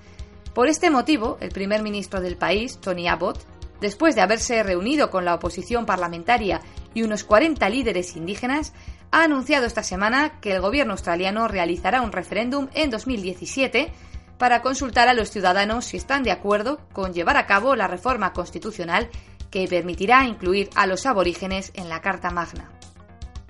Por 0.53 0.67
este 0.67 0.91
motivo, 0.91 1.37
el 1.41 1.49
primer 1.49 1.81
ministro 1.81 2.21
del 2.21 2.37
país, 2.37 2.79
Tony 2.79 3.07
Abbott, 3.07 3.39
después 3.81 4.15
de 4.15 4.21
haberse 4.21 4.61
reunido 4.63 5.09
con 5.09 5.25
la 5.25 5.35
oposición 5.35 5.85
parlamentaria 5.85 6.61
y 6.93 7.03
unos 7.03 7.23
40 7.23 7.67
líderes 7.69 8.15
indígenas, 8.15 8.73
ha 9.11 9.23
anunciado 9.23 9.65
esta 9.65 9.83
semana 9.83 10.39
que 10.39 10.53
el 10.53 10.61
gobierno 10.61 10.93
australiano 10.93 11.47
realizará 11.47 12.01
un 12.01 12.11
referéndum 12.11 12.67
en 12.73 12.89
2017 12.89 13.91
para 14.37 14.61
consultar 14.61 15.09
a 15.09 15.13
los 15.13 15.31
ciudadanos 15.31 15.85
si 15.85 15.97
están 15.97 16.23
de 16.23 16.31
acuerdo 16.31 16.79
con 16.93 17.13
llevar 17.13 17.37
a 17.37 17.45
cabo 17.45 17.75
la 17.75 17.87
reforma 17.87 18.33
constitucional 18.33 19.09
que 19.51 19.67
permitirá 19.67 20.25
incluir 20.25 20.69
a 20.75 20.87
los 20.87 21.05
aborígenes 21.05 21.71
en 21.75 21.89
la 21.89 22.01
Carta 22.01 22.29
Magna. 22.29 22.71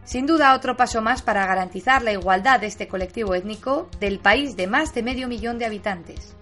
Sin 0.03 0.25
duda, 0.25 0.55
otro 0.55 0.75
paso 0.75 1.01
más 1.01 1.21
para 1.21 1.45
garantizar 1.45 2.01
la 2.01 2.11
igualdad 2.11 2.59
de 2.59 2.67
este 2.67 2.87
colectivo 2.87 3.35
étnico 3.35 3.89
del 3.99 4.17
país 4.17 4.55
de 4.55 4.65
más 4.65 4.95
de 4.95 5.03
medio 5.03 5.27
millón 5.27 5.59
de 5.59 5.65
habitantes. 5.65 6.35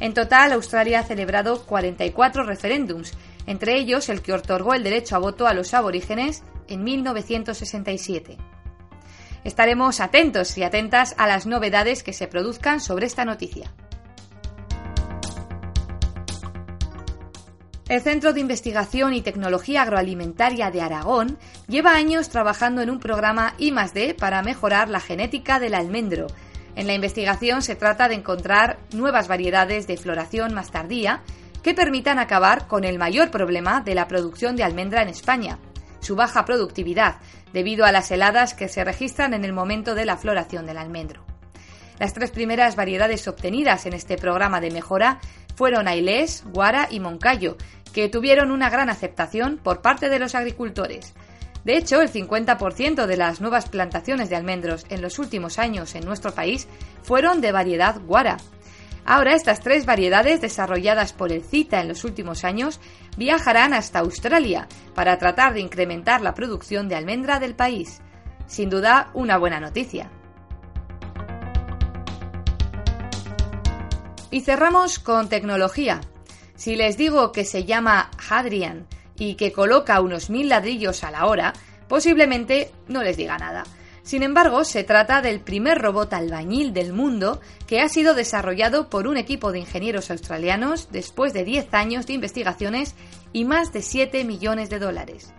En 0.00 0.14
total, 0.14 0.52
Australia 0.52 1.00
ha 1.00 1.04
celebrado 1.04 1.64
44 1.64 2.42
referéndums, 2.42 3.12
entre 3.46 3.76
ellos 3.76 4.08
el 4.08 4.22
que 4.22 4.32
otorgó 4.32 4.74
el 4.74 4.82
derecho 4.82 5.16
a 5.16 5.20
voto 5.20 5.46
a 5.46 5.54
los 5.54 5.74
aborígenes 5.74 6.42
en 6.68 6.82
1967. 6.84 8.36
Estaremos 9.44 10.00
atentos 10.00 10.56
y 10.56 10.62
atentas 10.62 11.14
a 11.18 11.26
las 11.26 11.46
novedades 11.46 12.02
que 12.02 12.14
se 12.14 12.26
produzcan 12.26 12.80
sobre 12.80 13.06
esta 13.06 13.24
noticia. 13.24 13.72
El 17.86 18.00
Centro 18.00 18.32
de 18.32 18.40
Investigación 18.40 19.12
y 19.12 19.20
Tecnología 19.20 19.82
Agroalimentaria 19.82 20.70
de 20.70 20.80
Aragón 20.80 21.38
lleva 21.68 21.94
años 21.94 22.30
trabajando 22.30 22.80
en 22.80 22.88
un 22.88 22.98
programa 22.98 23.54
I+D 23.58 24.14
para 24.14 24.42
mejorar 24.42 24.88
la 24.88 25.00
genética 25.00 25.60
del 25.60 25.74
almendro. 25.74 26.28
En 26.76 26.86
la 26.86 26.94
investigación 26.94 27.62
se 27.62 27.76
trata 27.76 28.08
de 28.08 28.16
encontrar 28.16 28.78
nuevas 28.92 29.28
variedades 29.28 29.86
de 29.86 29.96
floración 29.96 30.54
más 30.54 30.70
tardía 30.70 31.22
que 31.62 31.74
permitan 31.74 32.18
acabar 32.18 32.66
con 32.66 32.84
el 32.84 32.98
mayor 32.98 33.30
problema 33.30 33.80
de 33.80 33.94
la 33.94 34.08
producción 34.08 34.56
de 34.56 34.64
almendra 34.64 35.02
en 35.02 35.08
España, 35.08 35.58
su 36.00 36.16
baja 36.16 36.44
productividad, 36.44 37.16
debido 37.52 37.84
a 37.84 37.92
las 37.92 38.10
heladas 38.10 38.54
que 38.54 38.68
se 38.68 38.84
registran 38.84 39.32
en 39.32 39.44
el 39.44 39.52
momento 39.52 39.94
de 39.94 40.04
la 40.04 40.16
floración 40.16 40.66
del 40.66 40.78
almendro. 40.78 41.24
Las 41.98 42.12
tres 42.12 42.32
primeras 42.32 42.76
variedades 42.76 43.26
obtenidas 43.28 43.86
en 43.86 43.92
este 43.92 44.16
programa 44.18 44.60
de 44.60 44.72
mejora 44.72 45.20
fueron 45.54 45.86
Ailés, 45.86 46.44
Guara 46.52 46.88
y 46.90 46.98
Moncayo, 46.98 47.56
que 47.92 48.08
tuvieron 48.08 48.50
una 48.50 48.68
gran 48.68 48.90
aceptación 48.90 49.58
por 49.62 49.80
parte 49.80 50.08
de 50.08 50.18
los 50.18 50.34
agricultores. 50.34 51.14
De 51.64 51.76
hecho, 51.76 52.00
el 52.02 52.12
50% 52.12 53.06
de 53.06 53.16
las 53.16 53.40
nuevas 53.40 53.68
plantaciones 53.68 54.28
de 54.28 54.36
almendros 54.36 54.84
en 54.90 55.00
los 55.00 55.18
últimos 55.18 55.58
años 55.58 55.94
en 55.94 56.04
nuestro 56.04 56.34
país 56.34 56.68
fueron 57.02 57.40
de 57.40 57.52
variedad 57.52 58.00
Guara, 58.00 58.36
Ahora 59.06 59.34
estas 59.34 59.60
tres 59.60 59.84
variedades 59.84 60.40
desarrolladas 60.40 61.12
por 61.12 61.30
el 61.30 61.44
CITA 61.44 61.82
en 61.82 61.88
los 61.88 62.04
últimos 62.04 62.42
años 62.44 62.80
viajarán 63.18 63.74
hasta 63.74 63.98
Australia 63.98 64.66
para 64.94 65.18
tratar 65.18 65.52
de 65.52 65.60
incrementar 65.60 66.22
la 66.22 66.32
producción 66.32 66.88
de 66.88 66.94
almendra 66.94 67.38
del 67.38 67.54
país. 67.54 68.00
Sin 68.46 68.70
duda, 68.70 69.10
una 69.12 69.36
buena 69.36 69.60
noticia. 69.60 70.10
Y 74.30 74.40
cerramos 74.40 74.98
con 74.98 75.28
tecnología. 75.28 76.00
Si 76.56 76.74
les 76.74 76.96
digo 76.96 77.30
que 77.30 77.44
se 77.44 77.64
llama 77.64 78.10
Hadrian 78.28 78.86
y 79.18 79.34
que 79.34 79.52
coloca 79.52 80.00
unos 80.00 80.30
mil 80.30 80.48
ladrillos 80.48 81.04
a 81.04 81.10
la 81.10 81.26
hora, 81.26 81.52
posiblemente 81.88 82.70
no 82.88 83.02
les 83.02 83.16
diga 83.16 83.38
nada. 83.38 83.64
Sin 84.04 84.22
embargo, 84.22 84.64
se 84.64 84.84
trata 84.84 85.22
del 85.22 85.40
primer 85.40 85.80
robot 85.80 86.12
albañil 86.12 86.74
del 86.74 86.92
mundo 86.92 87.40
que 87.66 87.80
ha 87.80 87.88
sido 87.88 88.14
desarrollado 88.14 88.90
por 88.90 89.06
un 89.06 89.16
equipo 89.16 89.50
de 89.50 89.60
ingenieros 89.60 90.10
australianos 90.10 90.90
después 90.92 91.32
de 91.32 91.44
10 91.44 91.72
años 91.72 92.06
de 92.06 92.12
investigaciones 92.12 92.94
y 93.32 93.46
más 93.46 93.72
de 93.72 93.80
7 93.80 94.24
millones 94.24 94.68
de 94.68 94.78
dólares. 94.78 95.32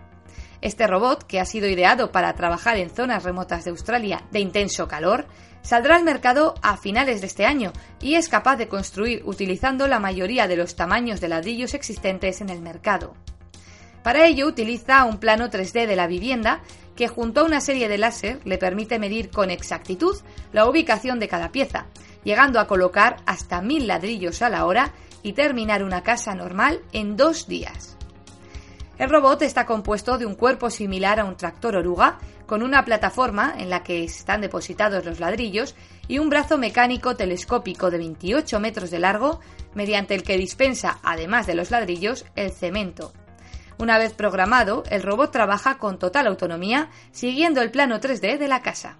Este 0.62 0.88
robot, 0.88 1.22
que 1.22 1.38
ha 1.38 1.44
sido 1.44 1.68
ideado 1.68 2.10
para 2.10 2.34
trabajar 2.34 2.76
en 2.76 2.90
zonas 2.90 3.22
remotas 3.22 3.64
de 3.64 3.70
Australia 3.70 4.24
de 4.32 4.40
intenso 4.40 4.88
calor, 4.88 5.26
saldrá 5.62 5.94
al 5.94 6.02
mercado 6.02 6.54
a 6.60 6.76
finales 6.76 7.20
de 7.20 7.28
este 7.28 7.46
año 7.46 7.72
y 8.00 8.14
es 8.14 8.28
capaz 8.28 8.56
de 8.56 8.66
construir 8.66 9.22
utilizando 9.26 9.86
la 9.86 10.00
mayoría 10.00 10.48
de 10.48 10.56
los 10.56 10.74
tamaños 10.74 11.20
de 11.20 11.28
ladrillos 11.28 11.74
existentes 11.74 12.40
en 12.40 12.50
el 12.50 12.62
mercado. 12.62 13.14
Para 14.06 14.24
ello 14.24 14.46
utiliza 14.46 15.04
un 15.04 15.18
plano 15.18 15.50
3D 15.50 15.84
de 15.84 15.96
la 15.96 16.06
vivienda 16.06 16.60
que 16.94 17.08
junto 17.08 17.40
a 17.40 17.44
una 17.44 17.60
serie 17.60 17.88
de 17.88 17.98
láser 17.98 18.38
le 18.44 18.56
permite 18.56 19.00
medir 19.00 19.30
con 19.30 19.50
exactitud 19.50 20.14
la 20.52 20.68
ubicación 20.68 21.18
de 21.18 21.26
cada 21.26 21.50
pieza, 21.50 21.86
llegando 22.22 22.60
a 22.60 22.68
colocar 22.68 23.16
hasta 23.26 23.60
mil 23.62 23.88
ladrillos 23.88 24.42
a 24.42 24.48
la 24.48 24.64
hora 24.64 24.92
y 25.24 25.32
terminar 25.32 25.82
una 25.82 26.04
casa 26.04 26.36
normal 26.36 26.82
en 26.92 27.16
dos 27.16 27.48
días. 27.48 27.96
El 28.96 29.10
robot 29.10 29.42
está 29.42 29.66
compuesto 29.66 30.18
de 30.18 30.26
un 30.26 30.36
cuerpo 30.36 30.70
similar 30.70 31.18
a 31.18 31.24
un 31.24 31.36
tractor 31.36 31.74
oruga, 31.74 32.18
con 32.46 32.62
una 32.62 32.84
plataforma 32.84 33.56
en 33.58 33.70
la 33.70 33.82
que 33.82 34.04
están 34.04 34.40
depositados 34.40 35.04
los 35.04 35.18
ladrillos 35.18 35.74
y 36.06 36.20
un 36.20 36.30
brazo 36.30 36.58
mecánico 36.58 37.16
telescópico 37.16 37.90
de 37.90 37.98
28 37.98 38.60
metros 38.60 38.92
de 38.92 39.00
largo, 39.00 39.40
mediante 39.74 40.14
el 40.14 40.22
que 40.22 40.38
dispensa, 40.38 41.00
además 41.02 41.48
de 41.48 41.56
los 41.56 41.72
ladrillos, 41.72 42.24
el 42.36 42.52
cemento. 42.52 43.12
Una 43.78 43.98
vez 43.98 44.14
programado, 44.14 44.84
el 44.90 45.02
robot 45.02 45.30
trabaja 45.30 45.76
con 45.78 45.98
total 45.98 46.26
autonomía, 46.26 46.88
siguiendo 47.12 47.60
el 47.60 47.70
plano 47.70 48.00
3D 48.00 48.38
de 48.38 48.48
la 48.48 48.62
casa. 48.62 48.96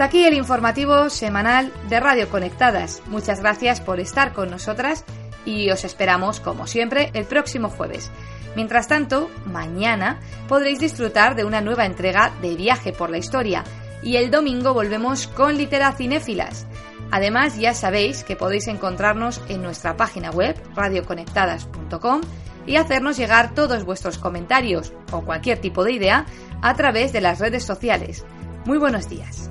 Hasta 0.00 0.08
aquí 0.08 0.24
el 0.24 0.32
informativo 0.32 1.10
semanal 1.10 1.70
de 1.90 2.00
Radio 2.00 2.30
Conectadas. 2.30 3.02
Muchas 3.08 3.40
gracias 3.40 3.82
por 3.82 4.00
estar 4.00 4.32
con 4.32 4.48
nosotras 4.48 5.04
y 5.44 5.70
os 5.70 5.84
esperamos, 5.84 6.40
como 6.40 6.66
siempre, 6.66 7.10
el 7.12 7.26
próximo 7.26 7.68
jueves. 7.68 8.10
Mientras 8.56 8.88
tanto, 8.88 9.28
mañana 9.44 10.18
podréis 10.48 10.78
disfrutar 10.78 11.34
de 11.34 11.44
una 11.44 11.60
nueva 11.60 11.84
entrega 11.84 12.32
de 12.40 12.54
Viaje 12.54 12.94
por 12.94 13.10
la 13.10 13.18
Historia 13.18 13.62
y 14.02 14.16
el 14.16 14.30
domingo 14.30 14.72
volvemos 14.72 15.26
con 15.26 15.58
Cinéfilas. 15.58 16.66
Además, 17.10 17.58
ya 17.58 17.74
sabéis 17.74 18.24
que 18.24 18.36
podéis 18.36 18.68
encontrarnos 18.68 19.42
en 19.50 19.60
nuestra 19.60 19.98
página 19.98 20.30
web 20.30 20.56
radioconectadas.com 20.74 22.22
y 22.64 22.76
hacernos 22.76 23.18
llegar 23.18 23.52
todos 23.54 23.84
vuestros 23.84 24.16
comentarios 24.16 24.94
o 25.12 25.20
cualquier 25.20 25.58
tipo 25.58 25.84
de 25.84 25.92
idea 25.92 26.24
a 26.62 26.74
través 26.74 27.12
de 27.12 27.20
las 27.20 27.38
redes 27.38 27.64
sociales. 27.64 28.24
Muy 28.64 28.78
buenos 28.78 29.06
días. 29.06 29.50